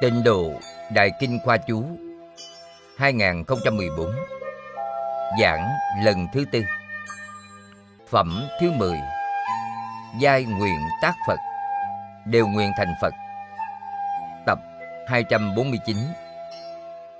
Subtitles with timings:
[0.00, 0.52] Tịnh độ
[0.94, 1.84] Đại Kinh Khoa Chú
[2.96, 4.10] 2014
[5.40, 5.70] Giảng
[6.04, 6.62] lần thứ tư.
[8.10, 8.96] Phẩm thứ 10
[10.20, 11.38] Giai nguyện tác Phật,
[12.26, 13.14] Đều nguyện thành Phật.
[14.46, 14.58] Tập
[15.08, 15.96] 249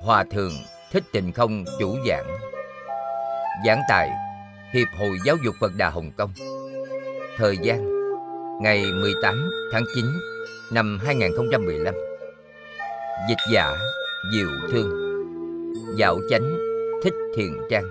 [0.01, 0.53] Hòa Thượng
[0.93, 2.27] Thích Tịnh Không chủ giảng.
[3.67, 4.11] Giảng tại
[4.73, 6.33] Hiệp hội Giáo dục Phật Đà Hồng Kông.
[7.37, 7.87] Thời gian,
[8.63, 10.05] Ngày 18 tháng 9
[10.73, 12.10] năm 2015
[13.29, 13.77] Dịch giả
[14.33, 14.91] Diệu Thương.
[15.99, 16.59] Dạo chánh
[17.03, 17.85] Thích Thiền Trang.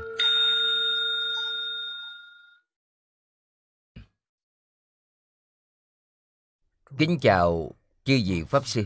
[6.98, 8.86] Kính chào chư vị Pháp Sư,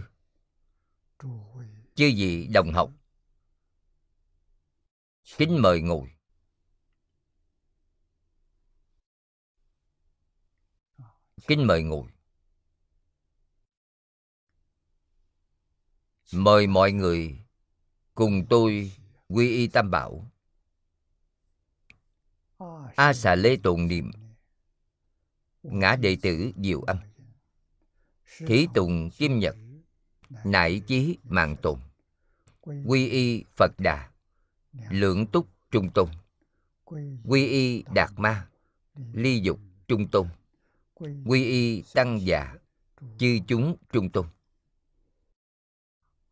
[1.95, 2.92] Chư vị đồng học.
[5.38, 6.12] Kính mời ngồi.
[11.48, 12.12] Kính mời ngồi.
[16.36, 17.38] Mời mọi người
[18.16, 18.92] cùng tôi
[19.28, 20.31] quy y tam bảo.
[22.95, 24.12] A xà lê tồn niệm,
[25.64, 26.98] ngã đệ tử diệu âm.
[28.38, 29.56] Thí tùng kim nhật
[30.44, 31.80] nại chí mạng tồn.
[32.86, 34.09] Quy y phật đà
[34.89, 36.09] lượng túc trung tôn.
[37.23, 38.48] Quy y đạt ma,
[39.14, 40.28] ly dục trung tôn.
[41.26, 42.56] Quy y tăng già,
[43.17, 44.26] chư chúng trung tôn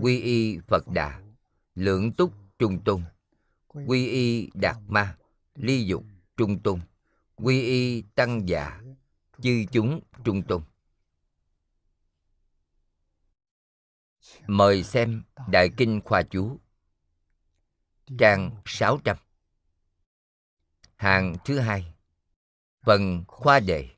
[0.00, 1.22] quy y phật đà
[1.74, 3.02] lượng túc trung tôn.
[3.86, 5.16] Quy y đạt ma,
[5.54, 6.04] ly dục
[6.36, 6.80] trung tôn.
[7.34, 8.80] Quy y tăng già,
[9.42, 10.62] chư chúng trung tôn.
[14.46, 16.60] Mời xem đại kinh khoa chú,
[18.18, 19.16] trang 600
[20.96, 21.94] hàng thứ hai,
[22.84, 23.88] phần khoa đề.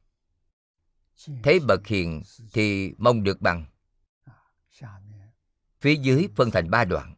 [1.42, 2.22] Thấy bậc hiền
[2.53, 3.66] thì mong được bằng.
[5.81, 7.15] Phía dưới phân thành ba đoạn.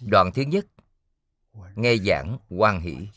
[0.00, 0.66] Đoạn thứ nhất,
[1.74, 3.08] nghe giảng quan hỷ.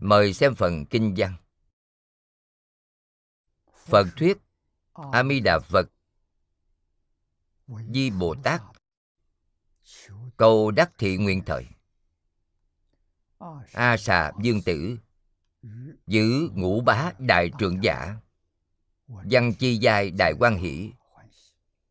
[0.00, 1.36] Mời xem phần kinh văn.
[3.86, 4.38] Phật thuyết
[5.12, 5.88] A Di Đà Phật
[7.94, 8.62] Di Bồ Tát
[10.36, 11.66] Cầu đắc thị nguyện thời
[13.72, 14.98] A xà dương tử
[16.06, 18.16] Giữ ngũ bá đại trưởng giả
[19.08, 20.92] Văn chi giai đại quan hỷ.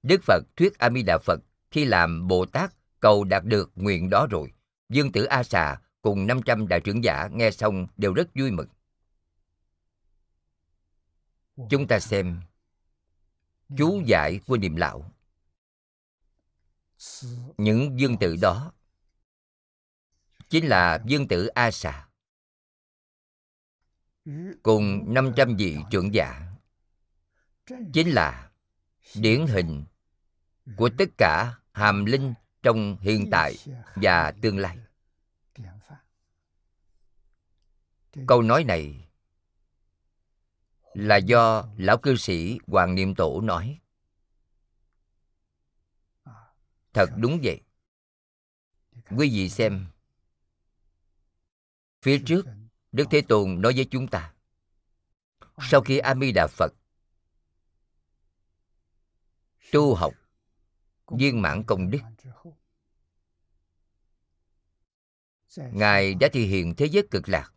[0.04, 1.40] Đức Phật thuyết A Di Đà Phật
[1.72, 4.54] khi làm Bồ Tát cầu đạt được nguyện đó rồi.
[4.90, 8.68] Dương tử A Xà cùng 500 đại trưởng giả nghe xong đều rất vui mừng.
[11.70, 12.42] Chúng ta xem
[13.78, 15.12] chú giải của niệm lão.
[17.58, 18.72] Những dương tử đó
[20.50, 22.08] chính là dương tử A Xà.
[24.64, 26.55] Cùng 500 vị trưởng giả
[27.94, 28.52] chính là
[29.16, 29.86] điển hình
[30.76, 32.34] của tất cả hàm linh
[32.64, 33.56] trong hiện tại
[33.96, 34.78] và tương lai.
[38.28, 39.08] Câu nói này
[40.94, 43.80] là do lão cư sĩ hoàng niệm tổ nói.
[46.94, 47.62] Thật đúng vậy.
[49.18, 49.86] Quý vị xem,
[52.02, 52.46] phía trước
[52.92, 54.34] đức thế tôn nói với chúng ta,
[55.62, 56.74] sau khi a di đà phật
[59.72, 60.14] tu học
[61.08, 62.00] viên mãn công đức.
[65.58, 67.54] Ngài đã thể hiện thế giới cực lạc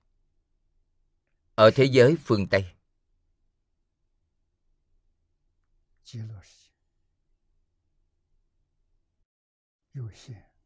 [1.55, 2.75] ở thế giới phương tây.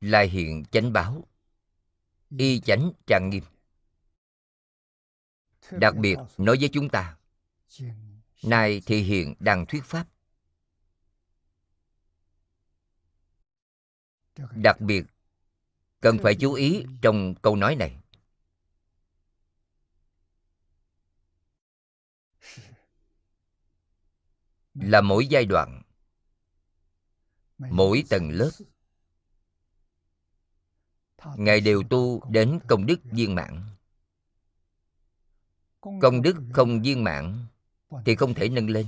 [0.01, 1.29] Lai hiện chánh báo,
[2.39, 3.45] y chánh trang nghiêm.
[5.71, 7.19] Đặc biệt nói với chúng ta,
[8.43, 10.12] nay thị hiện đang thuyết pháp.
[14.37, 15.05] Đặc biệt
[16.01, 17.97] cần phải chú ý trong câu nói này.
[24.75, 25.83] Là mỗi giai đoạn.
[27.59, 28.51] Mỗi tầng lớp.
[31.37, 33.63] Ngài đều tu đến công đức viên mãn.
[35.81, 37.47] Công đức không viên mãn
[38.05, 38.87] thì không thể nâng lên.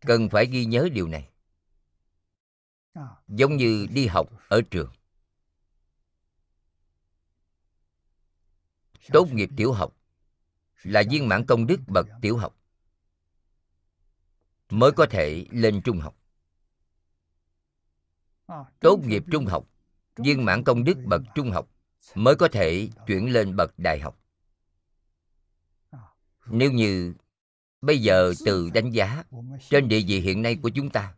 [0.00, 1.30] Cần phải ghi nhớ điều này
[3.28, 4.92] giống như đi học ở trường.
[9.12, 9.96] Tốt nghiệp tiểu học
[10.82, 12.56] là viên mãn công đức bậc tiểu học.
[14.70, 16.16] Mới có thể lên trung học.
[18.80, 19.66] Tốt nghiệp trung học,
[20.16, 21.68] viên mãn công đức bậc trung học
[22.14, 24.20] mới có thể chuyển lên bậc đại học.
[26.46, 27.14] Nếu như
[27.80, 29.24] bây giờ từ đánh giá
[29.70, 31.14] trên địa vị hiện nay của chúng ta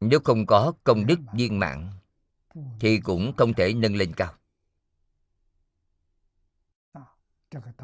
[0.00, 1.90] nếu không có công đức viên mãn
[2.80, 4.34] thì cũng không thể nâng lên cao.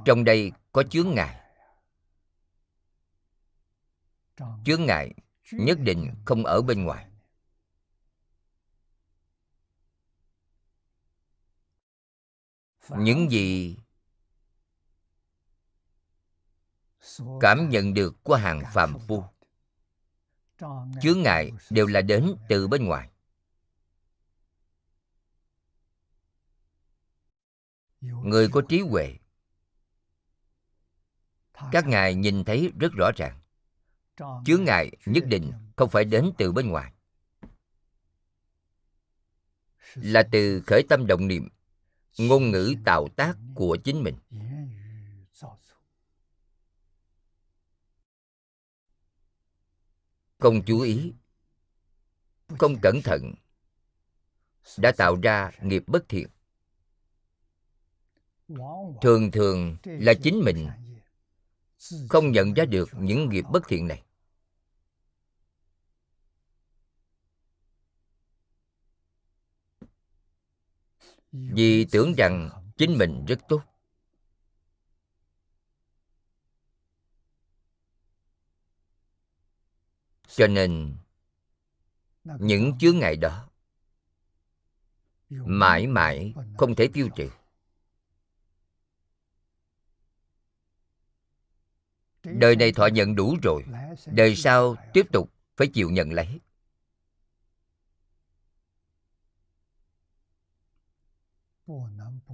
[0.05, 1.39] Trong đây có chướng ngại.
[4.65, 5.15] chướng ngại
[5.53, 7.09] nhất định không ở bên ngoài.
[12.99, 13.77] những gì
[17.41, 19.25] cảm nhận được qua hàng phàm phu
[21.03, 23.11] chướng ngại đều là đến từ bên ngoài.
[28.01, 29.15] Người có trí huệ.
[31.73, 33.41] Các ngài nhìn thấy rất rõ ràng.
[34.45, 36.93] Chướng ngại nhất định không phải đến từ bên ngoài.
[39.95, 41.49] Là từ khởi tâm động niệm,
[42.19, 44.17] ngôn ngữ tạo tác của chính mình.
[50.43, 51.13] Không chú ý.
[52.59, 53.35] Không cẩn thận.
[54.79, 56.29] Đã tạo ra nghiệp bất thiện.
[59.03, 60.69] Thường thường là chính mình
[62.09, 64.03] không nhận ra được những nghiệp bất thiện này.
[71.33, 73.72] Vì tưởng rằng chính mình rất tốt.
[80.37, 80.97] Cho nên
[82.25, 83.49] những chướng ngại đó
[85.31, 87.31] mãi mãi không thể tiêu trừ.
[92.23, 93.65] Đời này thọ nhận đủ rồi
[94.07, 96.41] đời sau tiếp tục phải chịu nhận lấy.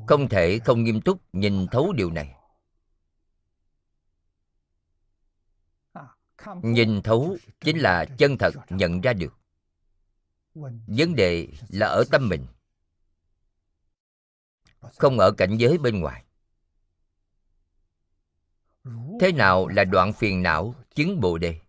[0.06, 2.38] Không thể không nghiêm túc nhìn thấu điều này
[6.62, 9.35] nhìn thấu chính là chân thật nhận ra được.
[10.87, 12.46] Vấn đề là ở tâm mình,
[14.81, 16.25] không ở cảnh giới bên ngoài.
[19.20, 21.61] Thế nào là đoạn phiền não chứng bồ đề?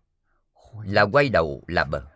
[0.84, 2.06] Là quay đầu là bờ.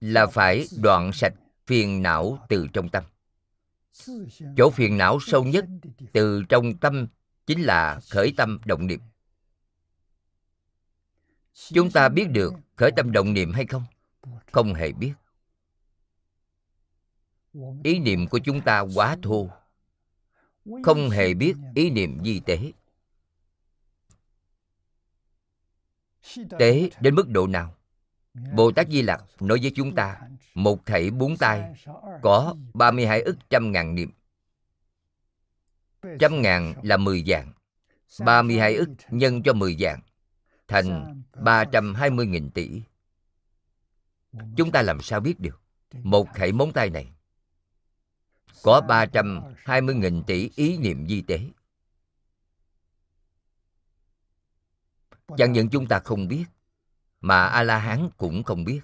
[0.00, 1.34] Là phải đoạn sạch
[1.66, 3.04] phiền não từ trong tâm
[4.56, 5.64] chỗ phiền não sâu nhất
[6.12, 7.06] từ trong tâm
[7.46, 9.00] chính là khởi tâm động niệm.
[11.54, 13.84] Chúng ta biết được khởi tâm động niệm hay không?
[14.52, 15.12] Không hề biết.
[17.84, 19.50] Ý niệm của chúng ta quá thô.
[20.82, 22.72] Không hề biết ý niệm di tế.
[26.58, 27.74] Tế đến mức độ nào
[28.34, 30.20] bồ tát di lặc nói với chúng ta
[30.54, 31.74] một thảy bốn tay
[32.22, 34.10] có 32 ức trăm ngàn niệm.
[36.18, 37.52] Trăm ngàn là 10 dạng
[38.20, 40.00] 32 ức nhân cho 10 dạng
[40.68, 42.82] thành 320 nghìn tỷ.
[44.56, 45.60] Chúng ta làm sao biết được
[45.92, 47.12] một khẩy móng tay này
[48.62, 51.40] có 320 nghìn tỷ ý niệm di tế?
[55.36, 56.44] Chẳng những chúng ta không biết
[57.20, 58.80] mà a la hán cũng không biết.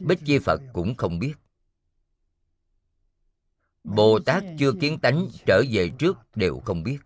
[0.00, 1.34] Bích chi phật cũng không biết.
[3.84, 6.98] Bồ tát chưa kiến tánh trở về trước đều không biết.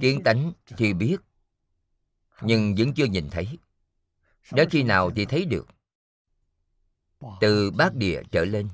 [0.00, 1.16] Kiến tánh thì biết,
[2.42, 3.58] nhưng vẫn chưa nhìn thấy.
[4.52, 5.66] Đến khi nào thì thấy được.
[7.40, 8.68] Từ bát địa trở lên,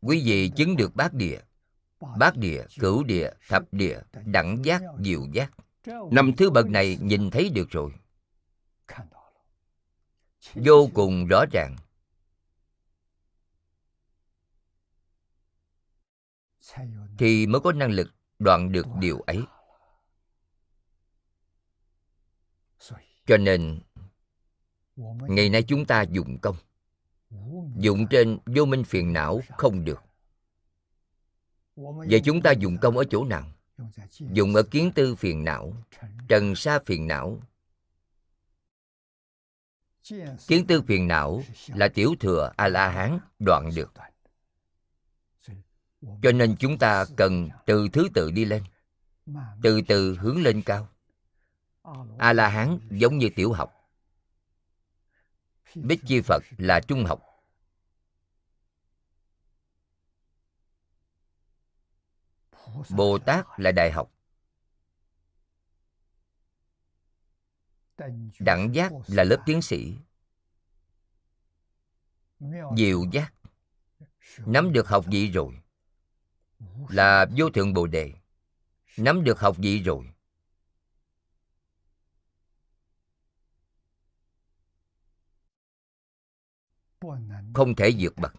[0.00, 1.40] quý vị chứng được bát địa
[2.18, 5.50] bát địa, cửu địa, thập địa, đẳng giác, diệu giác.
[6.10, 7.92] Năm thứ bậc này nhìn thấy được rồi.
[10.54, 11.76] Vô cùng rõ ràng.
[17.18, 19.42] Thì mới có năng lực đoạn được điều ấy.
[23.26, 23.80] Cho nên,
[24.96, 26.56] ngày nay chúng ta dùng công.
[27.76, 30.03] Dụng trên vô minh phiền não không được.
[31.76, 33.50] Vậy chúng ta dùng công ở chỗ nào?
[34.18, 35.72] Dùng ở kiến tư phiền não,
[36.28, 37.40] trần sa phiền não,
[40.46, 43.92] kiến tư phiền não là tiểu thừa a la hán đoạn được.
[46.22, 48.62] Cho nên chúng ta cần từ thứ tự đi lên.
[49.62, 50.88] Từ từ hướng lên cao.
[52.18, 53.90] A la hán giống như tiểu học.
[55.74, 57.33] Bích chi phật là trung học.
[62.90, 64.10] Bồ tát là đại học.
[68.38, 69.96] Đẳng giác là lớp tiến sĩ.
[72.76, 73.34] Diệu giác.
[74.38, 75.60] Nắm được học vị rồi.
[76.88, 78.12] Là vô thượng bồ đề.
[78.96, 80.10] Nắm được học vị rồi.
[87.54, 88.32] Không thể vượt bậc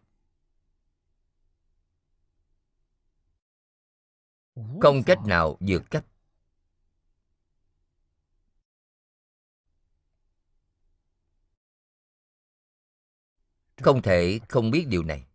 [4.56, 6.06] không cách nào vượt cấp.
[13.78, 15.28] Không thể không biết điều này.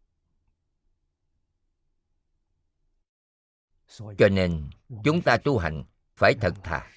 [4.18, 4.70] Cho nên
[5.04, 5.84] chúng ta tu hành
[6.16, 6.90] phải thật thà.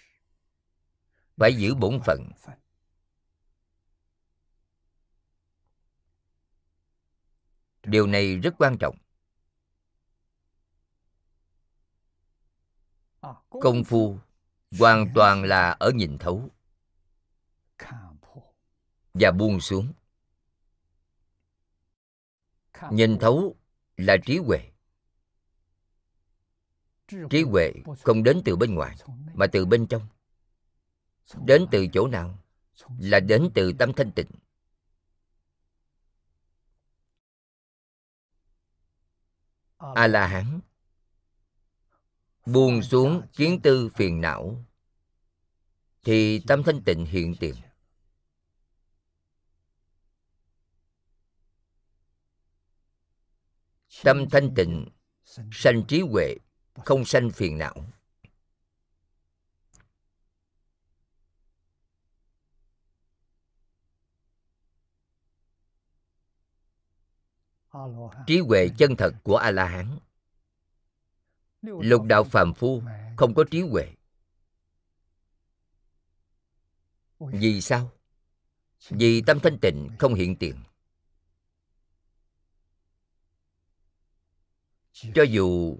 [1.37, 2.29] Phải giữ bổn phận.
[7.83, 8.95] điều này rất quan trọng
[13.49, 14.17] công phu
[14.79, 16.49] hoàn toàn là ở nhìn thấu.
[19.13, 19.93] Và buông xuống.
[22.91, 23.55] Nhìn thấu
[23.97, 24.71] là trí huệ.
[27.29, 28.95] Trí huệ không đến từ bên ngoài
[29.33, 30.07] mà từ bên trong.
[31.45, 32.39] Đến từ chỗ nào
[32.99, 34.31] là đến từ tâm thanh tịnh.
[39.77, 40.59] A la hán
[42.45, 44.65] buông xuống kiến tư phiền não,
[46.03, 47.55] thì tâm thanh tịnh hiện tiền.
[54.03, 54.87] Tâm thanh tịnh,
[55.51, 56.35] sanh trí huệ,
[56.85, 57.85] không sanh phiền não.
[68.27, 69.99] Trí huệ chân thật của a la hán
[71.63, 72.83] lục đạo phàm phu
[73.17, 73.93] không có trí huệ.
[77.19, 77.91] Vì sao?
[78.89, 80.55] Vì tâm thanh tịnh không hiện tiền.
[84.93, 85.77] Cho dù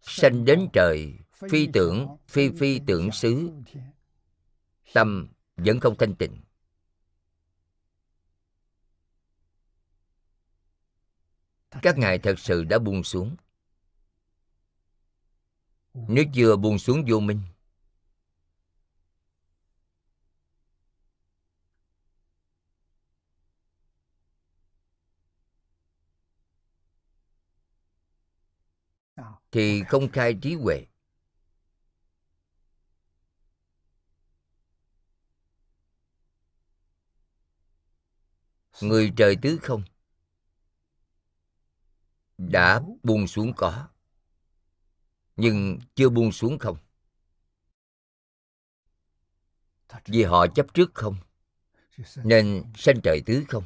[0.00, 1.18] sanh đến trời
[1.50, 3.50] phi tưởng phi phi tưởng xứ
[4.92, 6.40] tâm vẫn không thanh tịnh.
[11.82, 13.36] Các ngài thật sự đã buông xuống
[16.08, 17.40] nước vừa buông xuống vô minh.
[29.52, 30.86] Thì không khai trí huệ.
[38.82, 39.82] Người trời tứ không,
[42.38, 43.88] đã buông xuống có
[45.36, 46.76] nhưng chưa buông xuống không?
[50.04, 51.16] Vì họ chấp trước không?
[52.16, 53.64] Nên sanh trời tứ không?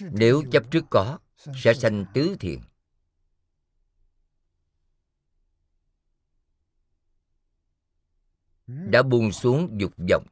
[0.00, 2.60] Nếu chấp trước có, sẽ sanh tứ thiện
[8.66, 10.26] đã buông xuống dục vọng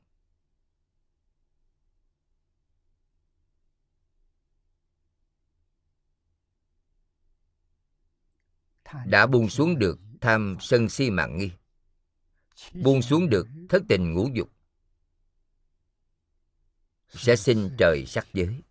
[9.07, 11.51] đã buông xuống được tham sân si mạng nghi.
[12.75, 14.51] Buông xuống được thất tình ngũ dục.
[17.09, 18.63] Sẽ sinh trời sắc giới.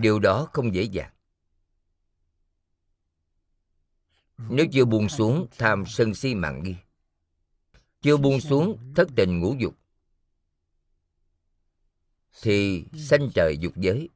[0.00, 1.12] Điều đó không dễ dàng.
[4.38, 6.74] Nếu chưa buông xuống tham sân si mạng nghi,
[8.00, 9.74] chưa buông xuống thất tình ngũ dục,
[12.42, 14.08] thì sanh trời dục giới.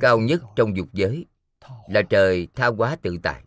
[0.00, 1.26] Cao nhất trong dục giới
[1.88, 3.44] là trời tha hóa tự tại.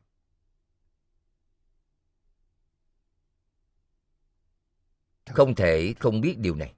[5.26, 6.76] Không thể không biết điều này.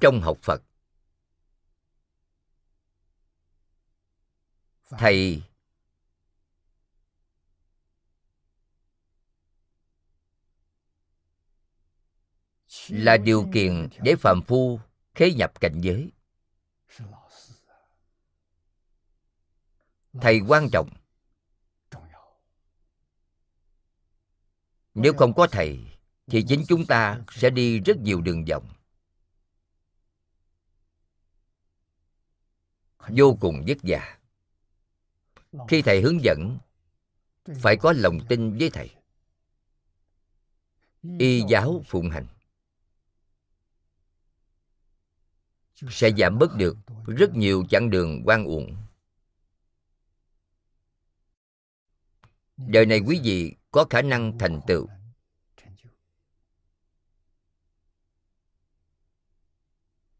[0.00, 0.62] Trong học phật,
[4.90, 5.42] thầy
[12.90, 14.80] là điều kiện để phạm phu
[15.14, 16.12] khế nhập cảnh giới.
[20.20, 20.90] Thầy quan trọng.
[24.94, 25.86] Nếu không có thầy,
[26.26, 28.68] thì chính chúng ta sẽ đi rất nhiều đường vòng.
[33.08, 34.18] Vô cùng vất vả.
[35.68, 36.58] Khi thầy hướng dẫn,
[37.62, 38.90] phải có lòng tin với thầy.
[41.18, 42.26] Y giáo phụng hành.
[45.88, 46.76] Sẽ giảm bớt được.
[47.06, 48.76] Rất nhiều chặng đường quan uổng.
[52.56, 54.88] Đời này quý vị có khả năng thành tựu.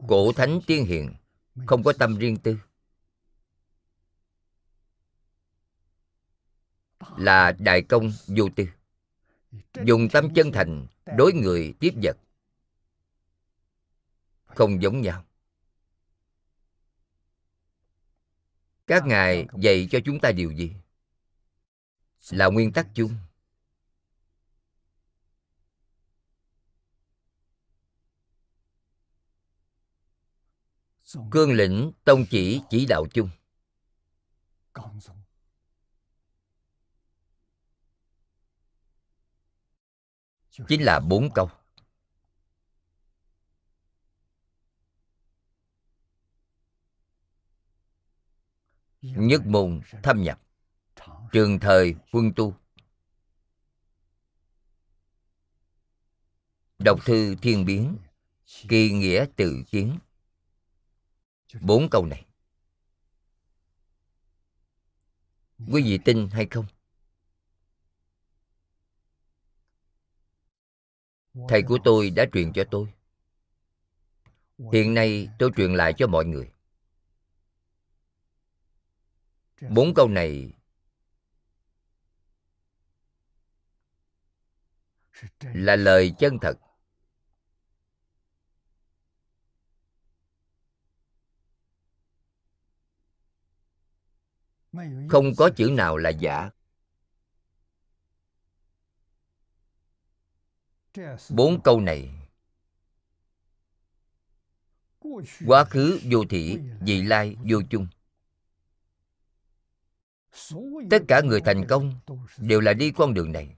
[0.08, 1.14] Cổ thánh tiên hiền
[1.66, 2.58] không có tâm riêng tư.
[7.16, 8.66] Là đại công vô tư.
[9.84, 10.86] Dùng tâm chân thành
[11.16, 12.16] đối người tiếp vật.
[14.46, 15.24] Không giống nhau.
[18.90, 20.74] Các ngài dạy cho chúng ta điều gì?
[22.30, 23.14] Là nguyên tắc chung.
[31.30, 33.30] Cương lĩnh tông chỉ chỉ đạo chung.
[40.68, 41.50] Chính là bốn câu
[49.02, 50.40] nhất môn thâm nhập.
[51.32, 52.54] Trường thời quân tu.
[56.78, 57.96] Đọc thư thiên biến.
[58.68, 59.98] Kỳ nghĩa tự kiến.
[61.60, 62.26] Bốn câu này.
[65.72, 66.66] Quý vị tin hay không?
[71.48, 72.88] Thầy của tôi đã truyền cho tôi.
[74.72, 76.50] Hiện nay tôi truyền lại cho mọi người
[79.68, 80.52] bốn câu này
[85.40, 86.58] là lời chân thật.
[95.08, 96.50] Không có chữ nào là giả.
[101.30, 102.14] Bốn câu này
[105.46, 107.86] quá khứ, vô thị vị lai, vô chung
[110.90, 112.00] tất cả người thành công
[112.38, 113.56] đều là đi con đường này.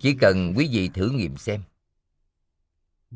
[0.00, 1.62] Chỉ cần quý vị thử nghiệm xem,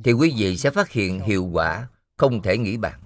[0.05, 3.01] thì quý vị sẽ phát hiện hiệu quả không thể nghĩ bàn.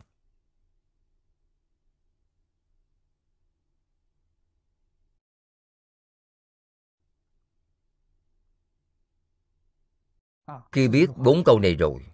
[10.72, 12.06] Khi biết bốn câu này rồi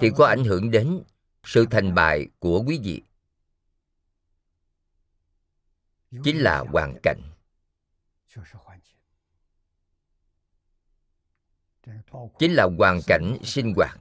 [0.00, 1.02] thì có ảnh hưởng đến
[1.44, 3.02] sự thành bại của quý vị.
[6.24, 7.20] Chính là hoàn cảnh.
[12.38, 14.00] Chính là hoàn cảnh sinh hoạt.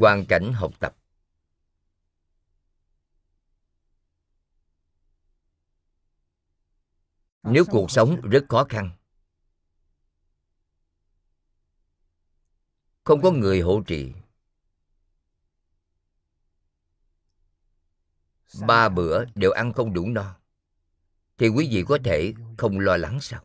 [0.00, 0.96] Hoàn cảnh học tập.
[7.42, 8.97] Nếu cuộc sống rất khó khăn
[13.08, 14.12] không có người hộ trì.
[18.66, 20.36] Ba bữa đều ăn không đủ no.
[21.38, 23.44] Thì quý vị có thể không lo lắng sao?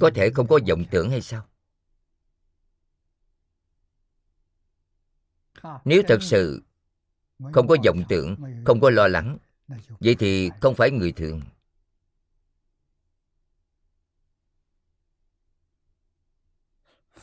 [0.00, 1.46] Có thể không có vọng tưởng hay sao?
[5.84, 6.62] Nếu thật sự
[7.52, 9.38] không có vọng tưởng, không có lo lắng,
[10.00, 11.40] vậy thì không phải người thường.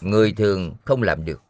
[0.04, 1.44] Người thường không làm được.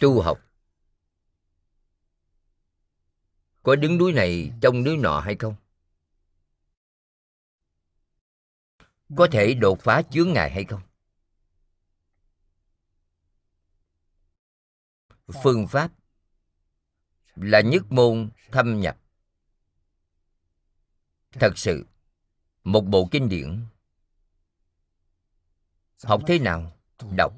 [0.00, 0.40] Tu học.
[3.62, 5.54] Có đứng núi này trong núi nọ hay không?
[9.16, 10.80] Có thể đột phá chướng ngại hay không?
[15.42, 15.90] Phương pháp
[17.36, 18.98] là nhất môn thâm nhập
[21.32, 21.86] thật sự,
[22.64, 23.66] một bộ kinh điển.
[26.04, 26.76] Học thế nào?
[27.16, 27.32] Đọc.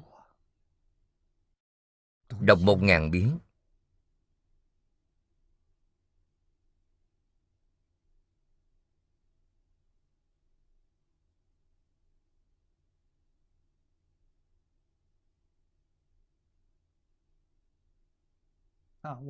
[2.39, 3.39] Đọc một ngàn biến.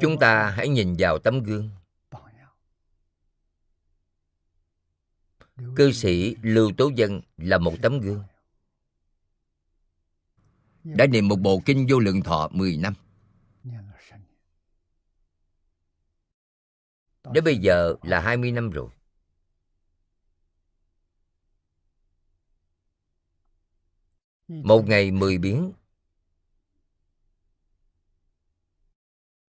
[0.02, 1.70] Chúng ta hãy nhìn vào tấm gương.
[5.76, 8.24] Cư sĩ lưu tố dân là một tấm gương.
[10.84, 12.94] Đã niệm một bộ kinh vô lượng thọ 10 năm.
[17.34, 18.90] Đến bây giờ là 20 năm rồi.
[24.48, 25.74] Một ngày 10 biến.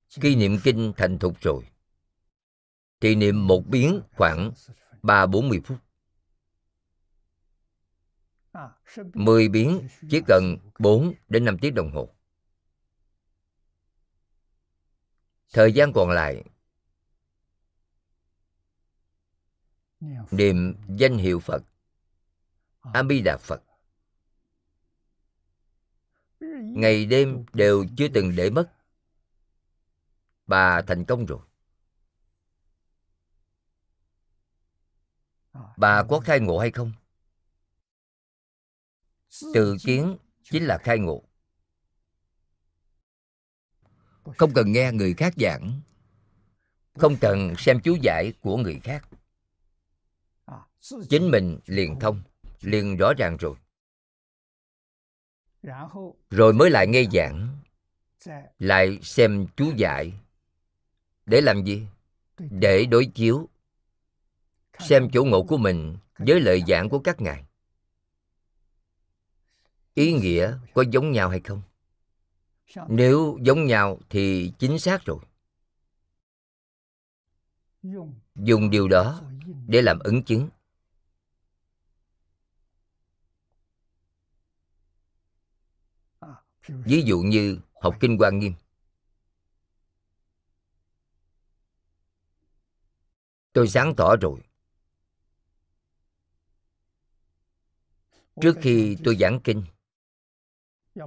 [0.08, 1.64] Khi niệm kinh thành thục rồi.
[3.00, 4.52] Thì niệm một biến khoảng
[5.02, 5.78] 3-40 phút
[9.14, 12.14] 10 biến chỉ cần 4 đến 5 tiếng đồng hồ.
[15.52, 16.44] Thời gian còn lại,
[20.30, 21.62] niệm danh hiệu Phật
[22.80, 23.62] A Di Đà Phật.
[26.60, 28.72] Ngày đêm đều chưa từng để mất.
[30.46, 31.40] Bà thành công rồi.
[35.76, 36.92] Bà có khai ngộ hay không?
[39.54, 41.22] Tự kiến chính là khai ngộ.
[44.36, 45.80] Không cần nghe người khác giảng
[46.94, 49.08] không cần xem chú giải của người khác.
[51.08, 52.22] Chính mình liền thông
[52.60, 53.56] liền rõ ràng rồi.
[56.30, 57.58] Rồi mới lại nghe giảng
[58.58, 60.12] lại xem chú giải.
[61.26, 61.86] Để làm gì?
[62.38, 63.48] Để đối chiếu.
[64.78, 67.44] Xem chỗ ngộ của mình với lời giảng của các ngài
[70.00, 71.62] ý nghĩa có giống nhau hay không?
[72.88, 75.18] Nếu giống nhau thì chính xác rồi.
[78.34, 79.22] Dùng điều đó
[79.66, 80.48] để làm ứng chứng.
[86.68, 88.52] Ví dụ như học kinh quan nghiêm.
[93.52, 94.40] Tôi sáng tỏ rồi.
[98.40, 99.64] Trước khi tôi giảng kinh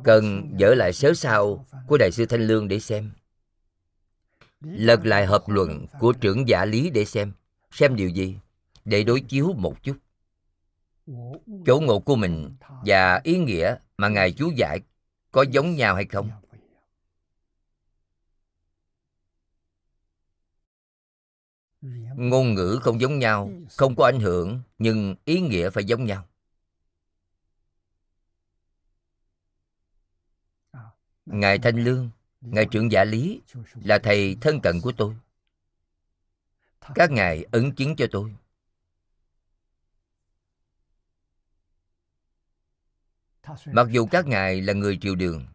[0.03, 3.11] cần dở lại sớ sao của đại sư thanh lương để xem.
[4.61, 7.33] Lật lại hợp luận của trưởng giả lý để xem
[7.73, 8.37] xem điều gì,
[8.85, 9.97] để đối chiếu một chút.
[11.65, 14.79] Chỗ ngộ của mình và ý nghĩa mà ngài chú giải
[15.31, 16.29] có giống nhau hay không?
[22.15, 26.25] Ngôn ngữ không giống nhau, không có ảnh hưởng, nhưng ý nghĩa phải giống nhau.
[31.25, 32.09] Ngài thanh lương,
[32.41, 33.41] ngài trưởng giả lý
[33.75, 35.15] là thầy thân cận của tôi.
[36.95, 38.35] Các ngài ấn chứng cho tôi.
[43.65, 45.45] Mặc dù các ngài là người triều đường,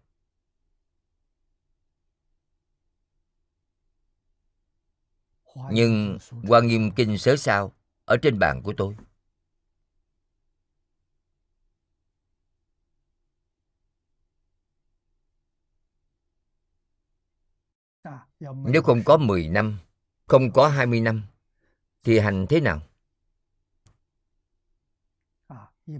[5.70, 7.72] nhưng hoa nghiêm kinh sớ sao
[8.04, 8.96] ở trên bàn của tôi
[18.40, 19.78] Nếu không có 10 năm,
[20.26, 21.22] không có 20 năm,
[22.04, 22.80] thì hành thế nào?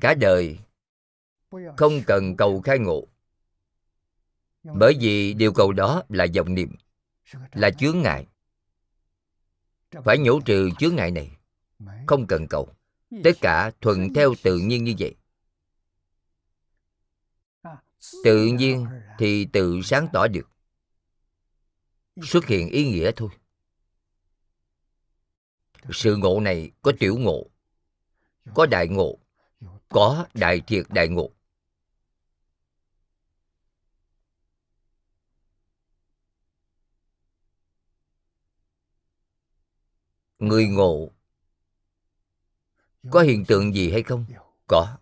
[0.01, 0.59] Cả đời
[1.77, 3.05] không cần cầu khai ngộ.
[4.63, 6.75] Bởi vì điều cầu đó là vọng niệm,
[7.53, 8.27] là chướng ngại.
[10.05, 11.37] Phải nhổ trừ chướng ngại này,
[12.07, 12.69] không cần cầu.
[13.25, 15.15] Tất cả thuận theo tự nhiên như vậy.
[18.25, 18.87] Tự nhiên
[19.19, 20.49] thì tự sáng tỏ được
[22.23, 23.29] xuất hiện ý nghĩa thôi.
[25.91, 27.47] Sự ngộ này có tiểu ngộ,
[28.55, 29.19] có đại ngộ,
[29.89, 31.31] có đại triệt đại ngộ.
[40.39, 41.11] Người ngộ
[43.11, 44.25] có hiện tượng gì hay không?
[44.67, 44.99] Có.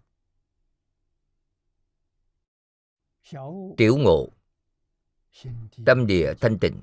[3.77, 4.29] Tiểu ngộ,
[5.87, 6.83] tâm địa thanh tịnh.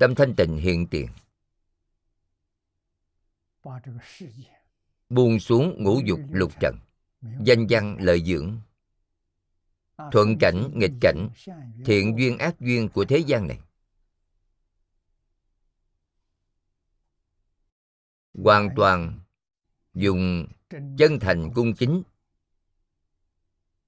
[0.00, 1.08] Tâm thanh tịnh hiện tiền.
[5.08, 6.78] Buông xuống ngũ dục lục trần.
[7.44, 8.60] danh văn lợi dưỡng.
[10.12, 11.28] Thuận cảnh nghịch cảnh.
[11.84, 13.60] thiện duyên ác duyên của thế gian này.
[18.34, 19.20] Hoàn toàn
[19.94, 20.46] dùng
[20.98, 22.02] chân thành cung kính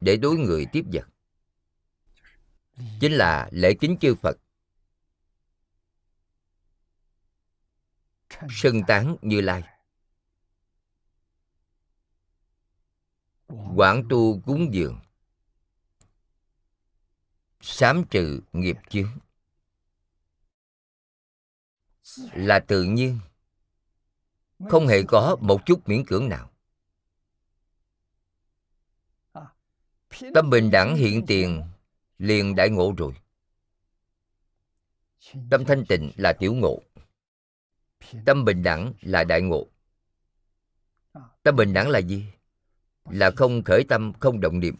[0.00, 1.08] để đối người tiếp vật.
[3.00, 4.36] Chính là lễ kính chư phật
[8.50, 9.62] sân tán như lai.
[13.48, 15.00] quảng tu cúng dường.
[17.60, 19.18] Sám trừ nghiệp chướng.
[22.32, 23.20] là tự nhiên.
[24.68, 26.50] Không hề có một chút miễn cưỡng nào.
[30.34, 31.62] Tâm bình đẳng hiện tiền
[32.18, 33.12] liền đại ngộ rồi.
[35.50, 36.82] Tâm thanh tịnh là tiểu ngộ
[38.26, 39.68] tâm bình đẳng là đại ngộ.
[41.42, 42.24] Tâm bình đẳng là gì?
[43.10, 44.76] Là không khởi tâm không động niệm.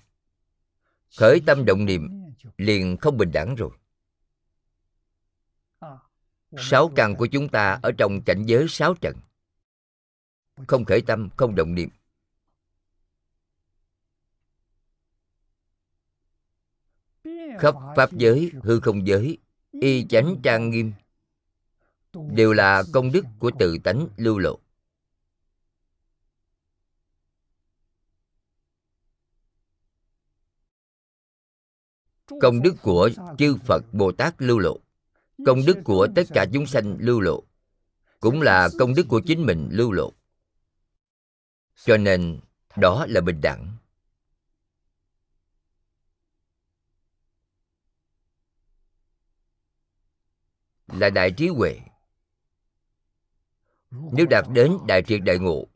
[1.19, 2.09] Khởi tâm động niệm
[2.57, 3.71] liền không bình đẳng rồi.
[6.57, 9.17] Sáu căn của chúng ta ở trong cảnh giới sáu trận
[10.67, 11.89] không khởi tâm không động niệm.
[17.59, 19.39] Khắp pháp giới hư không giới
[19.71, 20.93] y chánh trang nghiêm
[22.13, 24.59] đều là công đức của tự tánh lưu lộ.
[32.41, 34.81] Công đức của chư phật bồ tát lưu lộ,
[35.47, 37.45] công đức của tất cả chúng sanh lưu lộ,
[38.21, 40.13] cũng là công đức của chính mình lưu lộ.
[41.85, 42.41] Cho nên,
[42.77, 43.77] đó là bình đẳng.
[50.87, 51.81] Là đại trí huệ
[53.91, 55.67] nếu đạt đến đại triệt đại ngộ,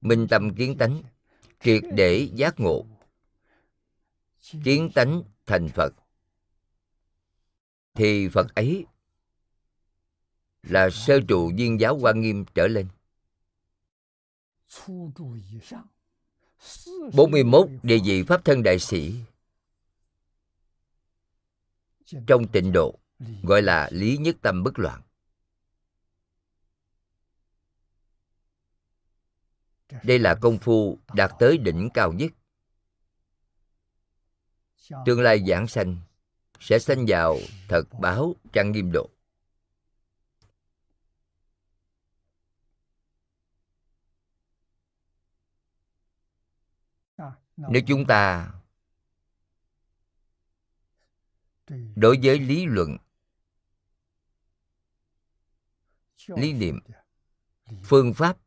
[0.00, 1.02] minh tâm kiến tánh,
[1.60, 2.86] triệt để giác ngộ.
[4.64, 5.94] Kiến tánh thành phật.
[7.94, 8.86] Thì phật ấy
[10.62, 12.88] là sơ trụ viên giáo quan nghiêm trở lên.
[17.14, 19.14] 41 địa vị Pháp thân đại sĩ
[22.26, 22.98] Trong tịnh độ,
[23.42, 25.02] gọi là lý nhất tâm bất loạn.
[30.02, 32.32] Đây là công phu đạt tới đỉnh cao nhất.
[35.06, 35.96] Tương lai giảng sanh
[36.60, 39.10] Sẽ sanh vào thật báo trang nghiêm độ.
[47.56, 48.52] Nếu chúng ta
[51.96, 52.96] đối với lý luận,
[56.28, 56.80] lý niệm,
[57.84, 58.38] phương pháp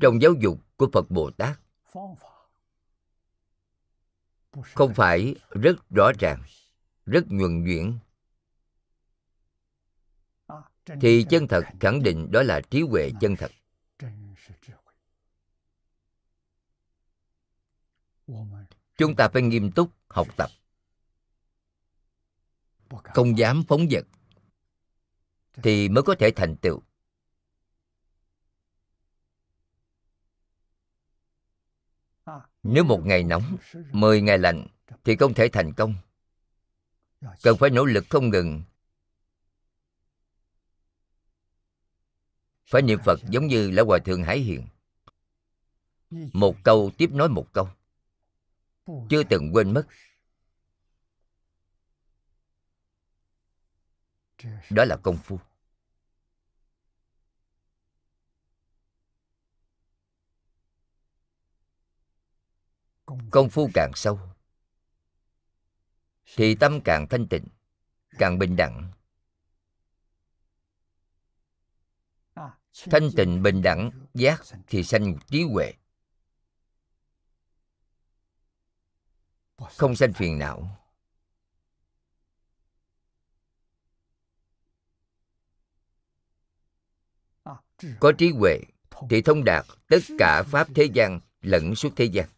[0.00, 1.60] trong giáo dục của phật bồ tát,
[4.74, 6.42] không phải rất rõ ràng,
[7.06, 7.98] rất nhuần nhuyễn.
[11.00, 13.50] Thì chân thật khẳng định đó là trí huệ chân thật.
[18.96, 20.50] Chúng ta phải nghiêm túc học tập.
[23.04, 24.04] Không dám phóng dật
[25.54, 26.82] thì mới có thể thành tựu.
[32.62, 33.56] Nếu một ngày nóng,
[33.92, 34.66] mười ngày lạnh,
[35.04, 35.94] thì không thể thành công.
[37.42, 38.62] Cần phải nỗ lực không ngừng.
[42.66, 44.66] Phải niệm phật giống như là hòa thượng hải hiền.
[46.32, 47.68] Một câu tiếp nói một câu.
[49.10, 49.86] Chưa từng quên mất.
[54.70, 55.38] Đó là công phu.
[63.30, 63.70] Công phu.
[63.74, 64.18] Càng sâu
[66.36, 67.44] thì tâm càng thanh tịnh
[68.18, 68.90] càng bình đẳng.
[72.90, 75.74] Thanh tịnh bình đẳng giác thì sanh trí huệ.
[79.56, 80.78] Không sanh phiền não.
[88.00, 88.60] Có trí huệ
[89.10, 92.28] thì thông đạt tất cả pháp thế gian lẫn suốt thế gian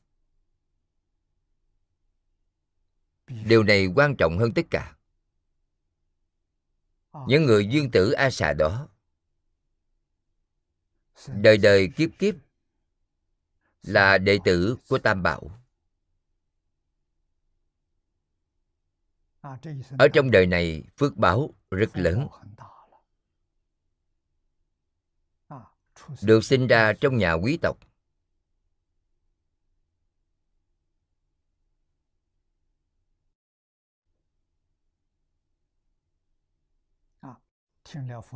[3.27, 4.97] điều này quan trọng hơn tất cả.
[7.29, 8.89] Những người dương tử a xà đó
[11.29, 12.35] đời đời kiếp kiếp
[13.83, 15.61] là đệ tử của tam bảo.
[19.99, 22.29] Ở trong đời này phước báo rất lớn.
[26.23, 27.79] Được sinh ra trong nhà quý tộc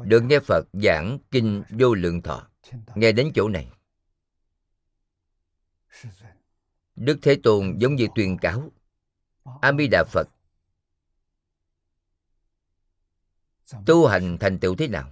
[0.05, 2.49] được nghe phật giảng kinh vô lượng thọ.
[2.95, 3.71] Nghe đến chỗ này.
[6.97, 8.71] Đức thế tôn giống như tuyên cáo.
[9.61, 10.29] A di đà phật,
[13.87, 15.11] tu hành thành tựu thế nào?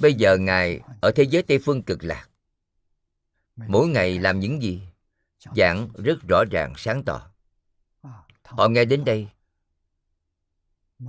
[0.00, 2.28] Bây giờ ngài ở thế giới tây phương cực lạc.
[3.56, 4.82] Mỗi ngày làm những gì?
[5.56, 7.30] Giảng rất rõ ràng, sáng tỏ.
[8.42, 9.28] Họ nghe đến đây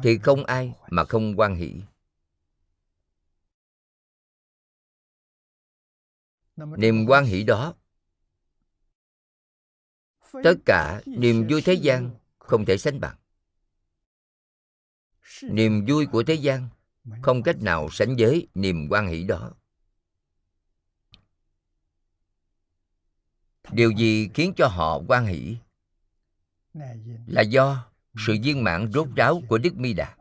[0.03, 1.82] thì không ai mà không quan hỷ.
[6.56, 7.73] Niềm quan hỷ đó,
[10.43, 13.17] tất cả niềm vui thế gian không thể sánh bằng.
[15.43, 16.69] Niềm vui của thế gian
[17.21, 19.51] không cách nào sánh với niềm quan hỷ đó.
[23.71, 25.58] Điều gì khiến cho họ quan hỷ
[27.27, 30.15] là do sự viên mãn rốt ráo của đức mi đà.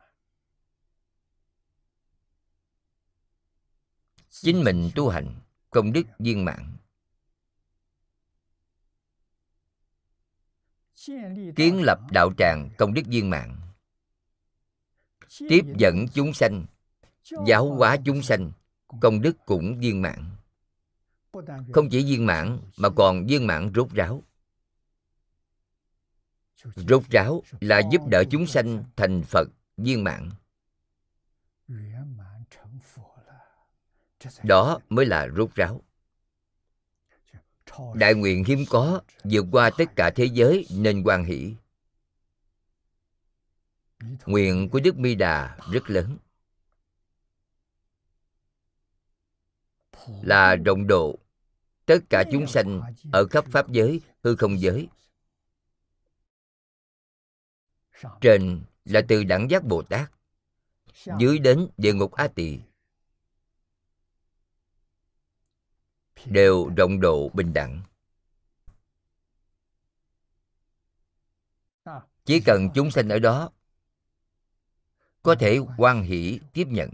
[4.31, 6.77] Chính mình tu hành, công đức viên mãn.
[11.57, 13.57] Kiến lập đạo tràng, công đức viên mãn.
[15.49, 16.67] Tiếp dẫn chúng sanh,
[17.47, 18.53] giáo hóa chúng sanh,
[19.01, 20.31] công đức cũng viên mãn.
[21.73, 24.23] Không chỉ viên mãn, mà còn viên mãn rốt ráo
[26.77, 30.31] rốt ráo là giúp đỡ chúng sanh thành phật viên mãn.
[34.43, 35.83] Đó mới là rốt ráo.
[37.95, 41.55] Đại nguyện hiếm có vượt qua tất cả thế giới nên quan hỷ.
[44.27, 46.19] Nguyện của đức mi đà rất lớn.
[50.23, 51.19] Là rộng độ.
[51.87, 52.81] Tất cả chúng sanh
[53.13, 54.89] ở khắp pháp giới hư không giới
[58.21, 60.13] trên là từ đẳng giác bồ tát,
[61.19, 62.59] dưới đến địa ngục a tỳ.
[66.25, 67.83] Đều rộng độ bình đẳng.
[72.25, 73.51] Chỉ cần chúng sanh ở đó,
[75.23, 76.91] có thể quan hỷ tiếp nhận,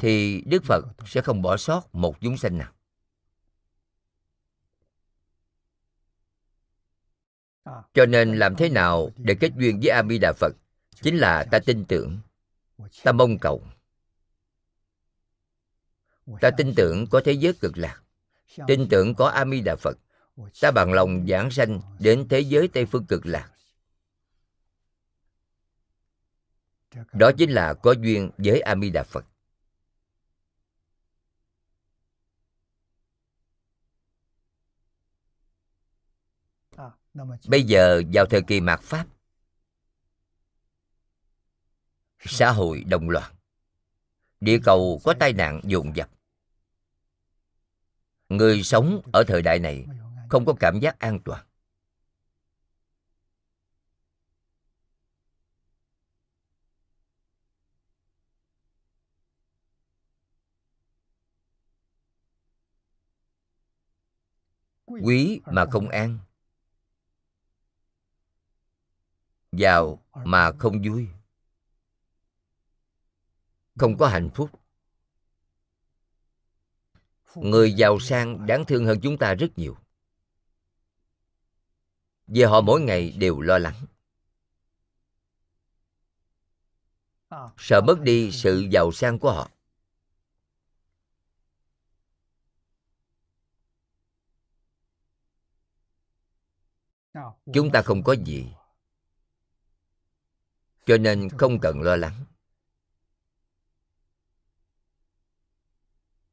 [0.00, 2.75] thì đức phật sẽ không bỏ sót một chúng sanh nào.
[7.94, 10.52] Cho nên làm thế nào để kết duyên với a di đà phật?
[11.02, 12.18] Chính là ta tin tưởng,
[13.04, 13.62] ta mong cầu.
[16.40, 18.02] Ta tin tưởng có thế giới cực lạc.
[18.66, 19.98] Tin tưởng có a di đà phật,
[20.60, 23.50] ta bằng lòng giảng sanh đến thế giới tây phương cực lạc.
[27.12, 29.24] Đó chính là có duyên với a di đà phật.
[37.48, 39.06] Bây giờ vào thời kỳ mạt pháp
[42.20, 43.36] xã hội đồng loạn
[44.40, 46.10] địa cầu có tai nạn dồn dập.
[48.28, 49.86] Người sống ở thời đại này
[50.28, 51.46] không có cảm giác an toàn.
[64.86, 66.18] Quý mà không an
[69.56, 71.08] giàu mà không vui.
[73.78, 74.50] Không có hạnh phúc.
[77.34, 79.76] Người giàu sang đáng thương hơn chúng ta rất nhiều.
[82.26, 83.86] Vì họ mỗi ngày đều lo lắng.
[87.58, 89.50] Sợ mất đi sự giàu sang của họ.
[97.52, 98.46] Chúng ta không có gì
[100.86, 102.24] cho nên không cần lo lắng.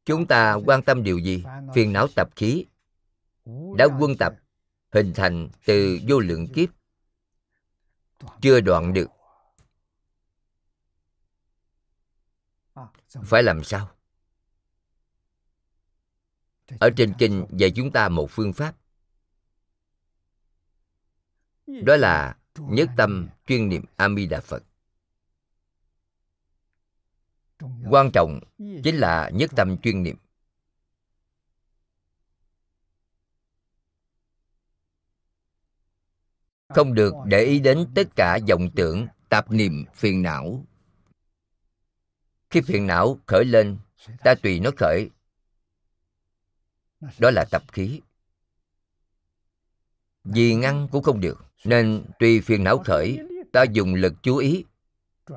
[0.06, 1.44] Chúng ta quan tâm điều gì?
[1.76, 2.66] Phiền não tập khí
[3.78, 4.34] đã quân tập,
[4.92, 6.70] hình thành từ vô lượng kiếp.
[8.42, 9.10] Chưa đoạn được.
[13.24, 13.96] Phải làm sao?
[16.80, 18.76] Ở trên kinh dạy chúng ta một phương pháp.
[21.68, 24.64] Đó là nhất tâm chuyên niệm a di đà phật.
[27.90, 28.40] Quan trọng
[28.84, 30.18] chính là nhất tâm chuyên niệm.
[36.68, 40.66] Không được để ý đến tất cả vọng tưởng, tạp niệm phiền não.
[42.50, 43.78] Khi phiền não khởi lên,
[44.24, 45.10] ta tùy nó khởi.
[47.20, 48.02] Đó là tập khí.
[50.24, 53.20] Vì ngăn cũng không được nên tùy phiền não khởi,
[53.52, 54.66] ta dùng lực chú ý,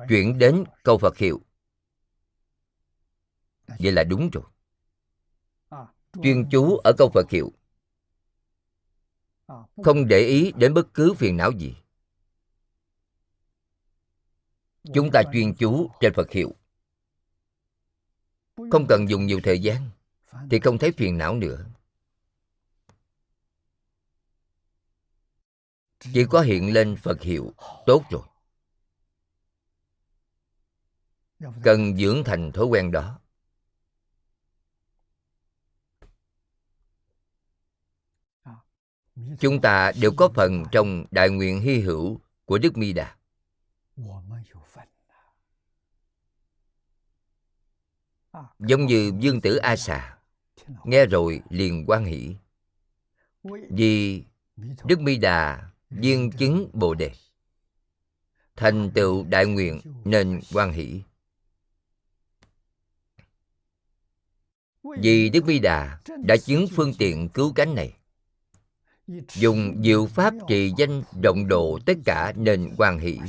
[0.09, 1.41] chuyển đến câu phật hiệu.
[3.79, 4.43] Vậy là đúng rồi.
[6.23, 7.51] Chuyên chú ở câu phật hiệu.
[9.83, 11.75] Không để ý đến bất cứ phiền não gì.
[14.93, 16.55] Chúng ta chuyên chú trên phật hiệu.
[18.71, 19.89] Không cần dùng nhiều thời gian,
[20.51, 21.65] thì không thấy phiền não nữa.
[26.13, 27.53] Chỉ có hiện lên phật hiệu,
[27.85, 28.23] tốt rồi.
[31.63, 33.19] Cần dưỡng thành thói quen đó.
[39.39, 43.17] Chúng ta đều có phần trong đại nguyện hy hữu của đức mi đà.
[48.59, 50.17] Giống như dương tử a xà,
[50.83, 52.35] nghe rồi liền quan hỷ.
[53.69, 54.23] Vì
[54.85, 57.11] đức mi đà viên chứng bồ đề.
[58.55, 61.01] Thành tựu đại nguyện nên quan hỷ.
[65.01, 67.93] Vì đức mi đà đã chứng phương tiện cứu cánh này.
[69.33, 73.19] Dùng diệu pháp trì danh rộng độ tất cả nên quan hỷ.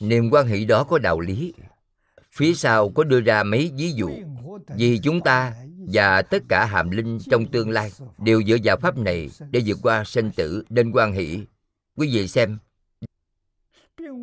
[0.00, 1.54] Niềm quan hỷ đó có đạo lý.
[2.32, 4.10] Phía sau có đưa ra mấy ví dụ
[4.76, 8.98] vì chúng ta và tất cả hàm linh trong tương lai đều dựa vào pháp
[8.98, 11.44] này để vượt qua sinh tử nên quan hỷ.
[11.96, 12.58] Quý vị xem.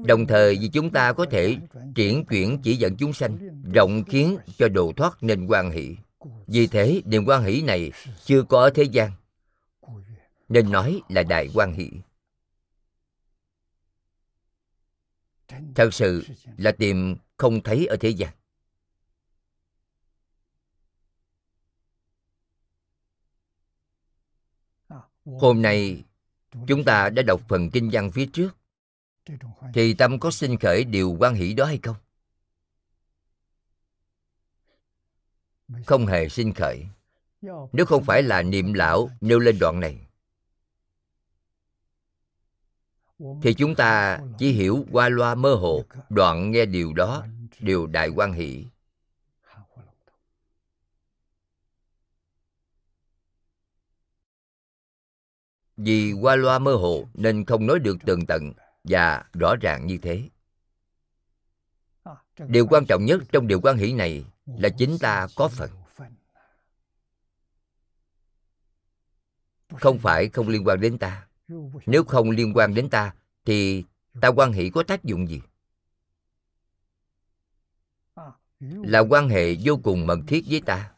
[0.05, 1.57] Đồng thời vì chúng ta có thể
[1.95, 3.37] triển chuyển chỉ dẫn chúng sanh,
[3.73, 5.95] rộng khiến cho độ thoát nên quan hỷ.
[6.47, 7.91] Vì thế, niềm quan hỷ này
[8.25, 9.11] chưa có ở thế gian,
[10.49, 11.91] nên nói là đại quan hỷ.
[15.75, 16.23] Thật sự
[16.57, 18.33] là tìm không thấy ở thế gian.
[25.27, 26.03] Hôm nay,
[26.67, 28.57] chúng ta đã đọc phần kinh văn phía trước.
[29.73, 31.95] Thì tâm có sinh khởi điều quan hỷ đó hay không?
[35.85, 36.85] Không hề sinh khởi.
[37.73, 40.07] Nếu không phải là niệm lão nêu lên đoạn này,
[43.41, 47.25] thì chúng ta chỉ hiểu qua loa mơ hồ, đoạn nghe điều đó,
[47.59, 48.65] điều đại quan hỷ.
[55.77, 58.53] Vì qua loa mơ hồ nên không nói được tường tận
[58.83, 60.29] và rõ ràng như thế.
[62.47, 65.69] Điều quan trọng nhất trong điều quan hỷ này là chính ta có phần,
[69.79, 71.27] không phải không liên quan đến ta.
[71.85, 73.13] Nếu không liên quan đến ta
[73.45, 73.83] thì
[74.21, 75.41] ta quan hệ có tác dụng gì?
[78.59, 80.91] Là quan hệ vô cùng mật thiết với ta.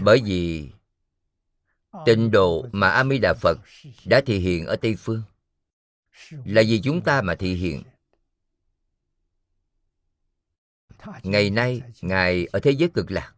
[0.00, 0.70] Bởi vì
[2.06, 3.58] tịnh độ mà a di đà phật
[4.06, 5.22] đã thị hiện ở tây phương
[6.30, 7.82] là vì chúng ta mà thị hiện.
[11.22, 13.34] Ngày nay, ngài ở thế giới cực lạc.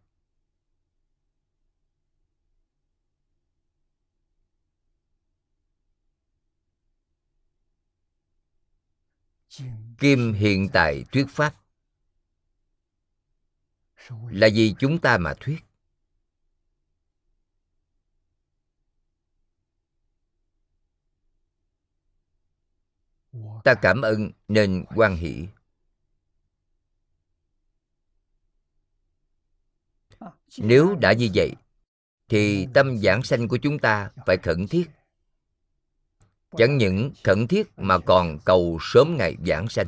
[9.99, 11.55] Kim hiện tại thuyết pháp
[14.29, 15.66] là vì chúng ta mà thuyết.
[23.63, 25.47] Ta cảm ơn nên quan hỷ.
[30.57, 31.53] Nếu đã như vậy,
[32.29, 34.89] thì tâm giảng sanh của chúng ta phải khẩn thiết.
[36.57, 39.87] Chẳng những khẩn thiết mà còn cầu sớm ngày giảng sanh.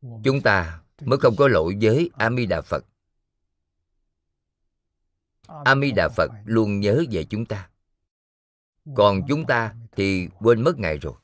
[0.00, 2.84] Chúng ta mới không có lỗi với a di đà phật.
[5.46, 7.69] A di đà phật luôn nhớ về chúng ta
[8.96, 11.14] còn chúng ta thì quên mất ngài rồi.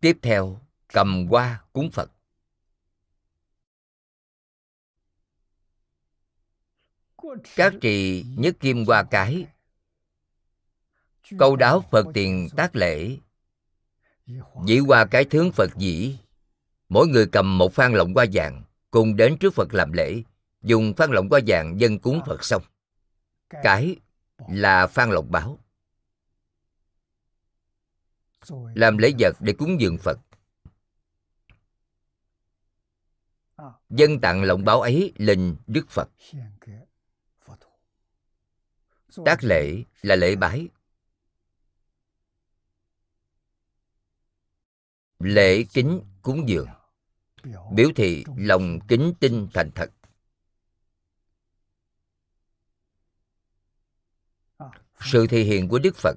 [0.00, 2.10] Tiếp theo cầm hoa cúng phật.
[7.56, 9.46] Các trì nhất kim hoa cái
[11.38, 13.18] câu đáo phật tiền tác lễ
[14.66, 16.18] dĩ qua cái thướng phật dĩ.
[16.88, 20.22] Mỗi người cầm một phan lộng hoa vàng, cùng đến trước phật làm lễ,
[20.62, 22.62] dùng phan lộng hoa vàng dân cúng phật xong.
[23.48, 23.96] Cái
[24.48, 25.58] là phan lọng báo.
[28.74, 30.18] Làm lễ vật để cúng dường phật.
[33.90, 36.08] Dân tặng lộng báo ấy lên đức phật.
[39.24, 40.68] Tác lễ là lễ bái.
[45.18, 46.68] Lễ kính cúng dường.
[47.72, 49.90] Biểu thị lòng kính tinh thành thật.
[55.00, 56.16] Sự thể hiện của đức phật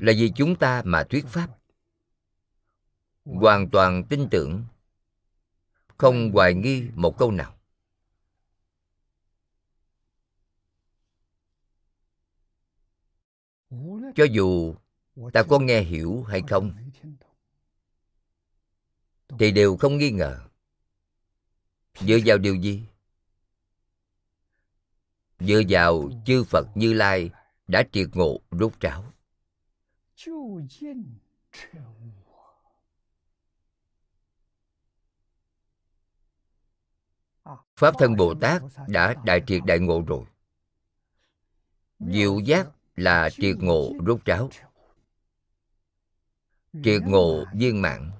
[0.00, 1.58] là vì chúng ta mà thuyết pháp.
[3.24, 4.64] Hoàn toàn tin tưởng,
[5.98, 7.58] không hoài nghi một câu nào.
[14.14, 14.74] Cho dù
[15.32, 16.72] ta có nghe hiểu hay không?
[19.38, 20.48] thì đều không nghi ngờ.
[22.00, 22.86] dựa vào điều gì?
[25.40, 27.30] Dựa vào chư phật như lai
[27.66, 29.12] đã triệt ngộ rốt ráo.
[37.76, 40.24] pháp thân bồ tát đã đại triệt đại ngộ rồi.
[41.98, 44.50] Diệu giác là triệt ngộ rốt ráo
[46.84, 48.10] triệt ngộ viên mãn.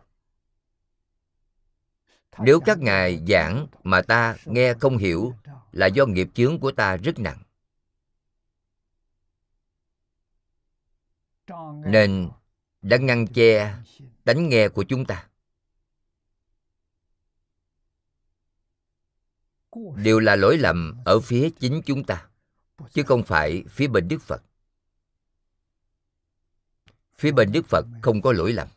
[2.39, 5.35] Nếu các ngài giảng mà ta nghe không hiểu
[5.73, 7.43] là do nghiệp chướng của ta rất nặng.
[11.87, 12.31] Nên
[12.83, 13.75] đã ngăn che
[14.25, 15.29] tánh nghe của chúng ta.
[19.97, 22.29] Đều là lỗi lầm ở phía chính chúng ta
[22.93, 24.43] chứ không phải phía bên đức phật
[27.19, 28.69] phía bên đức phật không có lỗi lầm.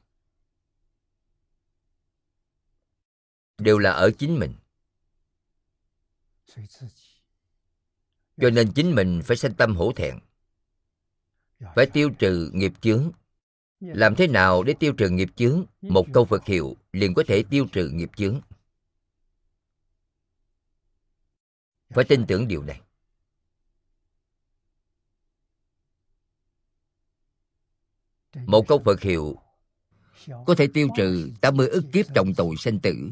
[3.57, 4.53] Đều là ở chính mình.
[8.37, 10.19] Cho nên chính mình phải sanh tâm hổ thẹn,
[11.75, 13.11] phải tiêu trừ nghiệp chướng.
[13.79, 15.65] Làm thế nào để tiêu trừ nghiệp chướng?
[15.81, 18.41] Một câu phật hiệu liền có thể tiêu trừ nghiệp chướng.
[21.89, 22.81] Phải tin tưởng điều này.
[28.45, 29.37] Một câu phật hiệu,
[30.45, 33.11] có thể tiêu trừ 80 ức kiếp trọng tội sanh tử.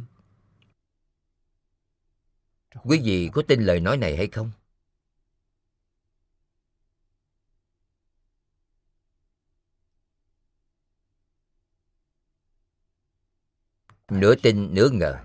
[2.84, 4.51] Quý vị có tin lời nói này hay không?
[14.11, 15.17] Nửa tin, nửa ngờ.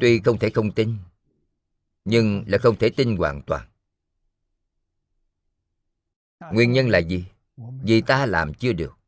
[0.00, 0.96] Tuy không thể không tin,
[2.04, 3.68] nhưng là không thể tin hoàn toàn
[6.40, 7.26] nguyên nhân là gì?
[7.82, 8.98] Vì ta làm chưa được.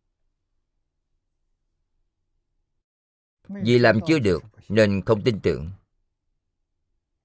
[3.48, 5.70] Vì làm chưa được, nên không tin tưởng.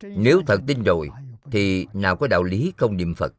[0.01, 1.09] Nếu thật tin rồi,
[1.51, 3.33] thì nào có đạo lý không niệm phật?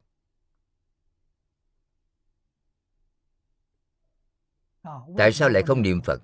[5.18, 6.22] Tại sao lại không niệm phật?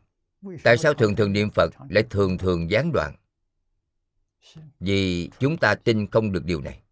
[0.65, 3.17] Tại sao thường thường niệm phật lại thường thường gián đoạn?
[4.81, 6.83] Vì chúng ta tin không được điều này.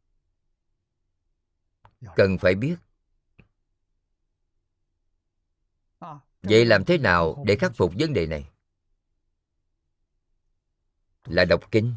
[2.17, 2.77] Cần phải biết
[6.49, 8.51] vậy làm thế nào để khắc phục vấn đề này?
[11.25, 11.95] Là đọc kinh.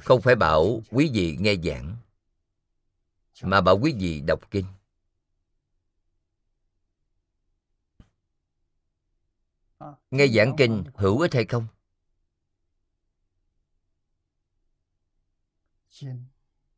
[0.00, 1.96] Không phải bảo quý vị nghe giảng,
[3.42, 4.66] mà bảo quý vị đọc kinh.
[10.10, 11.66] Nghe giảng kinh hữu ích hay không?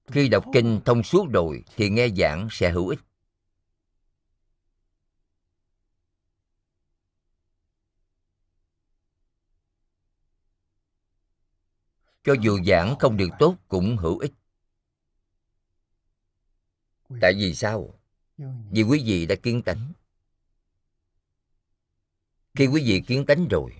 [0.08, 2.98] Khi đọc kinh thông suốt rồi thì nghe giảng sẽ hữu ích.
[12.24, 14.32] Cho dù giảng không được tốt cũng hữu ích.
[17.20, 17.98] Tại vì sao?
[18.70, 19.92] Vì quý vị đã kiến tánh.
[22.54, 23.72] Khi quý vị kiến tánh rồi,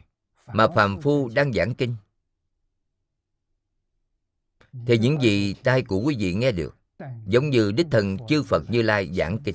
[0.47, 1.97] mà phàm phu đang giảng kinh
[4.87, 6.77] thì những gì tai của quý vị nghe được,
[7.27, 9.55] giống như đích thần chư phật như lai giảng kinh.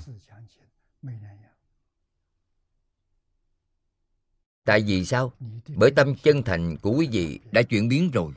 [4.64, 5.34] Tại vì sao?
[5.68, 8.34] Bởi tâm chân thành của quý vị đã chuyển biến rồi.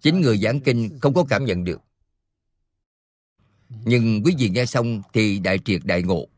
[0.00, 1.80] Chính người giảng kinh không có cảm nhận được.
[3.68, 6.28] Nhưng quý vị nghe xong thì đại triệt đại ngộ.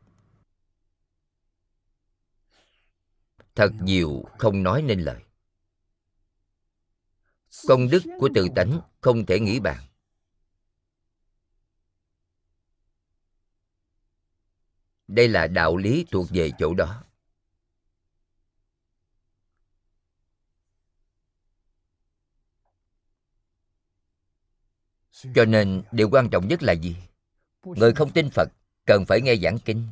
[3.54, 5.25] Thật nhiều không nói nên lời
[7.68, 9.78] công đức của tự tánh không thể nghĩ bàn.
[15.08, 17.02] Đây là đạo lý thuộc về chỗ đó.
[25.34, 26.96] Cho nên, điều quan trọng nhất là gì?
[27.62, 28.48] Người không tin phật,
[28.86, 29.86] cần phải nghe giảng kinh.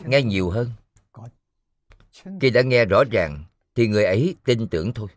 [0.00, 0.70] Nghe nhiều hơn.
[2.40, 3.44] Khi đã nghe rõ ràng,
[3.74, 5.08] thì người ấy tin tưởng thôi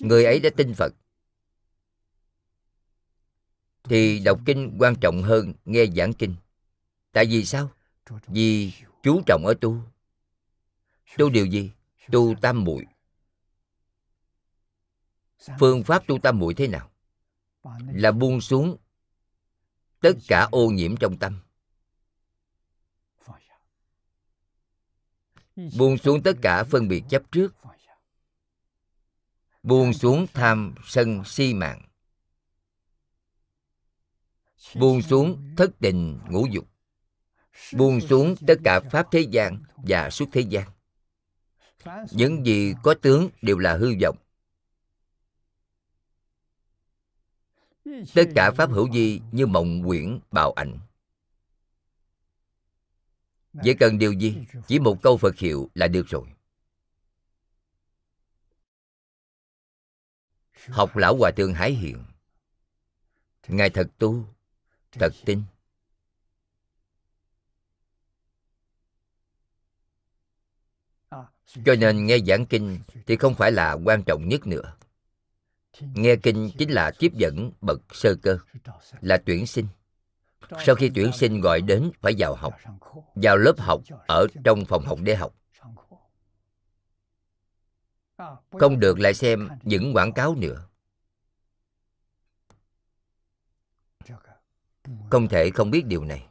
[0.00, 0.94] người ấy đã tin phật.
[3.84, 6.36] Thì đọc kinh quan trọng hơn nghe giảng kinh.
[7.12, 7.70] Tại vì sao?
[8.26, 9.78] Vì chú trọng ở tu.
[11.18, 11.70] Tu điều gì?
[12.12, 12.86] Tu tam muội.
[15.58, 16.90] Phương pháp tu tam muội thế nào?
[17.92, 18.76] Là buông xuống
[20.00, 21.40] tất cả ô nhiễm trong tâm.
[25.78, 27.54] Buông xuống tất cả phân biệt chấp trước
[29.62, 31.82] buông xuống tham sân si mạng.
[34.74, 36.68] Buông xuống thất tình ngũ dục.
[37.72, 40.70] Buông xuống tất cả pháp thế gian và xuất thế gian.
[42.12, 44.16] Những gì có tướng đều là hư vọng.
[48.14, 50.78] Tất cả pháp hữu vi như mộng quyển bào ảnh.
[53.52, 54.36] Vậy cần điều gì,
[54.66, 56.26] chỉ một câu phật hiệu là được rồi.
[60.68, 62.04] Học lão hòa thượng hải hiện
[63.48, 64.24] ngài thật tu
[64.92, 65.42] thật tin.
[71.64, 74.76] Cho nên nghe giảng kinh thì không phải là quan trọng nhất nữa.
[75.80, 78.38] Nghe kinh chính là tiếp dẫn bậc sơ cơ
[79.00, 79.66] là tuyển sinh.
[80.66, 82.54] sau khi tuyển sinh gọi đến phải vào học
[83.14, 85.34] vào lớp học ở trong phòng học để học
[88.50, 90.68] không được lại xem những quảng cáo nữa.
[95.10, 96.28] Không thể không biết điều này.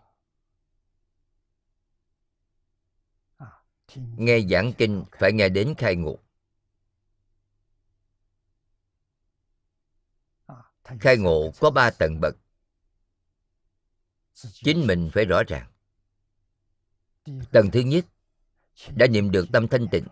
[3.96, 6.20] Nghe giảng kinh, phải nghe đến khai ngộ.
[10.84, 12.36] Khai ngộ có ba tầng bậc.
[14.34, 15.72] Chính mình phải rõ ràng.
[17.52, 18.06] Tầng thứ nhất,
[18.96, 20.08] đã niệm được tâm thanh tịnh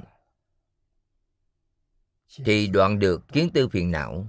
[2.36, 4.28] thì đoạn được kiến tư phiền não.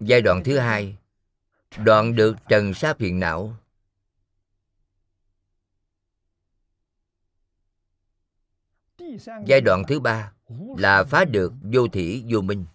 [0.00, 0.96] Giai đoạn thứ hai
[1.78, 3.56] đoạn được trần sa phiền não.
[9.46, 10.32] Giai đoạn thứ ba
[10.78, 12.66] là phá được vô thỉ vô minh.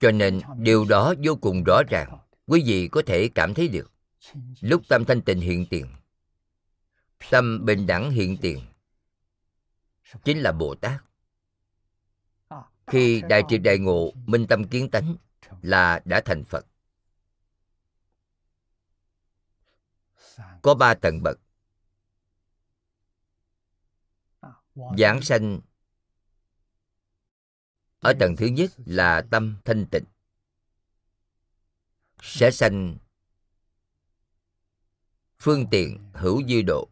[0.00, 2.18] Cho nên điều đó vô cùng rõ ràng.
[2.46, 3.91] Quý vị có thể cảm thấy được
[4.60, 5.86] lúc tâm thanh tịnh hiện tiền,
[7.30, 8.66] tâm bình đẳng hiện tiền,
[10.24, 11.04] chính là bồ tát.
[12.86, 15.16] Khi đại triệt đại ngộ minh tâm kiến tánh
[15.62, 16.66] là đã thành phật.
[20.62, 21.40] Có ba tầng bậc.
[24.98, 25.60] Giảng sanh
[27.98, 30.04] ở tầng thứ nhất là tâm thanh tịnh.
[32.22, 32.96] Sẽ sanh
[35.42, 36.88] phương tiện hữu dư độ.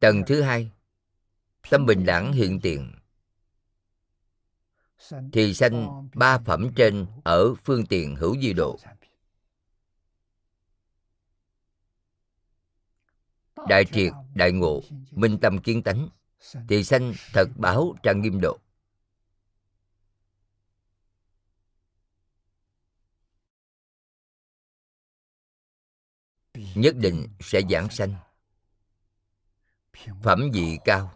[0.00, 0.72] Tầng thứ hai.
[1.70, 2.92] Tâm bình đẳng hiện tiền
[5.32, 8.78] thì sanh ba phẩm trên ở phương tiện hữu dư độ.
[13.68, 16.08] Đại triệt, đại ngộ, minh tâm kiến tánh.
[16.68, 18.58] Thì sanh thật báo trang nghiêm độ.
[26.74, 28.14] Nhất định sẽ giảng sanh.
[30.22, 31.12] Phẩm vị cao.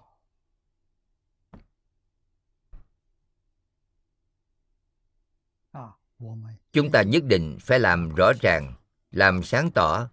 [6.72, 8.74] Chúng ta nhất định phải làm rõ ràng,
[9.11, 10.11] làm sáng tỏ.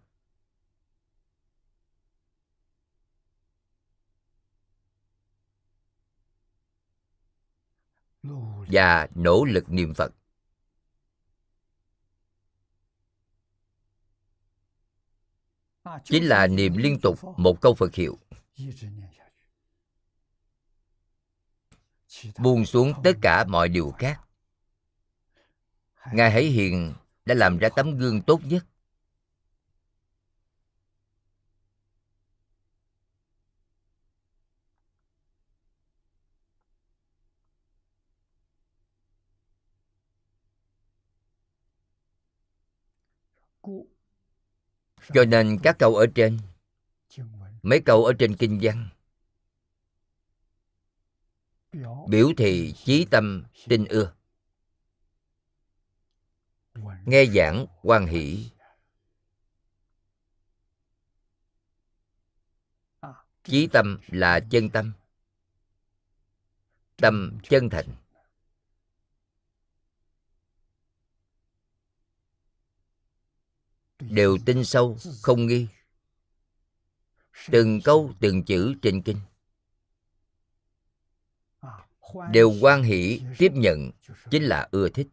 [8.68, 10.17] Và nỗ lực niệm phật.
[16.04, 18.18] Chính là niệm liên tục, một câu phật hiệu.
[22.38, 24.22] Buông xuống tất cả mọi điều khác.
[26.14, 26.94] Ngài hãy hiền,
[27.26, 28.66] đã làm ra tấm gương tốt nhất.
[45.14, 46.40] Cho nên các câu ở trên,
[47.62, 48.90] mấy câu ở trên kinh văn,
[52.08, 54.14] biểu thị chí tâm tin ưa.
[57.06, 58.50] Nghe giảng quan hỷ.
[63.44, 64.94] Chí tâm là chân tâm
[66.98, 67.86] tâm chân thành.
[74.00, 75.68] Đều tin sâu, không nghi.
[77.52, 79.18] Từng câu, từng chữ trên kinh.
[82.32, 83.92] Đều quan hỷ tiếp nhận,
[84.32, 85.08] chính là ưa thích.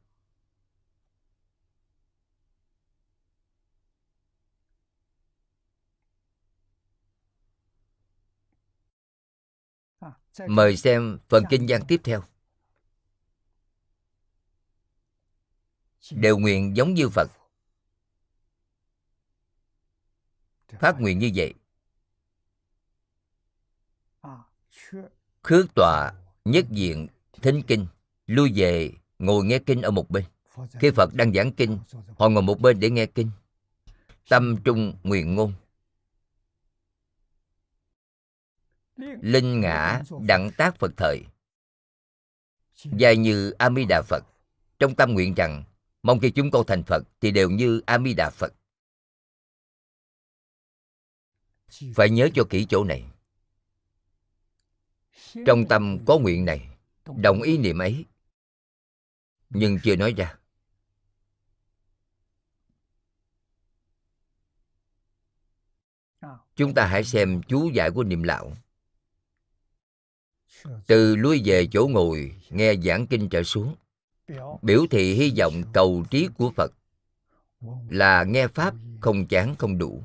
[10.48, 12.22] Mời xem phần kinh văn tiếp theo.
[16.10, 17.30] Đều nguyện giống như phật.
[20.80, 21.54] Phát nguyện như vậy.
[25.42, 26.12] Khước tọa
[26.44, 27.06] nhất diện
[27.42, 27.86] thính kinh
[28.26, 30.24] lui về ngồi nghe kinh ở một bên.
[30.80, 31.78] Khi phật đang giảng kinh
[32.18, 33.30] họ ngồi một bên để nghe kinh.
[34.28, 35.52] Tâm trung nguyện ngôn.
[39.20, 41.24] Linh ngã đặng tác phật thời.
[42.84, 44.24] Dài như a di đà phật.
[44.78, 45.64] Trong tâm nguyện rằng
[46.02, 48.52] mong khi chúng con thành phật thì đều như a di đà phật
[51.94, 53.04] phải nhớ cho kỹ chỗ này.
[55.46, 56.68] Trong tâm có nguyện này,
[57.16, 58.04] đồng ý niệm ấy.
[59.50, 60.38] Nhưng chưa nói ra.
[66.56, 68.52] Chúng ta hãy xem chú giải của niệm lão.
[70.86, 73.74] Từ lui về chỗ ngồi, nghe giảng kinh trở xuống.
[74.62, 76.72] Biểu thị hy vọng cầu trí của phật
[77.90, 80.02] là nghe pháp không chán, không đủ.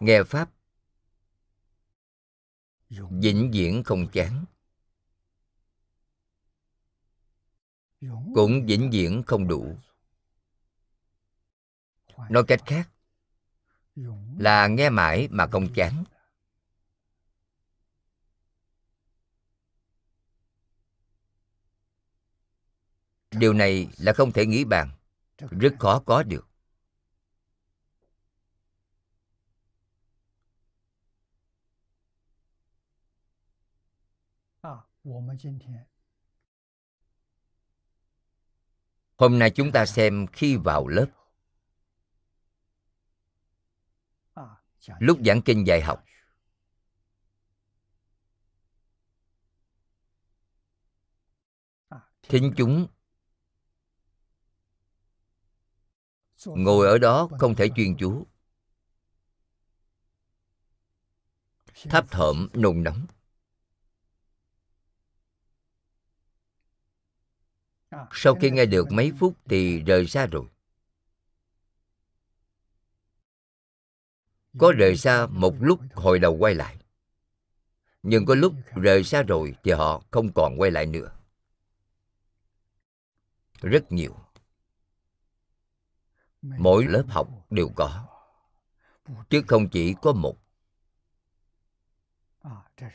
[0.00, 0.50] Nghe pháp.
[3.10, 4.44] Vĩnh viễn không chán.
[8.34, 9.76] Cũng vĩnh viễn không đủ.
[12.30, 12.90] Nói cách khác,
[14.38, 16.04] là nghe mãi mà không chán.
[23.30, 24.90] Điều này là không thể nghĩ bàn.
[25.38, 26.53] Rất khó có được.
[39.16, 41.06] Hôm nay chúng ta xem khi vào lớp.
[44.98, 46.04] Lúc giảng kinh dạy học.
[52.22, 52.86] Thính chúng
[56.44, 58.26] ngồi ở đó không thể chuyên chú
[61.74, 63.06] thấp thởm nôn nóng
[68.12, 70.44] sau khi nghe được mấy phút thì rời xa rồi.
[74.58, 76.76] Có rời xa một lúc hồi đầu quay lại.
[78.02, 81.12] Nhưng có lúc rời xa rồi thì họ không còn quay lại nữa.
[83.60, 84.16] Rất nhiều.
[86.42, 88.06] Mỗi lớp học đều có.
[89.30, 90.36] Chứ không chỉ có một.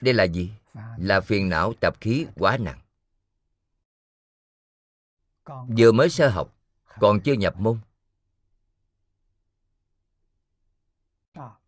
[0.02, 0.52] Đây là gì?
[0.98, 2.80] Là phiền não tập khí quá nặng
[5.78, 6.56] vừa mới sơ học
[7.00, 7.80] còn chưa nhập môn.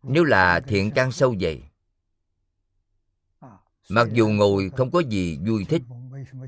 [0.02, 1.62] Nếu là thiện căn sâu dày
[3.88, 5.82] mặc dù ngồi không có gì vui thích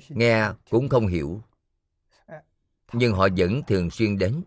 [0.08, 1.42] nghe cũng không hiểu
[2.92, 4.42] nhưng họ vẫn thường xuyên đến.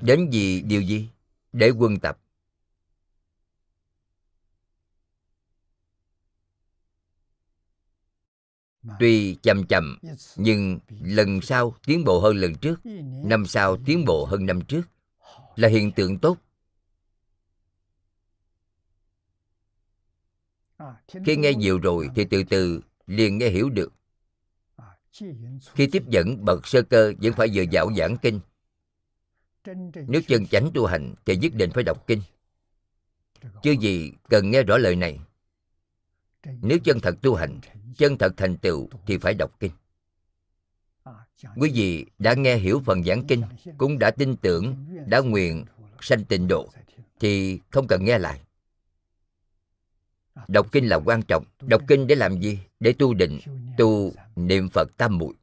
[0.00, 1.10] Đến vì điều gì?
[1.52, 2.18] Để quân tập
[8.98, 9.98] tuy chậm chậm
[10.36, 12.80] nhưng lần sau tiến bộ hơn lần trước
[13.24, 14.82] năm sau tiến bộ hơn năm trước
[15.56, 16.38] là hiện tượng tốt.
[21.24, 23.92] Khi nghe nhiều rồi thì từ từ liền nghe hiểu được.
[25.74, 28.40] Khi tiếp dẫn bậc sơ cơ vẫn phải dựa dạo giảng kinh.
[30.06, 32.22] Nếu chân chánh tu hành thì nhất định phải đọc kinh.
[33.62, 35.20] Chứ gì cần nghe rõ lời này
[36.44, 37.60] nếu chân thật tu hành,
[37.96, 39.72] chân thật thành tựu thì phải đọc kinh.
[41.56, 43.42] Quý vị đã nghe hiểu phần giảng kinh,
[43.78, 45.64] cũng đã tin tưởng, đã nguyện
[46.00, 46.68] sanh tịnh độ,
[47.20, 48.40] thì không cần nghe lại.
[50.48, 51.44] Đọc kinh là quan trọng.
[51.60, 52.58] Đọc kinh để làm gì?
[52.80, 53.38] Để tu định,
[53.78, 55.34] tu niệm phật tam muội.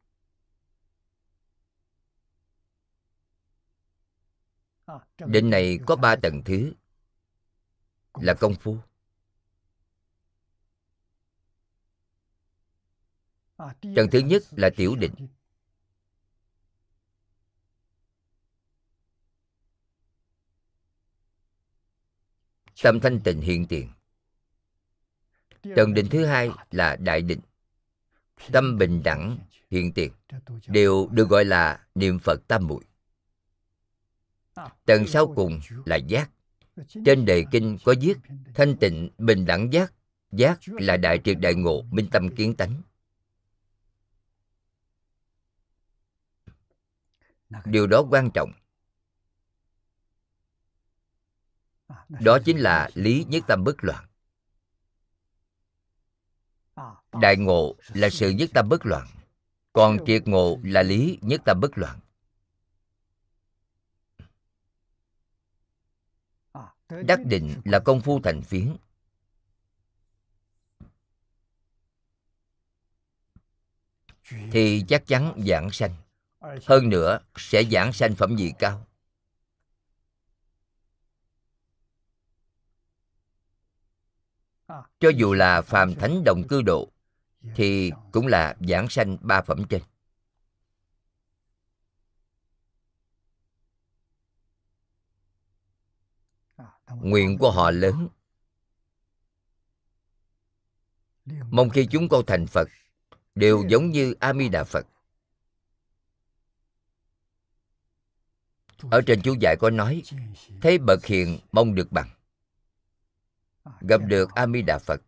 [5.25, 6.73] Định này có ba tầng thứ.
[8.13, 8.77] Là công phu
[13.95, 15.13] trần thứ nhất là tiểu định
[22.85, 23.89] tâm thanh tịnh hiện tiền.
[25.75, 27.39] Trần định thứ hai là đại định
[28.51, 29.37] tâm bình đẳng
[29.71, 30.11] hiện tiền.
[30.67, 32.83] Đều được gọi là niệm phật tam muội.
[34.85, 36.29] Tầng sau cùng là giác.
[37.05, 38.17] Trên đề kinh có viết,
[38.53, 39.93] thanh tịnh, bình đẳng giác.
[40.31, 42.81] Giác là đại triệt đại ngộ, minh tâm kiến tánh.
[47.65, 48.51] Điều đó quan trọng.
[52.09, 54.05] Đó chính là lý nhất tâm bất loạn.
[57.21, 59.07] Đại ngộ là sự nhất tâm bất loạn
[59.73, 61.99] còn triệt ngộ là lý nhất tâm bất loạn.
[66.89, 68.77] Đắc định là công phu thành phiến.
[74.51, 75.95] Thì chắc chắn giảng sanh
[76.65, 78.87] hơn nữa, sẽ giảng sanh phẩm vị cao?
[84.99, 86.91] Cho dù là phàm thánh đồng cư độ,
[87.55, 89.81] thì cũng là giảng sanh ba phẩm trên.
[96.87, 98.07] Nguyện của họ lớn.
[101.25, 102.67] Mong khi chúng con thành phật,
[103.35, 104.85] đều giống như a di đà phật.
[108.91, 110.03] Ở trên chú giải có nói,
[110.61, 112.09] thấy bậc hiền mong được bằng.
[113.81, 115.01] Gặp được a di đà phật,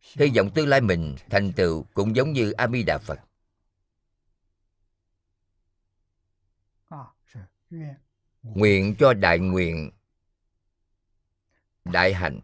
[0.00, 3.20] hy vọng tương lai mình thành tựu cũng giống như a di đà phật.
[8.42, 9.90] Nguyện cho đại nguyện,
[11.84, 12.40] đại hạnh,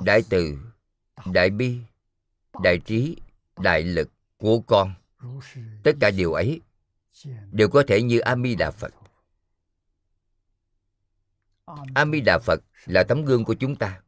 [0.00, 0.58] đại từ,
[1.26, 1.78] đại bi,
[2.62, 3.16] đại trí,
[3.56, 4.94] đại lực của con.
[5.82, 6.60] Tất cả điều ấy
[7.52, 8.94] đều có thể như a di đà phật
[11.94, 14.00] a di đà phật là tấm gương của chúng ta.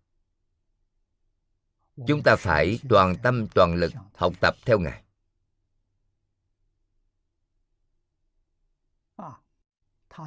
[2.07, 5.03] Chúng ta phải toàn tâm, toàn lực học tập theo ngài.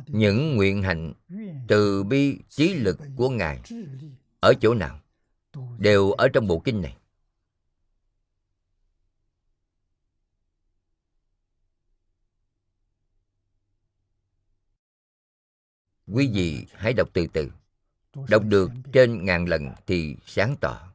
[0.08, 1.14] Những nguyện hạnh
[1.68, 3.62] từ bi, trí lực của ngài
[4.40, 5.00] ở chỗ nào
[5.78, 6.98] đều ở trong bộ kinh này.
[16.14, 17.52] Quý vị hãy đọc từ từ.
[18.30, 20.94] Đọc được trên ngàn lần thì sáng tỏ.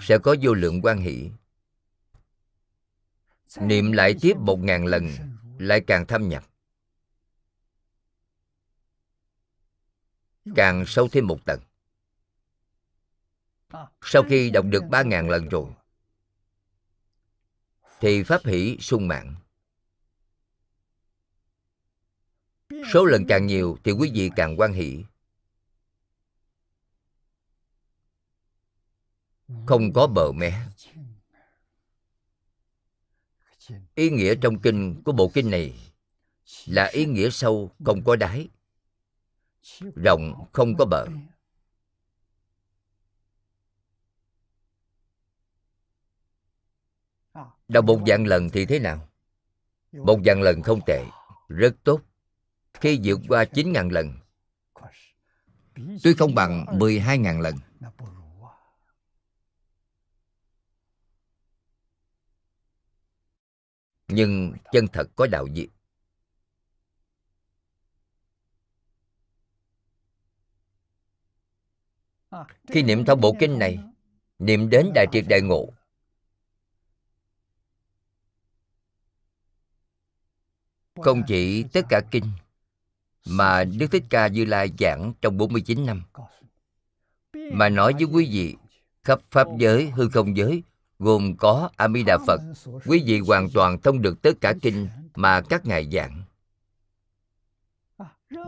[0.00, 1.30] Sẽ có vô lượng quan hỷ.
[3.60, 5.10] Niệm lại tiếp một ngàn lần,
[5.58, 6.44] lại càng thâm nhập.
[10.54, 11.60] Càng sâu thêm một tầng.
[14.00, 15.70] Sau khi đọc được ba ngàn lần rồi,
[18.00, 19.34] thì pháp hỷ sung mạng
[22.92, 25.04] số lần càng nhiều thì quý vị càng quan hỷ.
[29.66, 30.66] Không có bờ mé.
[33.94, 35.92] Ý nghĩa trong kinh của bộ kinh này
[36.66, 38.48] là ý nghĩa sâu không có đáy,
[39.96, 41.06] rộng không có bờ.
[47.68, 49.08] Đọc một vạn lần thì thế nào?
[49.92, 51.04] Một vạn lần không tệ,
[51.48, 52.00] rất tốt
[52.80, 54.12] khi vượt qua chín ngàn lần.
[56.02, 57.54] Tuy không bằng mười hai ngàn lần.
[64.08, 65.68] Nhưng chân thật có đạo diệt
[72.68, 73.78] khi niệm thông bộ kinh này,
[74.38, 75.72] niệm đến đại triệt đại ngộ.
[80.94, 82.24] Không chỉ tất cả kinh
[83.26, 86.02] mà Đức Thích Ca Như Lai giảng trong 49 năm
[87.52, 88.56] mà nói với quý vị
[89.04, 90.62] khắp pháp giới, hư không giới
[90.98, 92.40] gồm có A Di Đà Phật,
[92.86, 96.22] quý vị hoàn toàn thông được tất cả kinh mà các ngài giảng.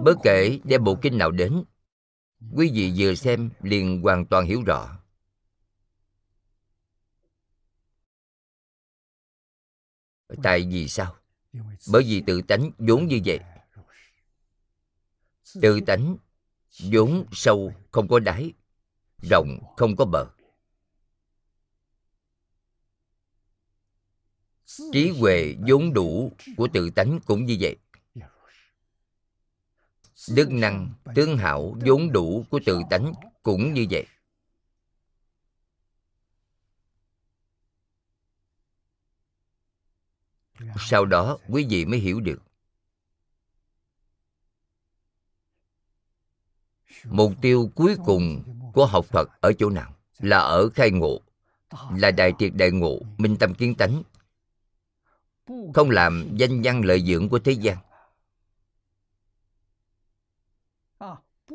[0.04, 1.64] Bất kể đem bộ kinh nào đến,
[2.54, 4.98] quý vị vừa xem liền hoàn toàn hiểu rõ.
[10.42, 11.16] Tại vì sao?
[11.92, 13.38] Bởi vì tự tánh vốn như vậy.
[15.62, 16.16] Tự tánh
[16.92, 18.52] vốn sâu không có đáy,
[19.30, 20.26] rộng không có bờ.
[24.92, 27.76] trí huệ vốn đủ của tự tánh cũng như vậy
[30.30, 34.06] đức năng tướng hảo vốn đủ của tự tánh cũng như vậy
[40.78, 42.47] sau đó quý vị mới hiểu được
[47.04, 48.42] mục tiêu cuối cùng
[48.74, 49.94] của học phật ở chỗ nào?
[50.18, 51.20] Là ở khai ngộ.
[51.96, 54.02] Là đại triệt đại ngộ, minh tâm kiến tánh.
[55.74, 57.76] Không làm danh văn lợi dưỡng của thế gian.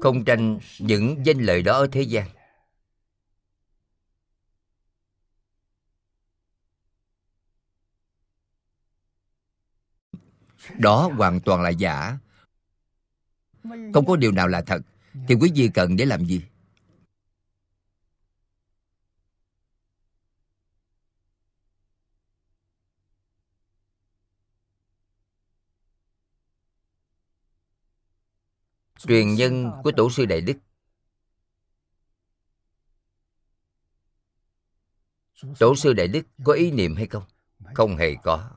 [0.02, 2.30] Không tranh những danh lợi đó ở thế gian.
[10.78, 12.18] Đó hoàn toàn là giả.
[13.94, 14.82] Không có điều nào là thật
[15.14, 16.41] thì quý vị cần để làm gì?
[29.07, 30.57] Truyền nhân của tổ sư đại đức.
[35.59, 37.24] Tổ sư đại đức có ý niệm hay không?
[37.74, 38.51] Không hề có.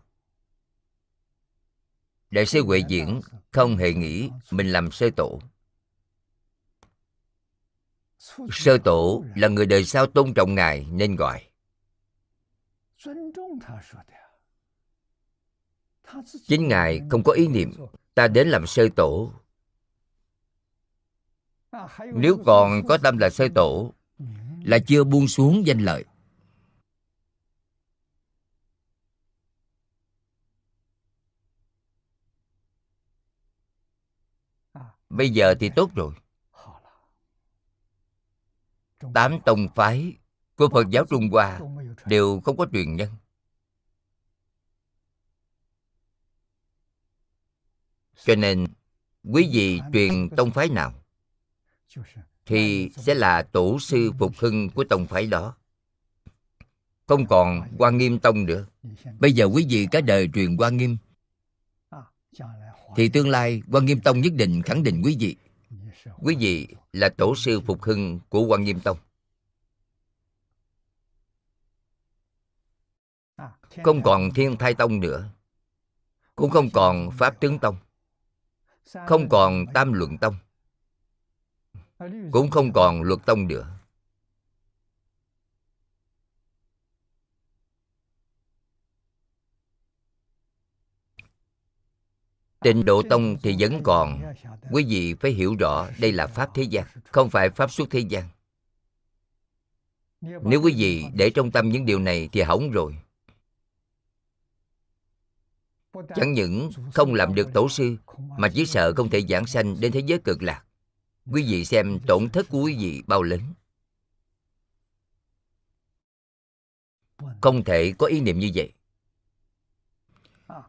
[2.30, 3.20] Đại sư huệ diễn
[3.52, 5.40] không hề nghĩ mình làm sơ tổ
[8.52, 11.42] sơ tổ là người đời sau tôn trọng ngài nên gọi.
[16.46, 17.72] Chính ngài không có ý niệm
[18.14, 19.32] ta đến làm sơ tổ.
[22.14, 23.94] Nếu còn có tâm là sơ tổ,
[24.64, 26.04] là chưa buông xuống danh lợi.
[35.08, 36.14] Bây giờ thì tốt rồi
[39.14, 40.16] tám tông phái
[40.56, 41.60] của phật giáo trung hoa
[42.06, 43.08] đều không có truyền nhân.
[48.24, 48.66] Cho nên,
[49.32, 50.94] quý vị truyền tông phái nào
[52.46, 55.56] thì sẽ là tổ sư phục hưng của tông phái đó.
[57.06, 58.66] Không còn quan nghiêm tông nữa.
[59.18, 60.96] Bây giờ quý vị cả đời truyền quan nghiêm,
[62.96, 65.36] thì tương lai quan nghiêm tông nhất định khẳng định quý vị
[66.18, 68.98] quý vị là tổ sư phục hưng của quan nghiêm tông.
[73.84, 75.30] Không còn thiên thai tông nữa.
[76.34, 77.76] Cũng không còn pháp tướng tông.
[79.06, 80.34] Không còn tam luận tông.
[82.32, 83.75] Cũng không còn luật tông nữa.
[92.66, 94.22] Tịnh Độ Tông thì vẫn còn.
[94.70, 98.00] Quý vị phải hiểu rõ đây là Pháp thế gian, Không phải Pháp suốt thế
[98.00, 98.24] gian.
[100.20, 102.96] Nếu quý vị để trong tâm những điều này thì hỏng rồi.
[106.16, 107.96] Chẳng những không làm được tổ sư,
[108.38, 110.64] Mà chỉ sợ không thể giảng sanh đến thế giới cực lạc.
[111.32, 113.40] Quý vị xem tổn thất của quý vị bao lớn.
[117.40, 118.72] Không thể có ý niệm như vậy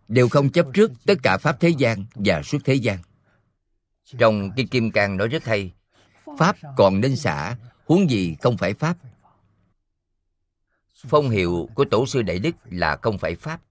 [0.08, 2.98] đều không chấp trước tất cả pháp thế gian và suốt thế gian.
[4.18, 5.74] Trong kinh kim cang nói rất hay,
[6.38, 8.98] pháp còn nên xả, huống gì không phải pháp.
[10.96, 13.62] Phong hiệu của tổ sư đại đức là không phải pháp.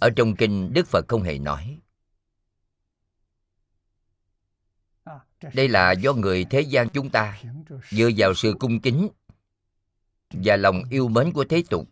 [0.00, 1.80] Ở trong kinh, đức phật không hề nói.
[5.54, 7.40] Đây là do người thế gian chúng ta,
[7.90, 9.08] dựa vào sự cung kính
[10.44, 11.88] và lòng yêu mến của thế tục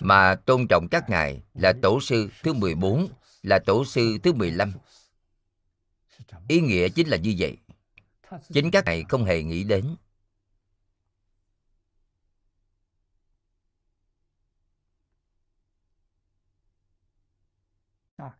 [0.00, 3.08] mà tôn trọng các ngài là tổ sư thứ 14,
[3.42, 4.72] là tổ sư thứ 15.
[6.48, 7.56] Ý nghĩa chính là như vậy.
[8.52, 9.96] Chính các ngài không hề nghĩ đến.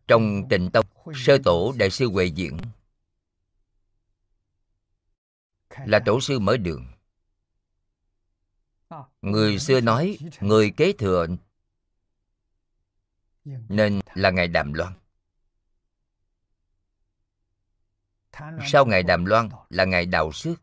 [0.07, 2.57] Trong tịnh tông, sơ tổ đại sư Huệ Diễn
[5.85, 6.87] là tổ sư mở đường
[9.21, 11.27] người xưa nói, người kế thừa
[13.69, 14.93] nên là ngài đàm loan.
[18.67, 20.61] Sau ngài đàm loan là ngài đạo Sước.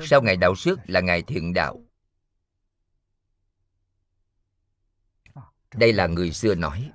[0.00, 1.82] sau ngài đạo Sước là ngài thiện đạo.
[5.74, 6.92] Đây là người xưa nói.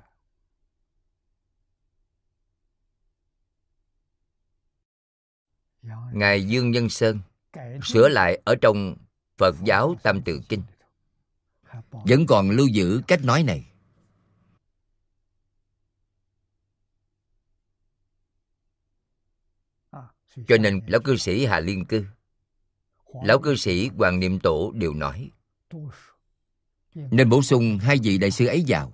[6.12, 7.20] Ngài dương nhân sơn
[7.84, 8.96] sửa lại ở trong
[9.40, 10.62] Phật giáo Tam Tự Kinh.
[11.90, 13.66] Vẫn còn lưu giữ cách nói này.
[20.48, 22.04] Cho nên Lão cư sĩ Hà Liên Cư,
[23.24, 25.30] Lão cư sĩ Hoàng Niệm Tổ đều nói,
[26.94, 28.92] Nên bổ sung hai vị đại sư ấy vào.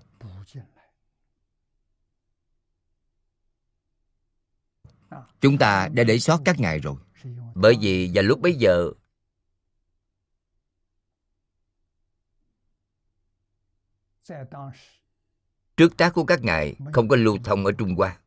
[5.40, 6.97] Chúng ta đã để sót các ngài rồi.
[7.55, 8.90] Bởi vì vào lúc bấy giờ
[15.76, 18.20] Trước tác của các ngài không có lưu thông ở Trung Hoa.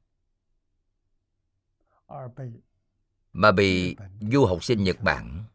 [3.34, 3.96] Mà bị
[4.32, 5.46] du học sinh Nhật Bản,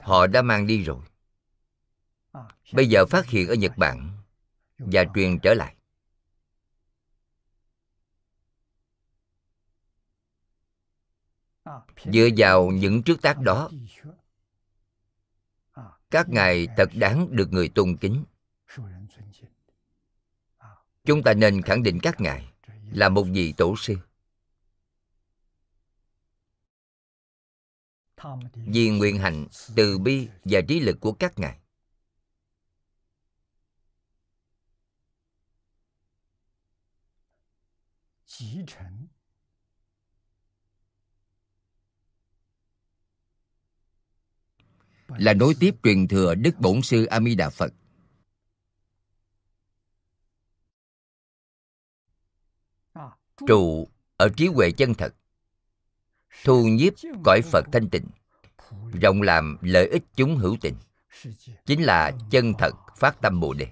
[0.00, 1.04] Họ đã mang đi rồi.
[2.72, 4.10] Bây giờ phát hiện ở Nhật Bản
[4.78, 5.76] và truyền trở lại.
[12.04, 13.70] Dựa vào những trước tác đó
[16.10, 18.24] các ngài thật đáng được người tôn kính.
[21.04, 22.52] Chúng ta nên khẳng định các ngài
[22.90, 23.96] là một vị tổ sư.
[28.54, 29.46] Vì nguyện hạnh
[29.76, 31.60] từ bi và trí lực của các ngài.
[45.08, 47.72] Là nối tiếp truyền thừa đức bổn sư a di đà phật.
[53.46, 55.14] Trụ ở trí huệ chân thật,
[56.44, 56.92] thu nhiếp
[57.24, 58.06] cõi phật thanh tịnh,
[59.00, 60.74] rộng làm lợi ích chúng hữu tình,
[61.66, 63.68] chính là chân thật phát tâm bồ đề.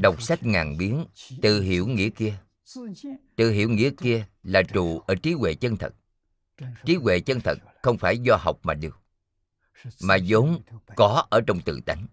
[0.00, 1.06] Đọc sách ngàn biến
[1.42, 2.38] tự hiểu nghĩa kia.
[3.36, 5.94] Tự hiểu nghĩa kia là trụ ở trí huệ chân thật.
[6.84, 9.00] Trí huệ chân thật không phải do học mà được,
[10.02, 10.62] mà vốn
[10.96, 12.06] có ở trong tự tánh.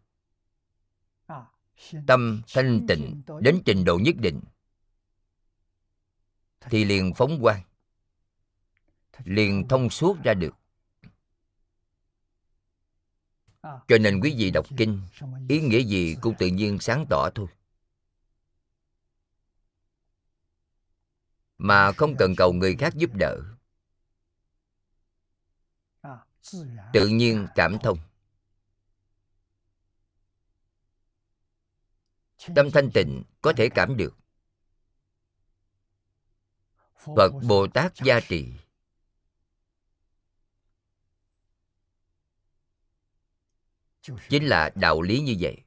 [2.08, 4.42] Tâm thanh tịnh đến trình độ nhất định,
[6.62, 7.62] thì liền phóng quang,
[9.24, 10.56] liền thông suốt ra được.
[13.62, 15.02] Cho nên quý vị đọc kinh,
[15.50, 17.48] ý nghĩa gì cũng tự nhiên sáng tỏ thôi.
[21.58, 23.38] Mà không cần cầu người khác giúp đỡ.
[26.94, 27.98] Tự nhiên cảm thông.
[32.56, 34.18] Tâm thanh tịnh có thể cảm được.
[37.16, 38.54] Phật bồ tát gia trì.
[44.02, 45.63] Chính là đạo lý như vậy.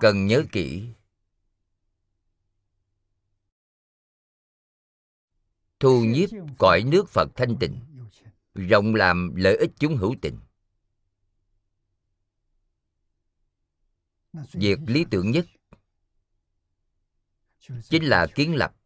[0.00, 0.88] Cần nhớ kỹ.
[5.80, 7.80] Thu nhiếp cõi nước phật thanh tịnh
[8.54, 10.38] rộng làm lợi ích chúng hữu tình
[14.52, 15.46] việc lý tưởng nhất
[17.82, 18.76] chính là kiến lập.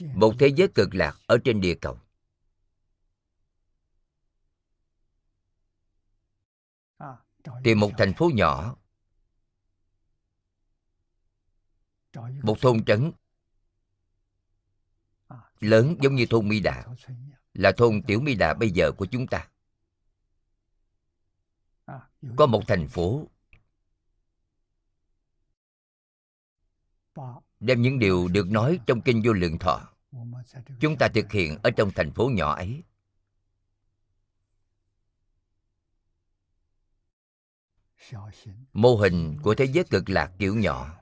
[0.00, 1.98] Một thế giới cực lạc ở trên địa cầu
[7.64, 8.76] tìm một thành phố nhỏ.
[12.42, 13.12] Một thôn trấn.
[15.60, 16.84] Lớn giống như thôn mi đà.
[17.54, 19.48] là thôn tiểu mi đà bây giờ của chúng ta.
[22.36, 23.28] Có một thành phố.
[27.60, 29.88] Đem những điều được nói trong kinh vô lượng thọ.
[30.80, 32.82] Chúng ta thực hiện ở trong thành phố nhỏ ấy
[38.72, 40.98] mô hình của thế giới cực lạc kiểu nhỏ.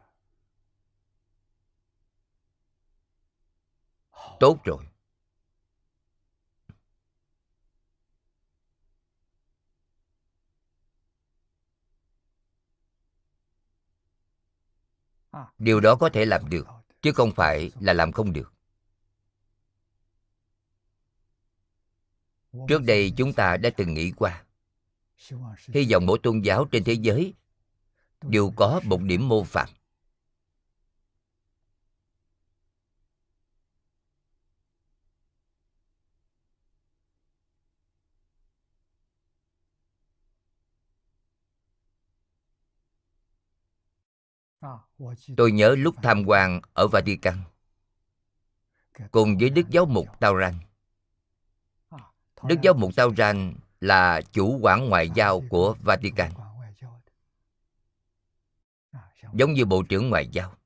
[4.40, 4.84] Tốt rồi.
[15.58, 16.66] Điều đó có thể làm được,
[17.02, 18.52] chứ không phải là làm không được.
[22.68, 24.44] Trước đây chúng ta đã từng nghĩ qua
[25.68, 27.34] hy vọng mỗi tôn giáo trên thế giới
[28.22, 29.68] đều có một điểm mô phạm.
[45.36, 47.38] Tôi nhớ lúc tham quan ở vatican
[49.10, 50.58] cùng với đức giáo mục tao ranh
[52.42, 56.32] đức giáo mục tao ranh là chủ quản ngoại giao của Vatican.
[59.32, 60.56] Giống như Bộ trưởng Ngoại giao.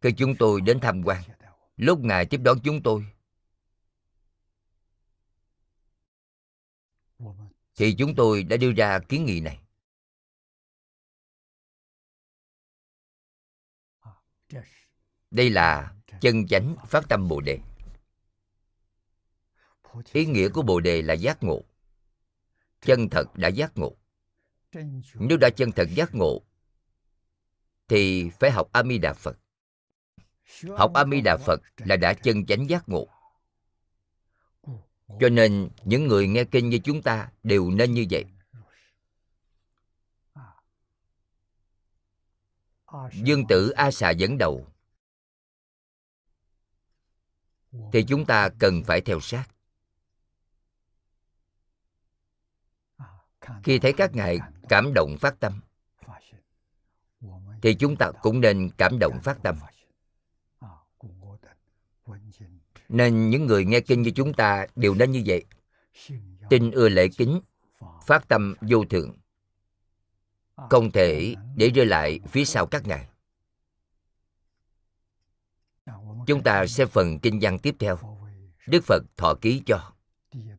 [0.00, 1.22] Khi chúng tôi đến tham quan,
[1.76, 3.06] lúc Ngài tiếp đón chúng tôi,
[7.74, 9.60] thì chúng tôi đã đưa ra kiến nghị này.
[15.30, 17.58] Đây là chân chánh phát tâm Bồ Đề
[20.12, 21.64] ý nghĩa của bồ đề là giác ngộ.
[22.80, 23.96] Chân thật đã giác ngộ.
[25.14, 26.42] Nếu đã chân thật giác ngộ,
[27.88, 29.38] thì phải học a di đà phật.
[30.76, 33.08] Học a di đà phật là đã chân chánh giác ngộ.
[35.20, 38.24] Cho nên những người nghe kinh như chúng ta đều nên như vậy.
[43.12, 44.66] Dương tử a xà dẫn đầu.
[47.92, 49.44] Thì chúng ta cần phải theo sát.
[53.64, 55.60] Khi thấy các ngài cảm động phát tâm,
[57.62, 59.56] thì chúng ta cũng nên cảm động phát tâm.
[62.88, 65.44] Nên những người nghe kinh như chúng ta đều nên như vậy.
[66.50, 67.40] Tin ưa lễ kính,
[68.06, 69.16] phát tâm vô thượng
[70.70, 73.08] không thể để rơi lại phía sau các ngài.
[76.26, 77.98] Chúng ta xem phần kinh văn tiếp theo.
[78.66, 79.92] Đức phật thọ ký cho.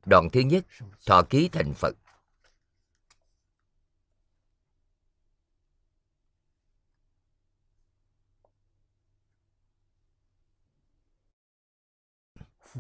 [0.06, 0.66] Đoạn thứ nhất,
[1.06, 1.96] thọ ký thành phật.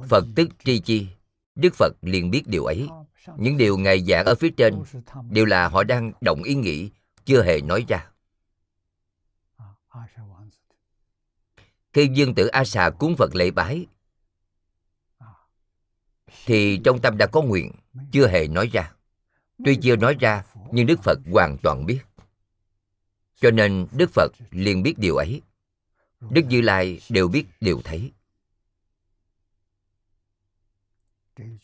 [0.10, 1.08] Phật tức tri chi.
[1.56, 2.88] Đức phật liền biết điều ấy.
[3.38, 4.84] Những điều ngài giảng ở phía trên
[5.30, 6.90] đều là họ đang động ý nghĩ,
[7.26, 8.08] chưa hề nói ra.
[11.94, 13.86] Khi dương tử a xà cúng phật lễ bái,
[16.46, 17.72] thì trong tâm đã có nguyện,
[18.12, 18.92] chưa hề nói ra.
[19.66, 22.00] Tuy chưa nói ra, nhưng đức phật hoàn toàn biết.
[23.36, 25.42] Cho nên đức phật liền biết điều ấy.
[26.30, 28.12] Đức như lai đều biết đều thấy.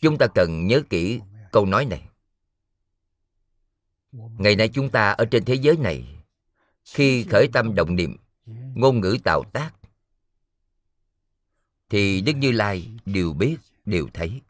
[0.00, 1.20] Chúng ta cần nhớ kỹ
[1.52, 2.08] câu nói này.
[4.12, 6.24] Ngày nay chúng ta ở trên thế giới này,
[6.84, 8.16] khi khởi tâm động niệm,
[8.74, 9.70] ngôn ngữ tạo tác,
[11.88, 13.56] thì đức như lai đều biết,
[13.86, 14.40] đều thấy.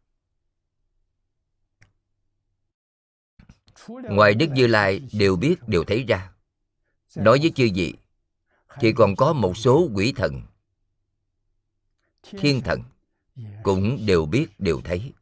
[3.88, 6.32] Ngoài đức như lai đều biết, đều thấy ra.
[7.14, 7.94] Nói với chư vị,
[8.80, 10.42] thì còn có một số quỷ thần,
[12.30, 12.82] thiên thần
[13.62, 15.12] cũng đều biết, đều thấy.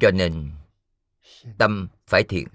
[0.00, 0.50] Cho nên,
[1.58, 2.48] tâm phải thiện.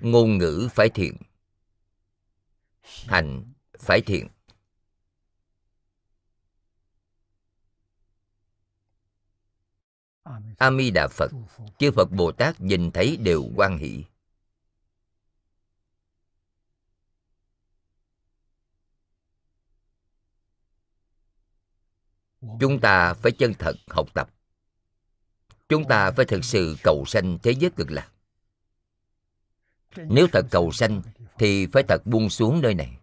[0.00, 1.16] Ngôn ngữ phải thiện.
[2.82, 4.28] Hành phải thiện.
[10.58, 11.30] A di đà phật,
[11.78, 14.04] chư phật bồ tát nhìn thấy đều quan hỷ.
[22.60, 24.30] Chúng ta phải chân thật học tập.
[25.68, 28.10] Chúng ta phải thực sự cầu sanh thế giới cực lạc.
[29.96, 31.02] Nếu thật cầu sanh,
[31.38, 32.98] thì phải thật buông xuống nơi này.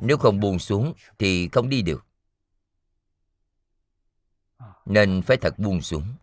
[0.00, 2.06] Nếu không buông xuống, thì không đi được.
[4.84, 6.14] Nên phải thật buông xuống.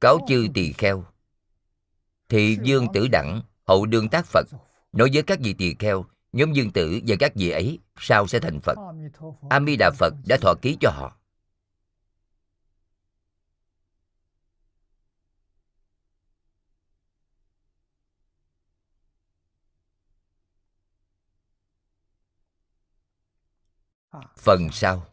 [0.00, 1.04] Cáo chư tỳ kheo.
[2.28, 4.46] Thị dương tử đẳng, hậu đương tác phật,
[4.92, 8.40] nói với các vị tỳ kheo, nhóm dương tử và các vị ấy, sao sẽ
[8.40, 8.76] thành phật?
[9.50, 11.14] A di đà phật đã thọ ký cho họ.
[24.36, 25.06] Phần sau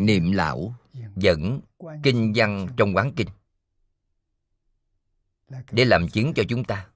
[0.00, 0.74] niệm lão
[1.16, 1.60] dẫn
[2.02, 3.28] kinh văn trong quán kinh.
[5.70, 6.88] Để làm chứng cho chúng ta.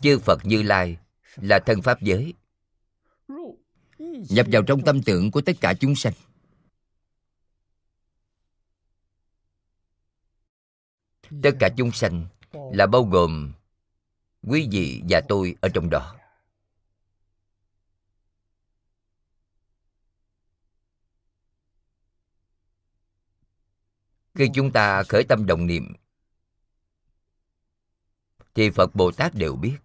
[0.00, 0.98] Chư phật như lai
[1.36, 2.34] là thân pháp giới.
[4.30, 6.12] Nhập vào trong tâm tưởng của tất cả chúng sanh.
[11.42, 13.52] Tất cả chúng sanh là bao gồm
[14.42, 16.16] quý vị và tôi ở trong đó.
[24.34, 25.94] Khi chúng ta khởi tâm đồng niệm,
[28.54, 29.76] thì phật bồ tát đều biết.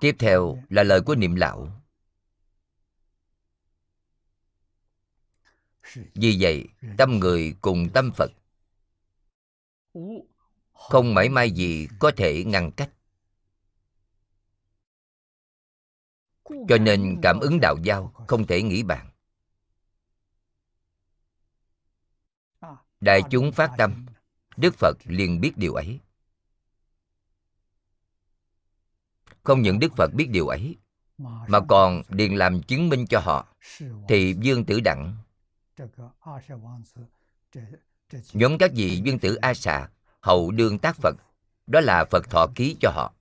[0.00, 1.82] Tiếp theo là lời của niệm lão.
[5.94, 6.68] Vì vậy,
[6.98, 8.30] tâm người cùng tâm phật
[10.72, 12.90] không mảy may gì có thể ngăn cách.
[16.68, 19.10] Cho nên cảm ứng đạo giao không thể nghĩ bàn
[23.00, 24.06] đại chúng phát tâm
[24.56, 26.00] đức phật liền biết điều ấy
[29.42, 30.76] không những đức phật biết điều ấy
[31.48, 33.46] mà còn liền làm chứng minh cho họ
[34.08, 35.16] thì dương tử đặng
[38.32, 39.88] Nhóm các vị dương tử A xà
[40.20, 41.16] hậu đương tác Phật,
[41.66, 43.12] đó là Phật thọ ký cho họ.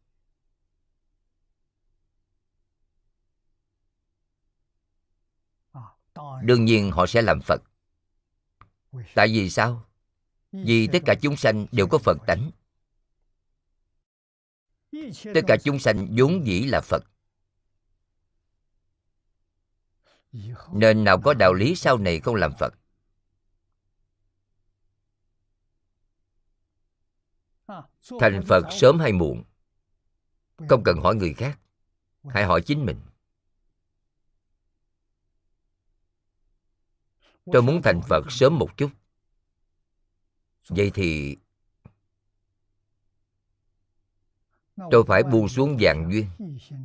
[6.43, 7.61] Đương nhiên họ sẽ làm Phật.
[9.15, 9.85] Tại vì sao?
[10.51, 12.51] Vì tất cả chúng sanh đều có Phật tánh.
[15.33, 17.03] Tất cả chúng sanh vốn dĩ là Phật.
[20.73, 22.73] Nên nào có đạo lý sau này không làm Phật.
[28.19, 29.43] Thành Phật sớm hay muộn
[30.69, 31.59] Không cần hỏi người khác
[32.29, 32.97] Hãy hỏi chính mình
[37.53, 38.89] Tôi muốn thành Phật sớm một chút.
[40.69, 41.37] Vậy thì
[44.91, 46.25] Tôi phải buông xuống vàng duyên,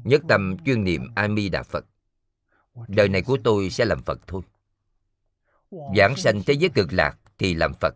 [0.05, 1.87] Nhất tâm chuyên niệm A-mi Đà Phật.
[2.89, 4.43] Đời này của tôi sẽ làm Phật thôi.
[5.97, 7.95] Giảng sanh thế giới cực lạc thì làm Phật.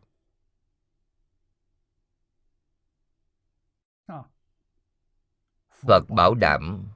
[5.70, 6.86] Phật bảo đảm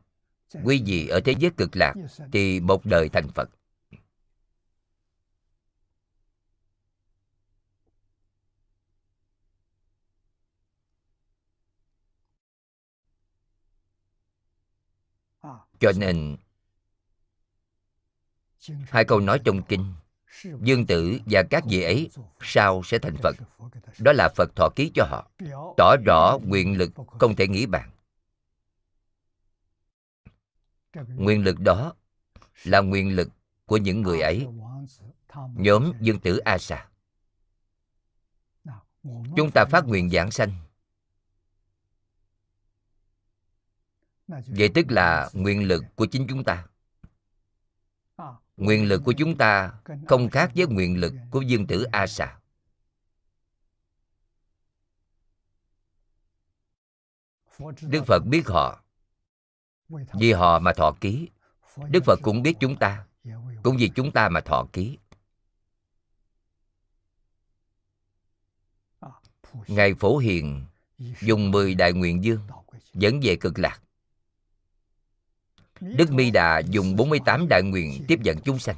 [0.65, 1.95] quý vị ở thế giới cực lạc
[2.33, 3.51] thì một đời thành Phật.
[15.83, 16.37] Cho nên,
[18.85, 19.95] hai câu nói trong kinh,
[20.63, 22.11] Dương tử và các vị ấy
[22.41, 23.37] sao sẽ thành Phật.
[23.99, 25.31] Đó là Phật thọ ký cho họ,
[25.77, 27.91] Tỏ rõ nguyện lực không thể nghĩ bàn.
[30.95, 31.95] Nguyện lực đó
[32.65, 33.29] là nguyện lực
[33.67, 34.47] của những người ấy,
[35.55, 36.89] Nhóm dương tử A Sa.
[39.37, 40.53] Chúng ta phát nguyện giảng sanh
[44.47, 46.67] Vậy tức là nguyện lực của chính chúng ta.
[48.57, 49.73] Nguyện lực của chúng ta
[50.09, 52.39] không khác với nguyện lực của dương tử A Sa
[57.83, 58.83] Đức Phật biết họ,
[60.15, 61.29] Vì họ mà thọ ký.
[61.89, 63.07] Đức Phật cũng biết chúng ta,
[63.63, 64.99] Cũng vì chúng ta mà thọ ký.
[69.67, 70.67] Ngài Phổ Hiền
[71.21, 72.41] dùng 10 đại nguyện dương
[72.95, 73.83] dẫn về cực lạc.
[75.83, 78.77] Đức Mi Đà dùng 48 đại nguyện tiếp dẫn chúng sanh.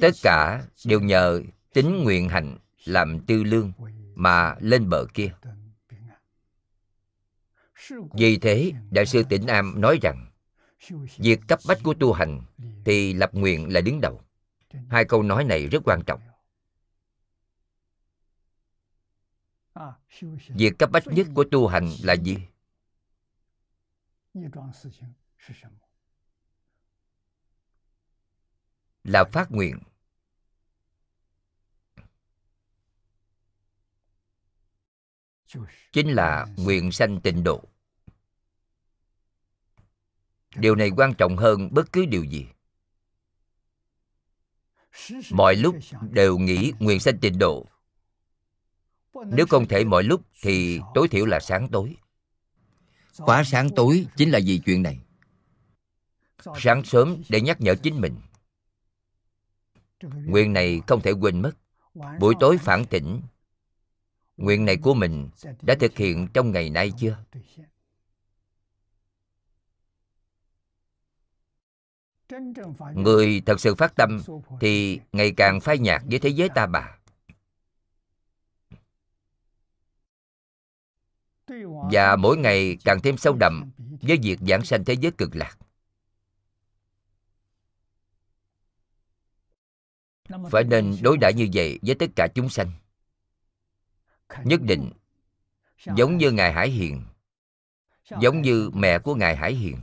[0.00, 1.42] Tất cả đều nhờ
[1.72, 3.72] tính nguyện hành làm tư lương
[4.14, 5.32] mà lên bờ kia.
[8.12, 10.26] Vì thế, Đại sư Tịnh Am nói rằng
[11.16, 12.42] Việc cấp bách của tu hành
[12.84, 14.20] thì lập nguyện là đứng đầu.
[14.88, 16.20] Hai câu nói này rất quan trọng.
[20.48, 22.36] Việc cấp bách nhất của tu hành là gì?
[29.04, 29.78] Là phát nguyện.
[35.92, 37.64] Chính là nguyện sanh tịnh độ.
[40.56, 42.46] Điều này quan trọng hơn bất cứ điều gì.
[45.30, 45.76] Mọi lúc
[46.10, 47.70] đều nghĩ nguyện sanh tịnh độ
[49.26, 51.96] nếu không thể mọi lúc thì tối thiểu là sáng tối
[53.20, 54.98] Khóa sáng tối chính là vì chuyện này.
[56.58, 58.16] Sáng sớm để nhắc nhở chính mình.
[60.02, 61.52] Nguyện này không thể quên mất.
[62.20, 63.20] Buổi tối phản tỉnh,
[64.36, 65.28] Nguyện này của mình
[65.62, 67.18] đã thực hiện trong ngày nay chưa?
[72.94, 74.22] Người thật sự phát tâm
[74.60, 76.99] thì ngày càng phai nhạt với thế giới ta bà.
[81.92, 85.58] Và mỗi ngày càng thêm sâu đậm với việc giảng sanh thế giới cực lạc.
[90.50, 92.72] Phải nên đối đãi như vậy với tất cả chúng sanh.
[94.44, 94.90] Nhất định,
[95.96, 97.04] giống như ngài hải hiền,
[98.20, 99.76] giống như mẹ của ngài hải hiền,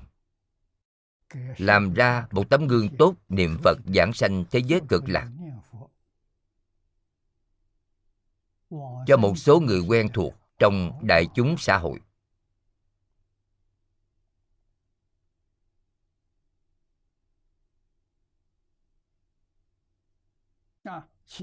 [1.58, 5.30] làm ra một tấm gương tốt niệm phật giảng sanh thế giới cực lạc.
[9.08, 12.00] Cho một số người quen thuộc trong đại chúng xã hội.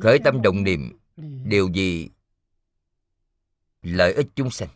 [0.01, 0.99] Khởi tâm động niệm,
[1.45, 2.09] điều gì
[3.83, 4.69] lợi ích chúng sanh?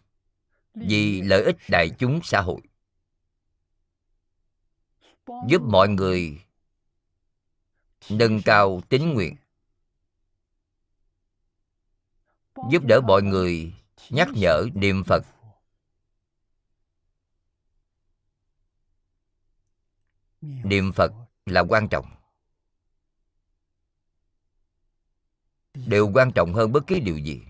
[0.74, 2.60] Vì lợi ích đại chúng xã hội.
[5.48, 6.40] Giúp mọi người
[8.10, 9.36] nâng cao tính nguyện.
[12.70, 13.72] Giúp đỡ mọi người
[14.10, 15.22] nhắc nhở niệm phật.
[20.40, 21.12] Niệm phật
[21.46, 22.06] là quan trọng.
[25.74, 27.42] Đều quan trọng hơn bất kỳ điều gì.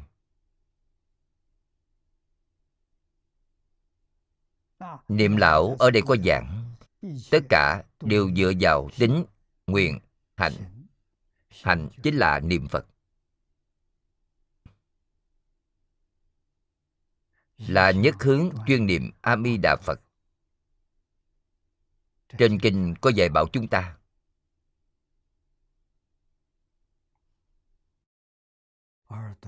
[5.08, 6.64] Niệm lão ở đây có giảng
[7.30, 9.24] tất cả đều dựa vào tính,
[9.66, 9.98] nguyện,
[10.36, 10.52] hạnh.
[11.62, 12.86] Hạnh chính là niệm phật.
[17.68, 20.00] Là nhất hướng chuyên niệm a di đà phật.
[22.38, 23.96] Trên kinh có dạy bảo chúng ta,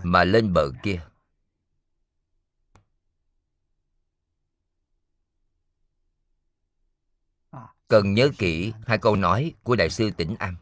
[0.02, 1.06] mà lên bờ kia,
[7.88, 10.56] cần nhớ kỹ hai câu nói của đại sư tĩnh am.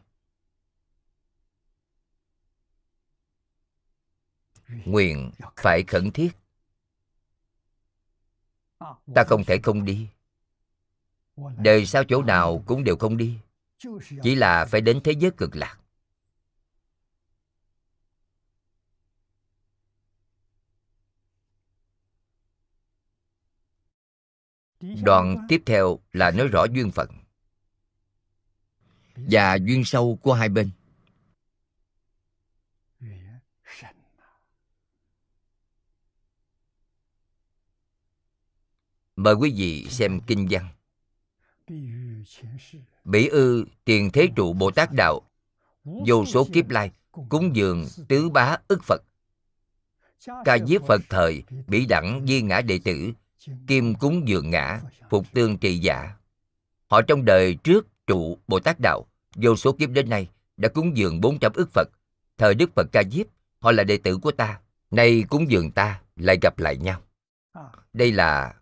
[4.67, 6.38] Nguyện phải khẩn thiết
[9.15, 10.07] ta không thể không đi.
[11.57, 13.37] Đời sau chỗ nào cũng đều không đi.
[14.23, 15.79] Chỉ là phải đến thế giới cực lạc.
[25.03, 27.09] Đoạn tiếp theo là nói rõ duyên phận
[29.15, 30.69] và duyên sâu của hai bên
[39.19, 40.69] mời quý vị xem kinh văn.
[43.03, 45.21] Bỉ ư tiền thế trụ bồ tát đạo
[45.83, 46.91] vô số kiếp lai
[47.29, 49.01] cúng dường tứ bá ức phật.
[50.45, 53.11] Ca diếp phật thời bỉ đẳng di ngã đệ tử
[53.67, 56.15] kim cúng dường ngã phục tương trì giả
[56.87, 59.05] họ trong đời trước trụ bồ tát đạo
[59.35, 60.27] vô số kiếp đến nay
[60.57, 61.87] đã cúng dường 400 ức phật.
[62.37, 63.25] Thời đức phật ca diếp
[63.59, 64.59] họ là đệ tử của ta
[64.91, 67.01] nay cúng dường ta lại gặp lại nhau.
[67.93, 68.53] Đây là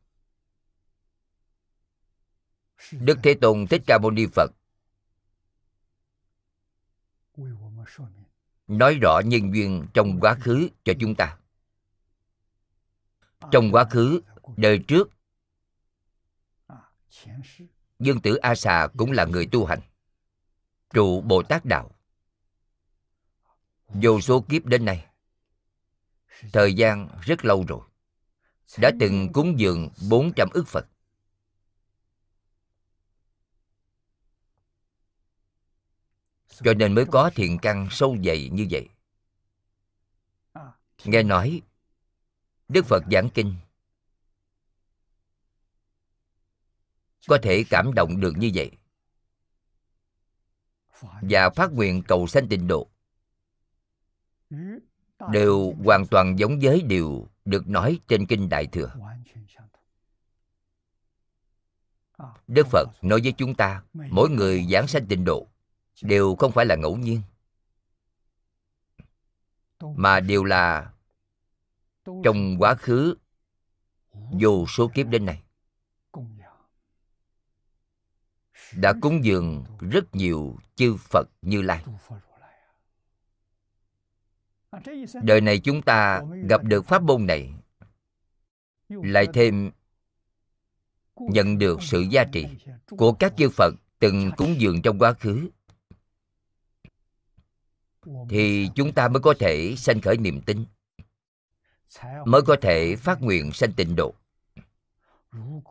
[2.91, 4.51] đức thế tôn thích ca mâu ni phật.
[8.67, 11.37] Nói rõ nhân duyên trong quá khứ cho chúng ta.
[13.51, 14.21] Trong quá khứ,
[14.57, 15.09] đời trước,
[17.99, 19.79] dương tử a xà cũng là người tu hành.
[20.93, 21.91] Trụ bồ tát đạo.
[23.87, 25.05] Vô số kiếp đến nay,
[26.53, 27.81] thời gian rất lâu rồi,
[28.77, 30.87] đã từng cúng dường 400 ức Phật.
[36.63, 38.89] Cho nên mới có thiện căn sâu dày như vậy.
[41.05, 41.61] Nghe nói,
[42.67, 43.55] Đức Phật giảng kinh.
[47.27, 48.71] Có thể cảm động được như vậy.
[51.21, 52.87] Và phát nguyện cầu sanh tịnh độ.
[55.31, 58.93] Đều hoàn toàn giống với điều được nói trên kinh đại thừa.
[62.47, 65.47] Đức phật nói với chúng ta mỗi người giảng sanh tịnh độ
[66.01, 67.21] đều không phải là ngẫu nhiên.
[69.79, 70.93] Mà đều là
[72.23, 73.15] trong quá khứ
[74.13, 75.43] vô số kiếp đến này
[78.75, 81.83] đã cúng dường rất nhiều chư Phật Như Lai.
[85.23, 87.53] Đời này chúng ta gặp được pháp môn này
[88.89, 89.71] lại thêm
[91.17, 92.45] nhận được sự gia trị
[92.97, 95.49] của các chư Phật từng cúng dường trong quá khứ
[98.29, 100.65] thì chúng ta mới có thể sanh khởi niềm tin,
[102.25, 104.13] mới có thể phát nguyện sanh tịnh độ.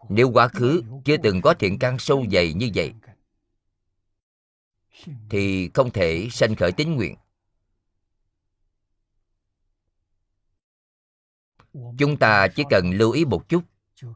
[0.08, 2.94] Nếu quá khứ chưa từng có thiện căn sâu dày như vậy,
[5.30, 7.16] thì không thể sanh khởi tín nguyện.
[11.98, 13.64] Chúng ta chỉ cần lưu ý một chút,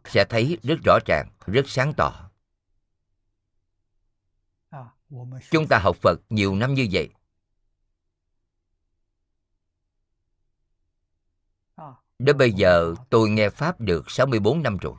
[0.05, 2.30] sẽ thấy rất rõ ràng, rất sáng tỏ.
[5.51, 7.09] Chúng ta học phật nhiều năm như vậy
[12.20, 14.94] đến bây giờ tôi nghe pháp được 64 năm rồi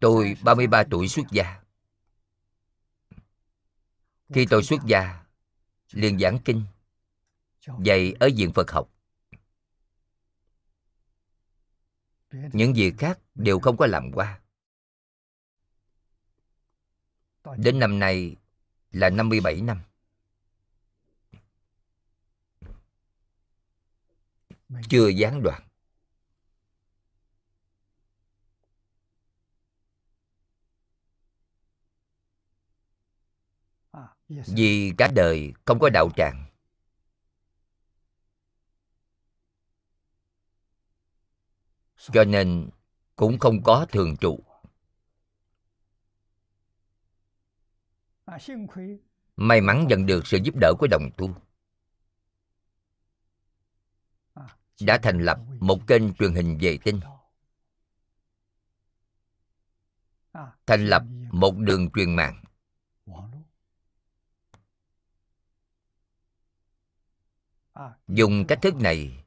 [0.00, 1.62] Tôi 33 tuổi xuất gia.
[4.28, 5.24] Khi tôi xuất gia,
[5.92, 6.64] liền giảng kinh,
[7.78, 8.90] dạy ở viện Phật học.
[12.30, 14.40] Những việc khác đều không có làm qua.
[17.56, 18.36] Đến năm nay
[18.90, 19.80] là 57 năm.
[24.88, 25.62] chưa gián đoạn.
[34.28, 36.46] Vì cả đời không có đạo tràng.
[41.96, 42.70] Cho nên
[43.16, 44.44] cũng không có thường trụ.
[49.36, 51.34] May mắn nhận được sự giúp đỡ của đồng tu.
[54.80, 57.00] Đã thành lập một kênh truyền hình vệ tinh.
[60.66, 62.42] Thành lập một đường truyền mạng.
[68.08, 69.24] Dùng cách thức này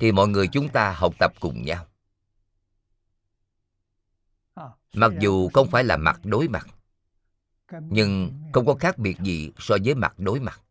[0.00, 1.86] thì mọi người chúng ta học tập cùng nhau.
[4.92, 6.66] Mặc dù không phải là mặt đối mặt
[7.80, 10.62] nhưng không có khác biệt gì so với mặt đối mặt.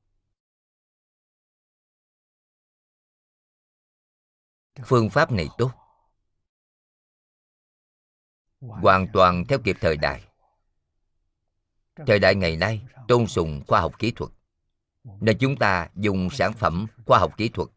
[4.85, 5.71] Phương pháp này tốt.
[8.59, 10.27] Hoàn toàn theo kịp thời đại.
[11.95, 14.31] Thời đại ngày nay tôn sùng khoa học kỹ thuật,
[15.03, 17.69] nên chúng ta dùng sản phẩm khoa học kỹ thuật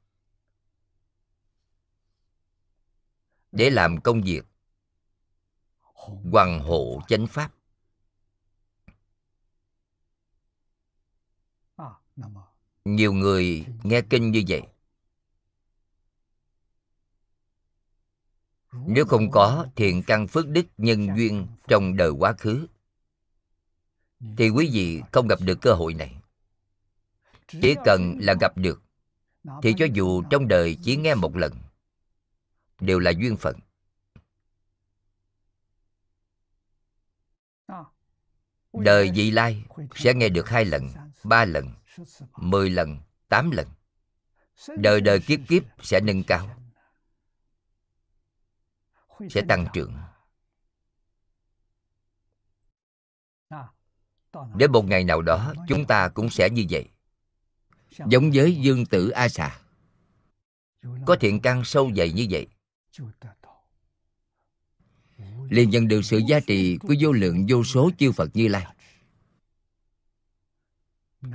[3.52, 4.44] để làm công việc
[6.32, 7.52] hoàng hộ chánh pháp.
[12.84, 14.62] Nhiều người nghe kinh như vậy.
[18.72, 22.66] Nếu không có thiện căn phước đức nhân duyên trong đời quá khứ,
[24.36, 26.16] thì quý vị không gặp được cơ hội này.
[27.48, 28.82] Chỉ cần là gặp được,
[29.62, 31.52] thì cho dù trong đời chỉ nghe một lần,
[32.80, 33.56] đều là duyên phận.
[38.72, 39.64] Đời vị lai
[39.94, 40.88] sẽ nghe được hai lần,
[41.24, 41.70] ba lần
[42.36, 42.98] mười lần,
[43.28, 43.68] tám lần.
[44.78, 46.56] Đời đời kiếp kiếp sẽ nâng cao,
[49.30, 49.94] sẽ tăng trưởng.
[54.56, 56.88] Đến một ngày nào đó chúng ta cũng sẽ như vậy,
[58.06, 59.60] giống với dương tử a xà
[61.06, 62.46] có thiện căn sâu dày như vậy,
[65.50, 68.66] liền nhận được sự giá trị của vô lượng vô số chư phật như lai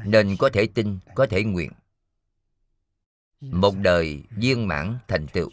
[0.06, 1.72] nên có thể tin, có thể nguyện.
[3.42, 5.50] Một đời viên mãn thành tựu.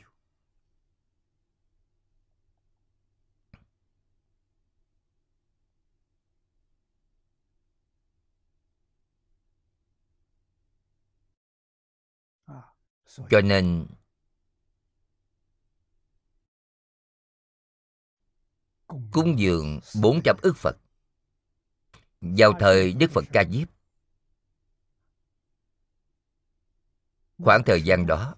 [13.30, 13.86] Cho nên,
[18.86, 20.76] cúng dường 400 ức Phật.
[22.20, 23.75] Vào thời Đức Phật Ca Diếp
[27.38, 28.34] khoảng thời gian đó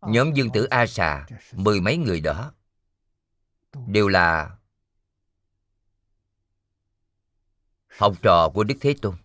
[0.00, 2.52] nhóm dương tử a xà mười mấy người đó
[3.86, 4.56] đều là
[7.98, 9.16] học trò của đức thế tôn.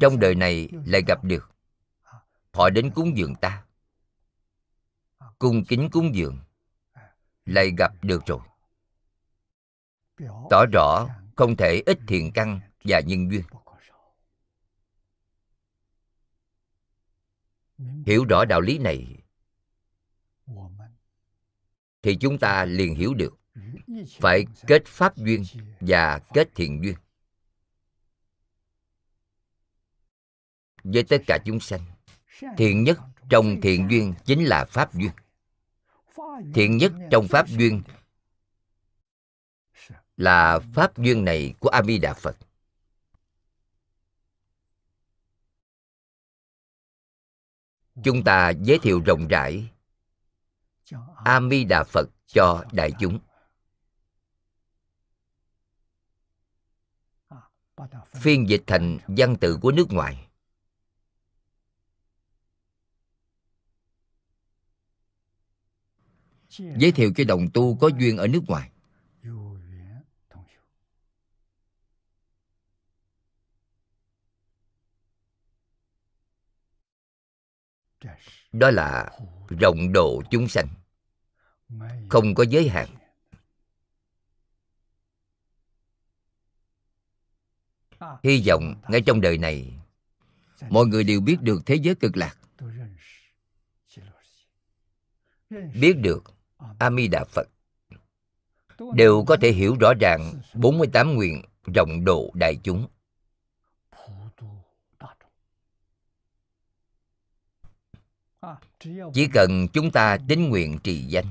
[0.00, 1.50] Trong đời này lại gặp được.
[2.52, 3.64] Họ đến cúng dường ta.
[5.38, 6.38] Cung kính cúng dường
[7.44, 8.40] lại gặp được rồi.
[10.50, 13.42] Tỏ rõ không thể ít thiện căn và nhân duyên
[18.06, 19.06] hiểu rõ đạo lý này.
[22.02, 23.38] Thì chúng ta liền hiểu được.
[24.20, 25.44] Phải kết pháp duyên
[25.80, 26.94] và kết thiện duyên.
[30.84, 31.80] Với tất cả chúng sanh
[32.56, 32.98] thiện nhất
[33.30, 35.10] trong thiện duyên chính là pháp duyên.
[36.54, 37.82] Thiện nhất trong pháp duyên
[40.16, 42.36] là pháp duyên này của a di đà phật
[48.04, 49.70] chúng ta giới thiệu rộng rãi.
[51.24, 53.18] A mi đà phật cho đại chúng.
[58.06, 60.28] Phiên dịch thành văn tự của nước ngoài.
[66.58, 68.70] Giới thiệu cho đồng tu có duyên ở nước ngoài.
[78.58, 79.10] Đó là
[79.48, 80.66] rộng độ chúng sanh.
[82.08, 82.88] Không có giới hạn.
[88.22, 89.72] Hy vọng ngay trong đời này,
[90.68, 92.36] mọi người đều biết được thế giới cực lạc.
[95.80, 96.24] Biết được
[96.78, 97.48] a di đà phật
[98.94, 101.42] đều có thể hiểu rõ ràng 48 nguyện
[101.74, 102.86] rộng độ đại chúng.
[109.14, 111.26] Chỉ cần chúng ta tín nguyện trì danh,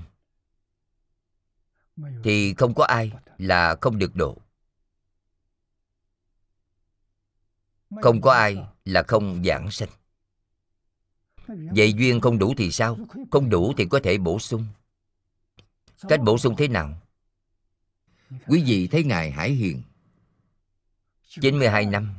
[2.24, 4.38] thì không có ai là không được độ.
[8.02, 9.90] Không có ai là không giảng sanh.
[11.48, 12.98] Vậy duyên không đủ thì sao?
[13.32, 14.66] Không đủ thì có thể bổ sung.
[16.02, 17.02] Cách bổ sung thế nào?
[18.48, 19.82] Quý vị thấy ngài hải hiền
[21.42, 22.14] 92 năm,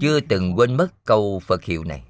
[0.00, 2.04] chưa từng quên mất câu Phật hiệu này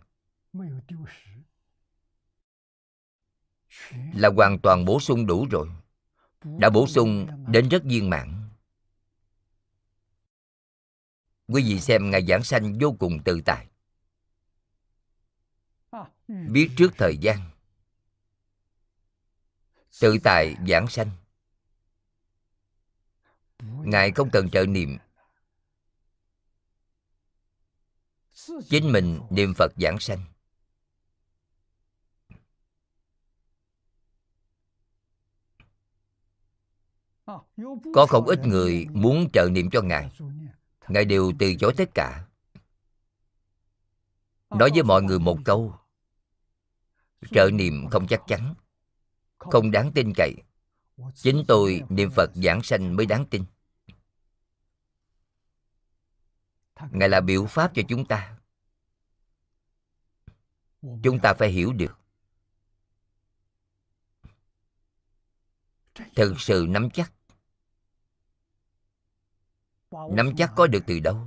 [4.15, 5.69] là hoàn toàn bổ sung đủ rồi.
[6.45, 8.49] Đã bổ sung đến rất viên mãn.
[11.49, 13.67] Quý vị xem ngài giảng sanh vô cùng tự tại.
[16.29, 17.51] Biết trước thời gian.
[20.01, 21.11] Tự tại giảng sanh.
[23.63, 24.99] Ngài không cần trợ niệm.
[28.69, 30.25] Chính mình niệm phật giảng sanh.
[37.95, 40.11] Có không ít người muốn trợ niệm cho ngài.
[40.89, 42.27] Ngài đều từ chối tất cả.
[44.51, 45.75] Nói với mọi người một câu,
[47.31, 48.55] trợ niệm không chắc chắn,
[49.39, 50.35] không đáng tin cậy.
[51.15, 53.45] Chính tôi niệm phật giảng sanh mới đáng tin.
[56.91, 58.37] Ngài là biểu pháp cho chúng ta.
[60.83, 61.99] Chúng ta phải hiểu được.
[66.17, 67.13] Thực sự nắm chắc
[70.11, 71.27] nắm chắc có được từ đâu?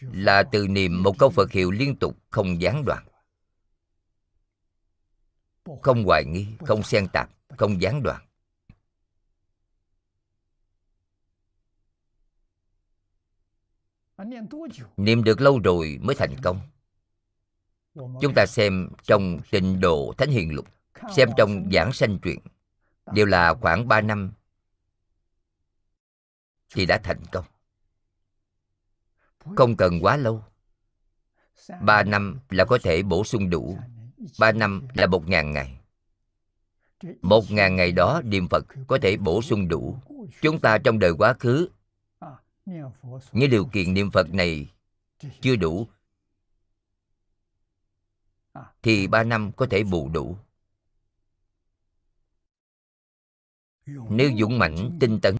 [0.00, 3.06] Là từ niệm một câu phật hiệu liên tục, không gián đoạn.
[5.82, 8.22] Không hoài nghi, không xen tạp, không gián đoạn.
[14.96, 16.60] Niệm được lâu rồi mới thành công.
[17.94, 20.66] Chúng ta xem trong tịnh độ thánh hiền lục,
[21.16, 22.38] xem trong giảng sanh truyện,
[23.12, 24.32] đều là khoảng 3 năm
[26.74, 27.44] thì đã thành công.
[29.56, 30.44] Không cần quá lâu.
[31.80, 33.78] Ba năm là có thể bổ sung đủ.
[34.38, 35.80] Ba năm là một ngàn ngày.
[37.22, 39.98] Một ngàn ngày đó, niệm phật có thể bổ sung đủ.
[40.42, 41.68] Chúng ta trong đời quá khứ,
[43.32, 44.70] những điều kiện niệm phật này
[45.40, 45.86] chưa đủ,
[48.82, 50.36] thì ba năm có thể bù đủ.
[53.86, 55.35] Nếu dũng mãnh, tinh tấn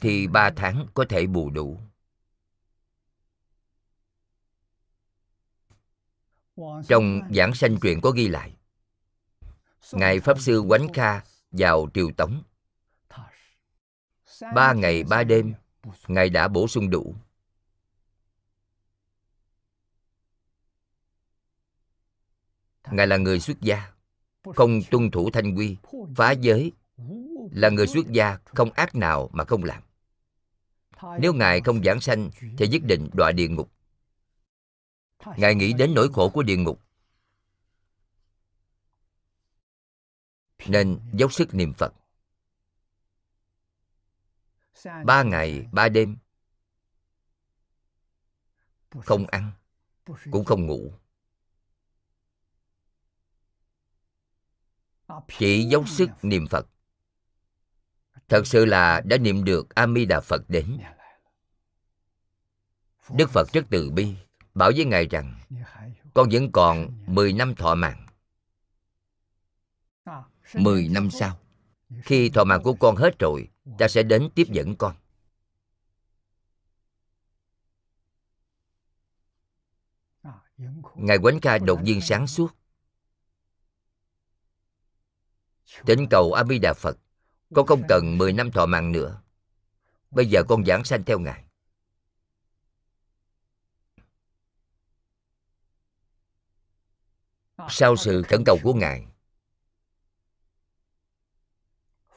[0.00, 1.80] thì ba tháng có thể bù đủ.
[6.88, 8.56] Trong giảng sanh truyện có ghi lại,
[9.92, 11.20] ngài pháp sư quánh kha
[11.50, 12.42] vào triều tống.
[14.54, 15.54] Ba ngày, ba đêm,
[16.06, 17.14] ngài đã bổ sung đủ.
[22.90, 23.92] Ngài là người xuất gia,
[24.54, 25.76] không tuân thủ thanh quy,
[26.16, 26.72] phá giới,
[27.50, 29.82] là người xuất gia không ác nào mà không làm
[31.20, 33.72] nếu ngài không giảng sanh thì nhất định đọa địa ngục.
[35.36, 36.80] Ngài nghĩ đến nỗi khổ của địa ngục.
[40.66, 41.94] Nên dốc sức niệm phật.
[45.04, 46.16] Ba ngày, ba đêm.
[48.90, 49.52] Không ăn,
[50.30, 50.92] cũng không ngủ.
[55.38, 56.66] Chỉ dốc sức niệm phật
[58.28, 60.78] thật sự là đã niệm được a di đà phật đến.
[63.10, 64.14] Đức phật rất từ bi,
[64.54, 65.40] bảo với ngài rằng,
[66.14, 68.06] con vẫn còn 10 năm thọ mạng.
[70.54, 71.38] 10 năm sau,
[72.02, 73.48] khi thọ mạng của con hết rồi
[73.78, 74.96] ta sẽ đến tiếp dẫn con.
[80.94, 82.54] Ngài quánh ca đột nhiên sáng suốt.
[85.86, 86.98] Thỉnh cầu A Di Đà Phật
[87.54, 89.22] con không cần 10 năm thọ mạng nữa.
[90.10, 91.44] Bây giờ con giảng sanh theo Ngài.
[97.68, 99.06] Sau sự khẩn cầu của Ngài,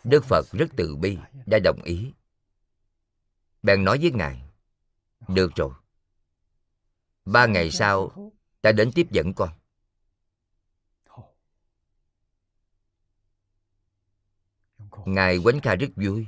[0.04, 2.14] Đức Phật rất từ bi, Đã đồng ý.
[3.64, 4.42] Bèn nói với Ngài,
[5.28, 5.74] Được rồi.
[7.26, 8.32] Ba ngày sau,
[8.62, 9.61] Ta đến tiếp dẫn con.
[15.06, 16.28] Ngài quánh kha rất vui.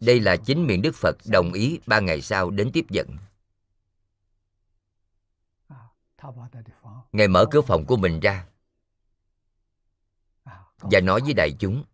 [0.00, 3.16] Đây là chính miệng đức phật đồng ý ba ngày sau đến tiếp dẫn.
[7.12, 8.46] Ngài mở cửa phòng của mình ra
[10.78, 11.84] và nói với đại chúng,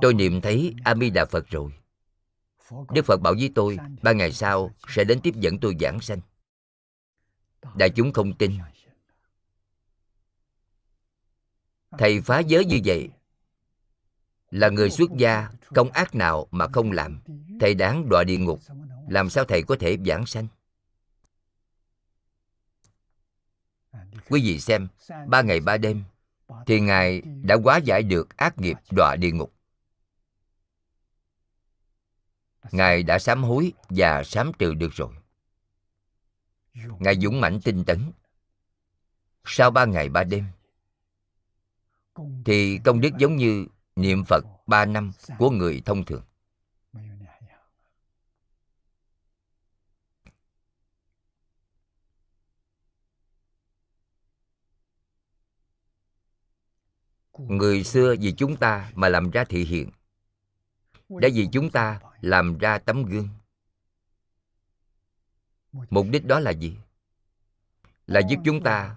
[0.00, 1.72] tôi niệm thấy a di đà phật rồi.
[2.94, 6.20] Đức phật bảo với tôi, ba ngày sau sẽ đến tiếp dẫn tôi giảng sanh.
[7.74, 8.58] Đại chúng không tin.
[11.90, 13.08] Thầy phá giới như vậy.
[14.50, 17.20] Là người xuất gia, công ác nào mà không làm,
[17.60, 18.60] thầy đáng đọa địa ngục.
[19.08, 20.46] Làm sao thầy có thể giảng sanh?
[24.28, 24.88] Quý vị xem,
[25.26, 26.04] ba ngày ba đêm,
[26.66, 29.52] thì ngài đã hóa giải được ác nghiệp đọa địa ngục.
[32.72, 35.12] Ngài đã sám hối và sám trừ được rồi.
[36.74, 38.12] Ngài dũng mãnh tinh tấn.
[39.44, 40.44] Sau ba ngày ba đêm
[42.44, 43.66] thì công đức giống như
[43.96, 46.22] niệm phật ba năm của người thông thường.
[57.38, 59.90] Người xưa vì chúng ta mà làm ra thị hiện
[61.08, 63.28] đã vì chúng ta làm ra tấm gương.
[65.72, 66.76] Mục đích đó là gì?
[68.06, 68.96] Là giúp chúng ta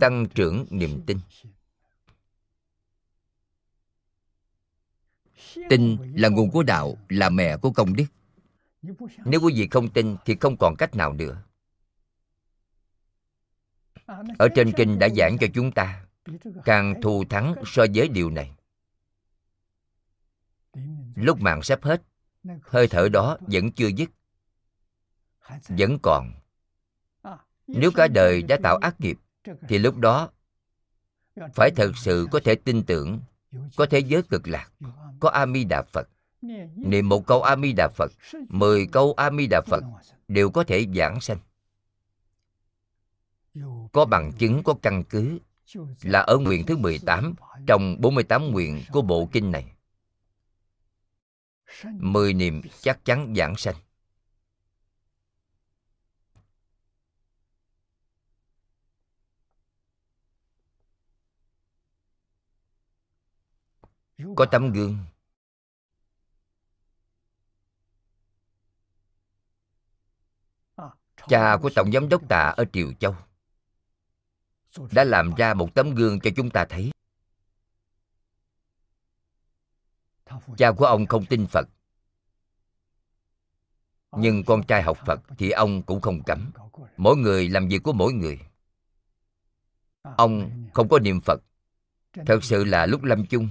[0.00, 1.18] tăng trưởng niềm tin.
[5.70, 8.06] Tin là nguồn của đạo, là mẹ của công đức.
[9.24, 11.42] Nếu quý vị không tin thì không còn cách nào nữa.
[14.38, 16.06] Ở trên kinh đã giảng cho chúng ta,
[16.64, 18.52] càng thù thắng so với điều này.
[21.16, 22.02] Lúc mạng sắp hết,
[22.62, 24.10] hơi thở đó vẫn chưa dứt.
[25.68, 26.32] Vẫn còn.
[27.66, 29.18] Nếu cả đời đã tạo ác nghiệp
[29.68, 30.30] thì lúc đó,
[31.54, 33.20] phải thật sự có thể tin tưởng,
[33.76, 34.70] có thế giới cực lạc,
[35.20, 36.08] có a mi đà phật
[36.76, 38.12] niệm một câu a mi đà phật,
[38.48, 39.84] mười câu a mi đà phật
[40.28, 41.38] đều có thể giảng sanh
[43.92, 45.38] có bằng chứng, có căn cứ,
[46.02, 47.34] là ở nguyện thứ 18
[47.66, 49.72] trong 48 nguyện của bộ kinh này.
[51.84, 53.74] Mười niệm chắc chắn giảng sanh.
[64.36, 64.98] Có tấm gương.
[71.28, 73.16] Cha của Tổng Giám đốc Tạ ở Triều Châu
[74.92, 76.90] đã làm ra một tấm gương cho chúng ta thấy.
[80.56, 81.68] Cha của ông không tin phật,
[84.12, 86.50] nhưng con trai học phật thì ông cũng không cấm.
[86.96, 88.40] Mỗi người làm việc của mỗi người.
[90.02, 91.40] Ông không có niệm phật.
[92.26, 93.48] Thật sự là lúc lâm chung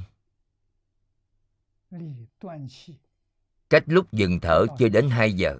[3.69, 5.59] cách lúc dừng thở chưa đến 2 giờ.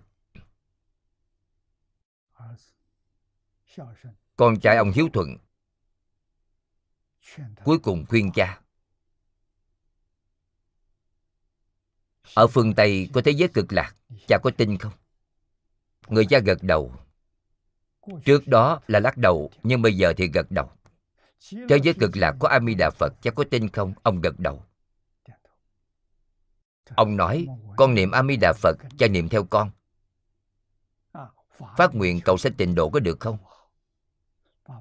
[4.36, 5.38] Con trai ông hiếu thuận.
[7.64, 8.62] Cuối cùng khuyên cha.
[12.34, 13.96] Ở phương tây có thế giới cực lạc
[14.28, 14.94] cha có tin không?
[16.08, 16.96] Người cha gật đầu.
[18.26, 20.72] Trước đó là lắc đầu nhưng bây giờ thì gật đầu.
[21.52, 23.94] Thế giới cực lạc có a di đà phật cha có tin không?
[24.04, 24.66] Ông gật đầu
[26.96, 27.48] ông nói,
[27.78, 29.72] con niệm a di đà phật cha niệm theo con.
[31.78, 33.38] Phát nguyện cầu sẽ tịnh độ có được không?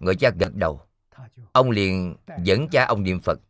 [0.01, 0.81] Người cha gật đầu.
[1.53, 3.41] Ông liền dẫn cha ông niệm phật.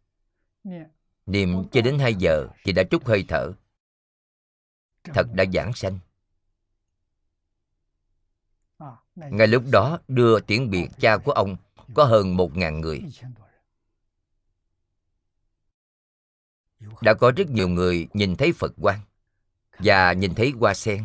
[1.27, 3.53] Niệm chưa đến 2 giờ thì đã trút hơi thở.
[5.05, 5.99] Thật đã giảng sanh.
[9.17, 11.57] Ngay lúc đó đưa tiễn biệt cha của ông
[11.95, 13.03] có hơn một ngàn người.
[17.01, 19.01] Đã có rất nhiều người nhìn thấy phật quang
[19.79, 21.05] và nhìn thấy hoa sen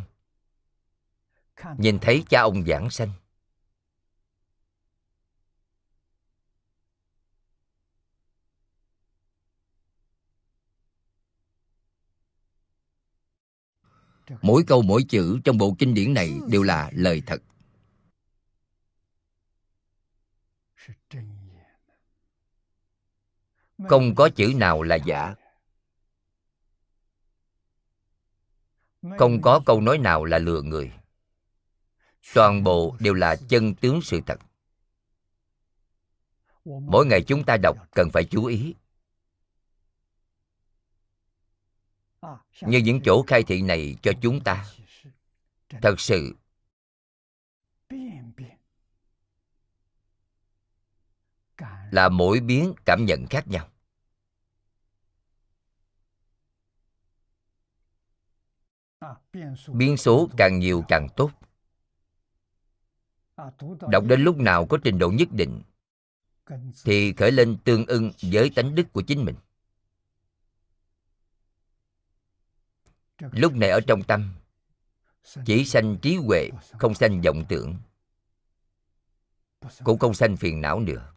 [1.78, 3.12] nhìn thấy cha ông giảng sanh.
[14.42, 17.42] Mỗi câu mỗi chữ trong bộ kinh điển này đều là lời thật.
[23.90, 25.36] Không có chữ nào là giả
[29.18, 30.92] không có câu nói nào là lừa người.
[32.34, 34.40] Toàn bộ đều là chân tướng sự thật.
[36.66, 38.76] Mỗi ngày chúng ta đọc cần phải chú ý.
[42.62, 44.66] Như những chỗ khai thị này cho chúng ta.
[45.70, 46.36] thật sự.
[51.92, 53.70] Là mỗi biến cảm nhận khác nhau
[59.74, 61.32] biến số càng nhiều càng tốt.
[63.92, 65.62] Đọc đến lúc nào có trình độ nhất định,
[66.84, 69.36] thì khởi lên tương ưng với tánh đức của chính mình.
[73.20, 74.34] Lúc này ở trong tâm,
[75.46, 77.76] chỉ sanh trí huệ, không sanh vọng tưởng,
[79.84, 81.15] cũng không sanh phiền não nữa.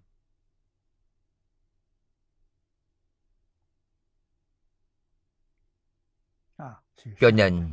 [7.20, 7.72] Cho nên,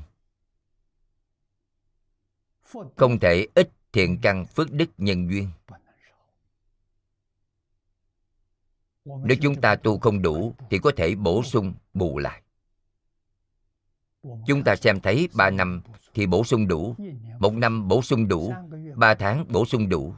[2.95, 5.49] không thể ít thiện căn phước đức nhân duyên.
[9.05, 12.41] Nếu chúng ta tu không đủ thì có thể bổ sung bù lại.
[14.47, 15.81] Chúng ta xem thấy ba năm
[16.13, 16.95] thì bổ sung đủ,
[17.39, 18.53] một năm bổ sung đủ,
[18.95, 20.15] ba tháng bổ sung đủ.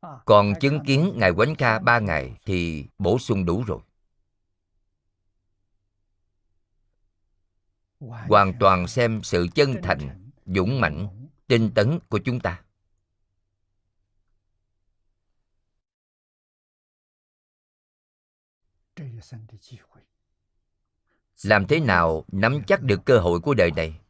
[0.00, 3.80] Còn chứng kiến ngài quánh ca ba ngày thì bổ sung đủ rồi.
[8.00, 12.62] Hoàn toàn xem sự chân thành dũng mãnh tinh tấn của chúng ta.
[21.42, 24.00] Làm thế nào nắm chắc được cơ hội của đời này?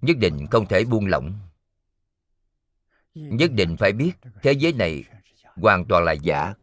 [0.00, 1.49] Nhất định không thể buông lỏng
[3.20, 5.04] nhất định phải biết, thế giới này
[5.56, 6.54] hoàn toàn là giả.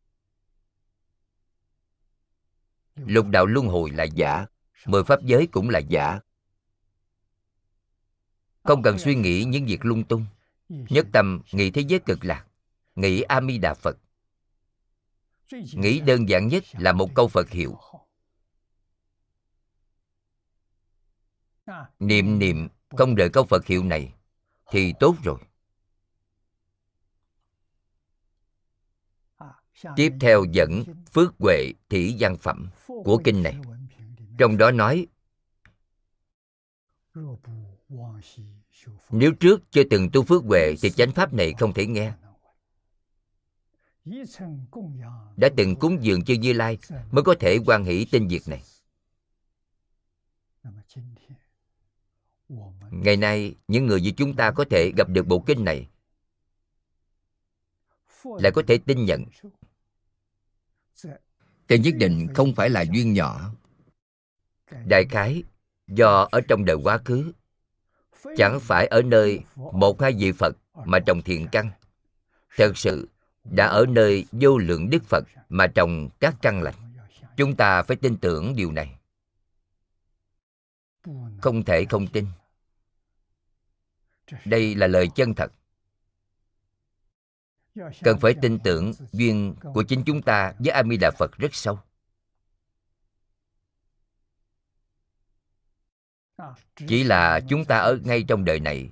[2.95, 4.45] Lục đạo luân hồi là giả,
[4.85, 6.19] mười pháp giới cũng là giả.
[8.63, 10.25] Không cần suy nghĩ những việc lung tung,
[10.69, 12.45] nhất tâm nghĩ thế giới cực lạc,
[12.95, 13.97] nghĩ a mi đà phật.
[15.51, 17.77] Nghĩ đơn giản nhất là một câu phật hiệu.
[21.99, 24.13] Niệm niệm, không đợi câu phật hiệu này
[24.71, 25.39] thì tốt rồi.
[29.95, 33.55] Tiếp theo dẫn phước huệ thị văn phẩm của kinh này
[34.37, 35.07] trong đó nói
[39.11, 42.13] nếu trước chưa từng tu phước huệ thì chánh pháp này không thể nghe
[45.37, 46.77] đã từng cúng dường cho Như Lai
[47.11, 48.63] mới có thể quan hỷ tin việc này.
[52.91, 55.89] Ngày nay, những người như chúng ta có thể gặp được bộ kinh này
[58.23, 59.23] lại có thể tin nhận
[61.67, 63.51] thì nhất định không phải là duyên nhỏ.
[64.85, 65.43] Đại khái,
[65.87, 67.31] do ở trong đời quá khứ,
[68.37, 70.55] chẳng phải ở nơi một hai vị phật
[70.85, 71.71] mà trồng thiện căn.
[72.57, 73.09] Thật sự,
[73.43, 76.75] đã ở nơi vô lượng đức phật mà trồng các căn lành.
[77.37, 78.99] Chúng ta phải tin tưởng điều này.
[81.41, 82.25] Không thể không tin.
[84.45, 85.51] Đây là lời chân thật
[88.03, 91.55] cần phải tin tưởng duyên của chính chúng ta với a di đà phật rất
[91.55, 91.79] sâu.
[96.87, 98.89] Chỉ là chúng ta ở ngay trong đời này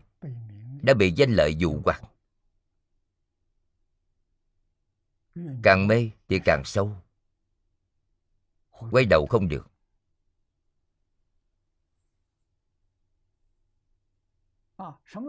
[0.81, 2.01] đã bị danh lợi dụ hoặc.
[5.63, 6.97] Càng mê thì càng sâu.
[8.91, 9.67] Quay đầu không được.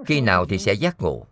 [0.06, 1.26] Khi nào thì sẽ giác ngộ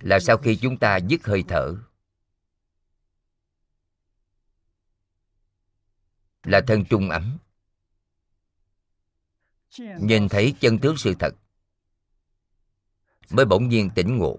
[0.00, 1.74] là sau khi chúng ta dứt hơi thở.
[6.44, 7.38] Là thân trung ấm.
[9.78, 11.34] Nhìn thấy chân tướng sự thật.
[13.30, 14.38] Mới bỗng nhiên tỉnh ngộ.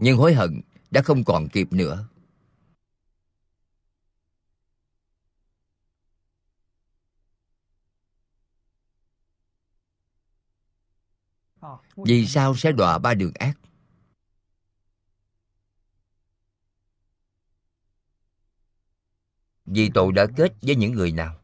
[0.00, 0.60] Nhưng hối hận
[0.90, 2.08] đã không còn kịp nữa.
[12.06, 13.58] Vì sao sẽ đọa ba đường ác?
[19.64, 21.40] Vì tội đã kết với những người nào?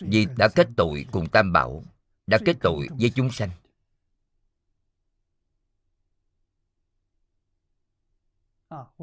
[0.00, 1.82] Vì đã kết tội cùng tam bảo,
[2.26, 3.50] đã kết tội với chúng sanh.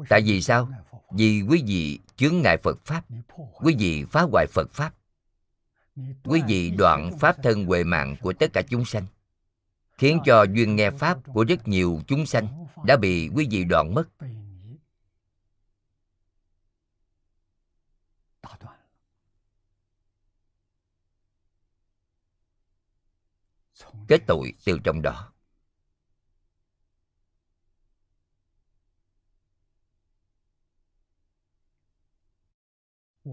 [0.08, 0.68] Tại vì sao?
[1.10, 3.04] Vì quý vị chướng ngại phật pháp,
[3.52, 4.94] quý vị phá hoại phật pháp
[6.24, 9.06] quý vị đoạn pháp thân huệ mạng của tất cả chúng sanh,
[9.98, 13.94] khiến cho duyên nghe pháp của rất nhiều chúng sanh đã bị quý vị đoạn
[13.94, 14.08] mất.
[24.08, 25.32] Kết tội từ trong đó.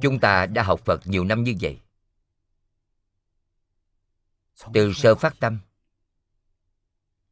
[0.01, 1.81] Chúng ta đã học phật nhiều năm như vậy
[4.73, 5.59] từ sơ phát tâm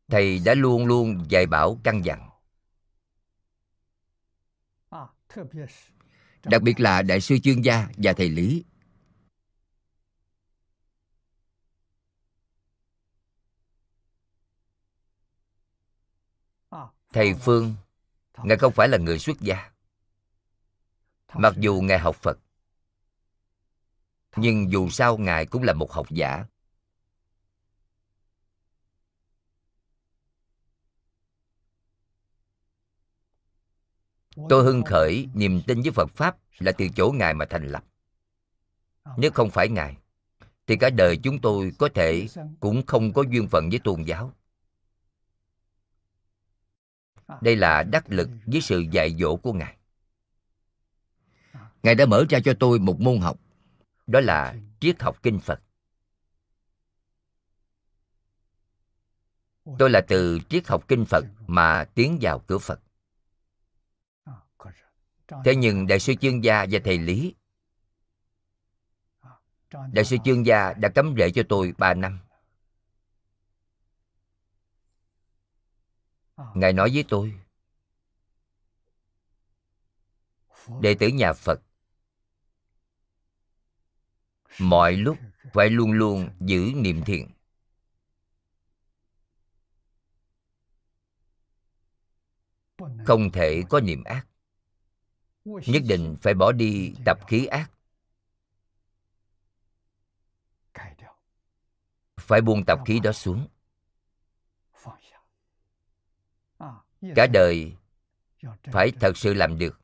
[0.08, 2.30] thầy đã luôn luôn dạy bảo căn dặn.
[6.44, 8.64] Đặc biệt là đại sư chuyên gia và thầy lý.
[17.14, 17.76] Thầy phương
[18.44, 19.72] ngài không phải là người xuất gia.
[21.34, 22.40] Mặc dù ngài học phật
[24.36, 26.46] nhưng dù sao ngài cũng là một học giả
[34.50, 37.84] tôi hưng khởi, niềm tin với phật pháp là từ chỗ ngài mà thành lập.
[39.18, 39.98] Nếu không phải ngài,
[40.68, 42.28] thì cả đời chúng tôi có thể
[42.60, 44.34] cũng không có duyên phận với tôn giáo.
[47.42, 49.78] Đây là đắc lực với sự dạy dỗ của ngài.
[51.84, 53.40] Ngài đã mở ra cho tôi một môn học,
[54.08, 55.62] đó là triết học kinh phật.
[59.80, 62.80] Tôi là từ triết học kinh phật mà tiến vào cửa phật
[65.46, 67.36] thế nhưng đại sư chương gia và thầy lý
[69.92, 72.20] đại sư chương gia đã cấm rễ cho tôi 3 năm.
[76.56, 77.40] Ngài nói với tôi
[80.82, 81.62] đệ tử nhà phật
[84.60, 85.18] mọi lúc
[85.54, 87.32] phải luôn luôn giữ niệm thiện
[93.06, 94.28] không thể có niệm ác
[95.48, 97.72] nhất định phải bỏ đi tập khí ác.
[102.18, 103.48] Phải buông tập khí đó xuống.
[107.16, 107.76] Cả đời
[108.64, 109.82] phải thật sự làm được.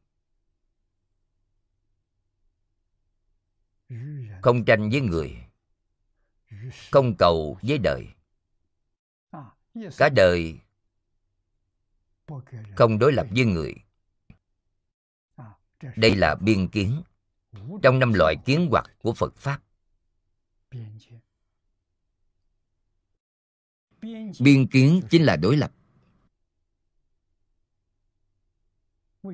[4.42, 5.46] Không tranh với người,
[6.92, 8.08] không cầu với đời.
[9.98, 10.60] Cả đời
[12.78, 13.76] không đối lập với người
[15.96, 17.04] đây là biên kiến
[17.84, 19.62] trong năm loại kiến hoặc của phật pháp.
[24.40, 25.72] Biên kiến chính là đối lập.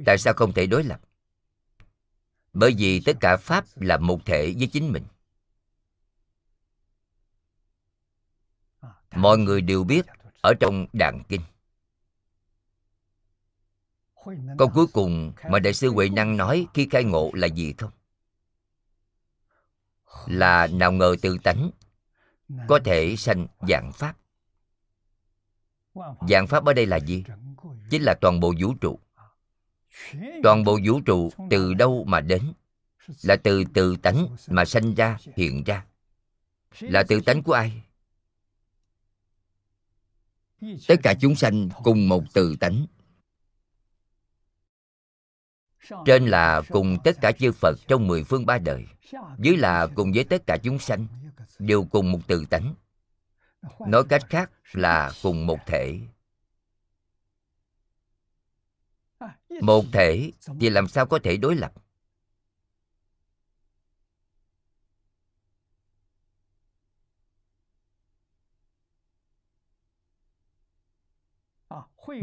[0.06, 1.02] Tại sao không thể đối lập?
[2.54, 5.04] Bởi vì tất cả pháp là một thể với chính mình.
[9.16, 10.06] Mọi người đều biết
[10.42, 11.42] ở trong đàn kinh
[14.57, 17.91] câu cuối cùng mà đại sư huệ năng nói khi khai ngộ là gì không?
[20.27, 21.72] Là nào ngờ tự tánh,
[22.68, 24.18] có thể sanh dạng pháp.
[26.30, 27.23] Dạng pháp ở đây là gì?
[27.89, 28.99] Chính là toàn bộ vũ trụ.
[30.43, 32.53] Toàn bộ vũ trụ từ đâu mà đến?
[33.22, 35.85] Là từ tự tánh mà sanh ra, hiện ra.
[36.80, 37.84] Là tự tánh của ai?
[40.88, 42.85] Tất cả chúng sanh cùng một từ tánh
[46.06, 48.86] trên là cùng tất cả chư phật trong mười phương ba đời.
[49.38, 51.07] Dưới là cùng với tất cả chúng sanh,
[51.60, 52.76] đều cùng một từ tánh.
[53.80, 55.99] Nói cách khác là cùng một thể.
[59.61, 61.74] Một thể thì làm sao có thể đối lập?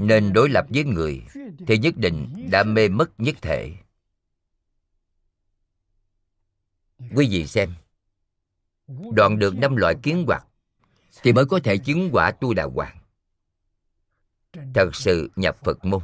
[0.01, 1.23] Nên đối lập với người
[1.67, 3.75] thì nhất định đã mê mất nhất thể.
[6.99, 7.75] Quý vị xem,
[9.13, 10.47] đoạn được năm loại kiến hoạt
[11.23, 12.99] thì mới có thể chứng quả tu đà hoàng.
[14.75, 16.03] Thật sự nhập phật môn.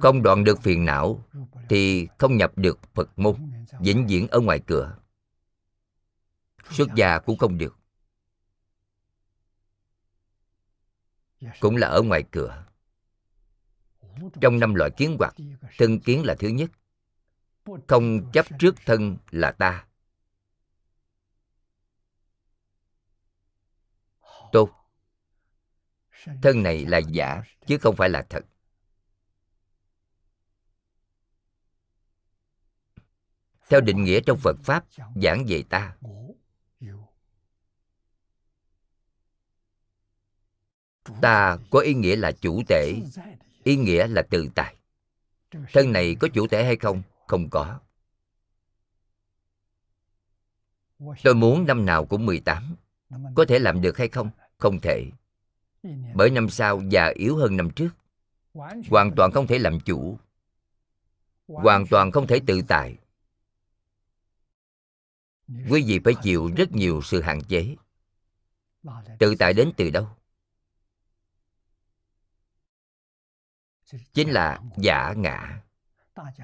[0.00, 1.24] Không đoạn được phiền não
[1.68, 4.96] thì không nhập được phật môn, vĩnh viễn ở ngoài cửa.
[6.70, 7.78] Xuất gia cũng không được.
[11.60, 12.64] Cũng là ở ngoài cửa.
[14.40, 15.34] Trong năm loại kiến hoặc
[15.78, 16.70] thân kiến là thứ nhất.
[17.86, 19.86] Không chấp trước thân là ta.
[24.52, 24.70] Tốt.
[26.42, 28.44] Thân này là giả chứ không phải là thật.
[33.68, 34.84] Theo định nghĩa trong phật pháp
[35.22, 35.96] giảng về ta
[41.22, 43.02] ta có ý nghĩa là chủ thể
[43.64, 44.76] ý nghĩa là tự tại
[45.72, 47.02] thân này có chủ thể hay không?
[47.26, 47.78] Không có.
[51.22, 52.76] Tôi muốn năm nào cũng 18
[53.34, 54.30] có thể làm được hay không?
[54.58, 55.10] Không thể.
[56.14, 57.90] Bởi năm sau già yếu hơn năm trước.
[58.90, 60.18] Hoàn toàn không thể làm chủ.
[61.46, 62.96] Hoàn toàn không thể tự tại
[65.46, 67.76] quý vị phải chịu rất nhiều sự hạn chế.
[69.18, 70.08] Tự tại đến từ đâu?
[74.12, 75.62] Chính là giả ngã.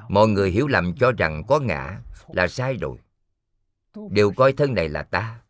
[0.08, 2.98] Mọi người hiểu lầm cho rằng có ngã là sai rồi.
[4.10, 5.42] Đều coi thân này là ta.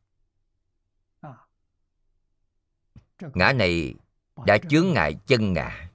[3.34, 3.94] Ngã này
[4.46, 5.90] đã chướng ngại chân ngã.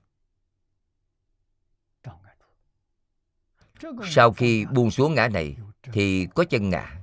[4.04, 7.02] Sau khi buông xuống ngã này thì có chân ngã.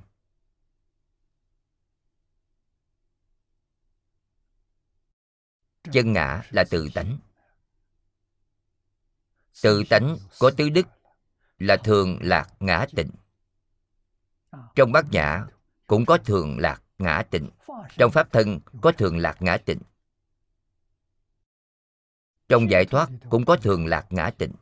[5.91, 7.17] Chân ngã là tự tánh
[9.61, 10.87] tự tánh có tứ đức
[11.59, 13.09] là thường lạc ngã tịnh.
[14.75, 15.45] Trong bát nhã
[15.87, 17.49] cũng có thường lạc ngã tịnh.
[17.97, 19.79] Trong pháp thân có thường lạc ngã tịnh.
[22.49, 24.53] Trong giải thoát cũng có thường lạc ngã tịnh.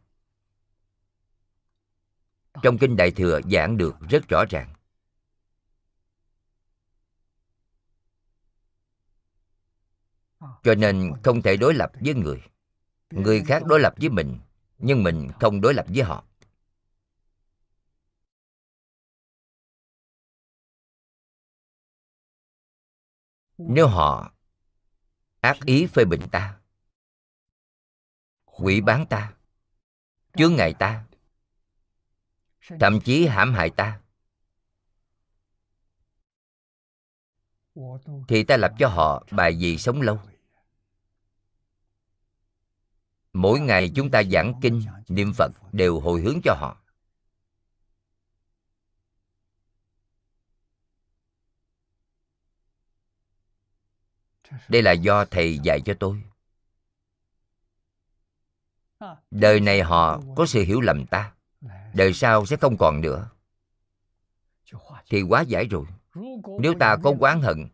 [2.64, 4.74] Trong kinh đại thừa giảng được rất rõ ràng.
[10.64, 12.42] Cho nên không thể đối lập với người.
[13.10, 14.40] Người khác đối lập với mình
[14.82, 16.24] nhưng mình không đối lập với họ.
[23.58, 24.34] Nếu họ
[25.42, 26.60] ác ý phê bình ta
[28.46, 29.34] quỷ bán ta,
[30.38, 31.06] chướng ngại ta,
[32.80, 34.02] thậm chí hãm hại ta,
[38.28, 40.20] thì ta lập cho họ bài gì sống lâu?
[43.34, 46.78] Mỗi ngày chúng ta giảng kinh, niệm phật đều hồi hướng cho họ.
[54.70, 56.24] Đây là do thầy dạy cho tôi.
[59.32, 61.34] Đời này họ có sự hiểu lầm ta.
[61.94, 63.30] Đời sau sẽ không còn nữa.
[65.10, 65.86] Thì quá giải rồi.
[66.60, 67.68] Nếu ta có oán hận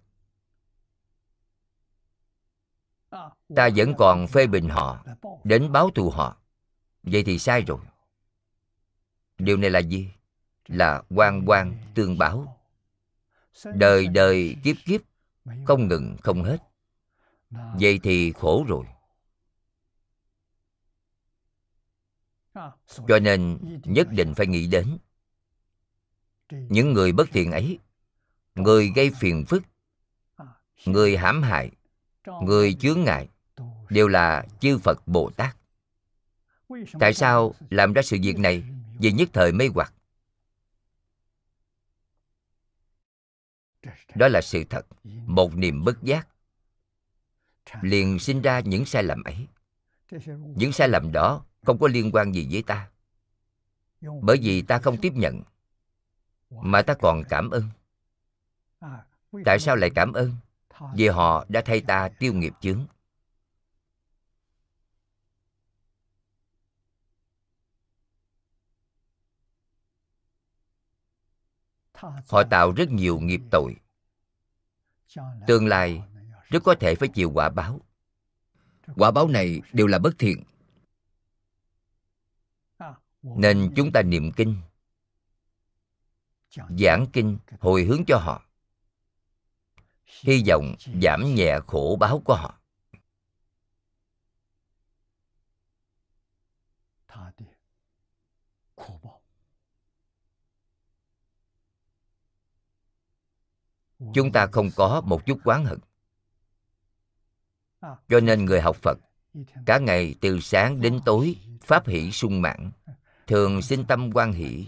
[3.56, 5.06] ta vẫn còn phê bình họ,
[5.44, 6.38] đến báo thù họ.
[7.04, 7.80] Vậy thì sai rồi.
[9.38, 10.12] Điều này là gì?
[10.68, 12.58] Là quan quan tương báo.
[13.66, 15.02] Đời đời kiếp kiếp,
[15.66, 16.58] không ngừng không hết.
[17.80, 18.86] Vậy thì khổ rồi.
[23.08, 24.98] Cho nên nhất định phải nghĩ đến
[26.50, 27.80] những người bất thiện ấy,
[28.56, 29.64] người gây phiền phức,
[30.86, 31.72] người hãm hại,
[32.44, 33.30] người chướng ngại
[33.90, 35.58] đều là chư phật bồ tát.
[37.00, 38.64] Tại sao làm ra sự việc này
[39.00, 39.94] vì nhất thời mê hoặc?
[44.16, 44.86] Đó là sự thật,
[45.26, 46.28] một niềm bất giác.
[47.82, 49.48] Liền sinh ra những sai lầm ấy.
[50.56, 52.90] Những sai lầm đó không có liên quan gì với ta.
[54.22, 55.42] Bởi vì ta không tiếp nhận,
[56.50, 57.70] mà ta còn cảm ơn.
[59.46, 60.36] Tại sao lại cảm ơn?
[60.96, 62.86] Vì họ đã thay ta tiêu nghiệp chướng.
[72.28, 73.76] Họ tạo rất nhiều nghiệp tội.
[75.48, 76.04] Tương lai,
[76.50, 77.82] rất có thể phải chịu quả báo.
[78.96, 80.44] Quả báo này đều là bất thiện.
[83.22, 84.56] Nên chúng ta niệm kinh,
[86.80, 88.44] giảng kinh, hồi hướng cho họ.
[90.06, 92.57] Hy vọng giảm nhẹ khổ báo của họ.
[104.14, 105.80] Chúng ta không có một chút oán hận.
[107.82, 108.98] Cho nên người học phật,
[109.66, 112.72] cả ngày từ sáng đến tối pháp hỷ sung mãn,
[113.28, 114.68] thường sinh tâm quan hỷ.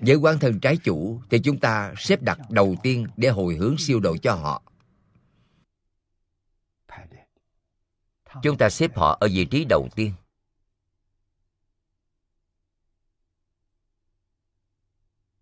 [0.00, 3.78] Với quán thân trái chủ thì chúng ta xếp đặt đầu tiên để hồi hướng
[3.78, 4.62] siêu độ cho họ.
[8.42, 10.12] Chúng ta xếp họ ở vị trí đầu tiên.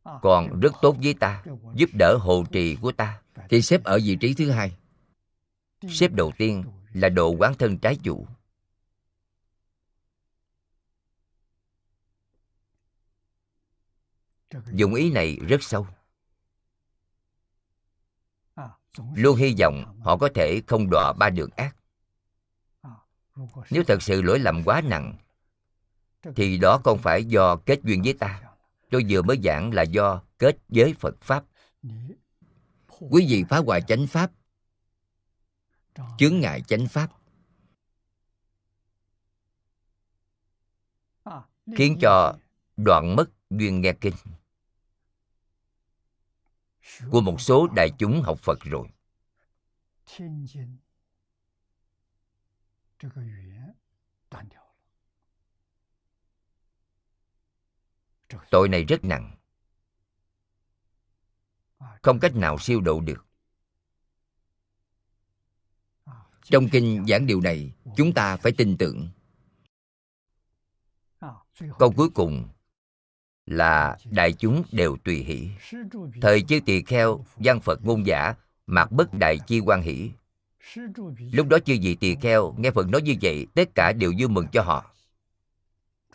[0.04, 1.44] Còn rất tốt với ta,
[1.74, 3.20] giúp đỡ hộ trì của ta.
[3.48, 4.76] Thì xếp ở vị trí thứ hai.
[5.88, 8.26] Xếp đầu tiên là độ quán thân trái chủ.
[14.72, 15.86] Dụng ý này rất sâu.
[19.14, 21.76] Luôn hy vọng họ có thể không đọa ba đường ác.
[23.70, 25.16] Nếu thật sự lỗi lầm quá nặng,
[26.36, 28.43] thì đó không phải do kết duyên với ta
[28.90, 31.44] tôi vừa mới giảng là do kết với phật pháp.
[33.10, 34.32] Quý vị phá hoại chánh pháp,
[36.18, 37.10] chướng ngại chánh pháp.
[41.76, 42.38] Khiến cho
[42.76, 44.14] đoạn mất duyên nghe kinh
[47.10, 48.88] của một số đại chúng học phật rồi.
[58.50, 59.36] Tội này rất nặng.
[62.02, 63.26] Không cách nào siêu độ được.
[66.44, 69.08] Trong kinh giảng điều này chúng ta phải tin tưởng.
[71.78, 72.48] Câu cuối cùng
[73.46, 75.50] là đại chúng đều tùy hỷ.
[76.22, 78.34] Thời chư tỳ kheo văn phật ngôn giả
[78.66, 80.10] mạc bất đại chi quan hỷ.
[81.32, 84.28] Lúc đó chư vị tỳ kheo nghe Phật nói như vậy, tất cả đều vui
[84.28, 84.90] mừng cho họ.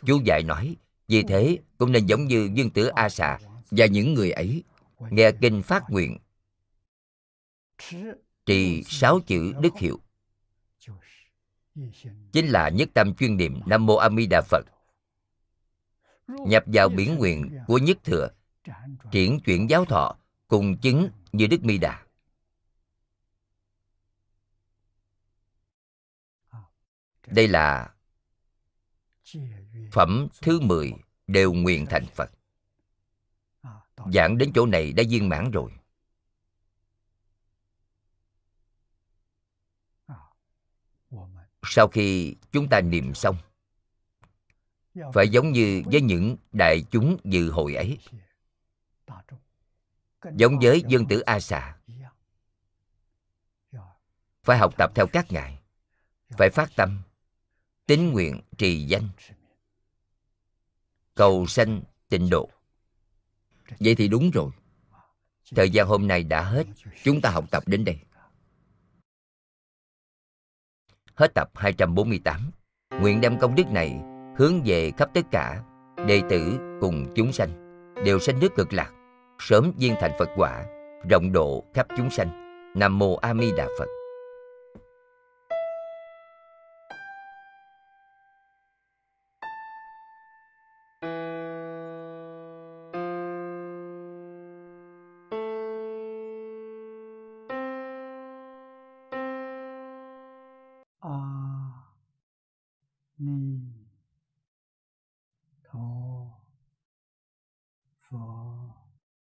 [0.04, 0.76] Chú dạy nói,
[1.10, 3.38] vì thế, cũng nên giống như dương tử A Xà
[3.70, 4.64] và những người ấy,
[5.10, 6.18] nghe kinh phát nguyện.
[8.46, 10.00] Trì sáu chữ đức hiệu.
[12.32, 14.64] Chính là nhất tâm chuyên niệm nam mô a di đà phật.
[16.28, 18.28] Nhập vào biển nguyện của nhất thừa,
[19.12, 20.16] triển chuyển giáo thọ
[20.48, 22.06] cùng chứng như đức mi đà.
[27.26, 27.94] Đây là
[29.92, 30.92] phẩm thứ 10
[31.26, 32.30] đều nguyện thành phật.
[34.14, 35.70] Giảng đến chỗ này đã viên mãn rồi.
[41.62, 43.36] Sau khi chúng ta niệm xong,
[45.14, 47.98] phải giống như với những đại chúng dự hội ấy,
[50.32, 51.76] giống với dân tử a xà
[54.42, 55.62] phải học tập theo các ngài,
[56.28, 57.02] phải phát tâm,
[57.86, 59.08] tín nguyện trì danh
[61.14, 62.50] cầu sanh tịnh độ.
[63.80, 64.50] Vậy thì đúng rồi.
[65.56, 66.66] Thời gian hôm nay đã hết.
[67.04, 67.98] Chúng ta học tập đến đây.
[71.14, 72.50] Hết tập 248
[73.00, 74.00] Nguyện đem công đức này
[74.38, 75.62] hướng về khắp tất cả
[76.06, 77.50] đệ tử cùng chúng sanh.
[78.04, 78.92] Đều sanh nước cực lạc.
[79.38, 80.64] Sớm viên thành Phật quả,
[81.10, 82.28] rộng độ khắp chúng sanh.
[82.76, 83.99] Nam mô A Di Đà Phật.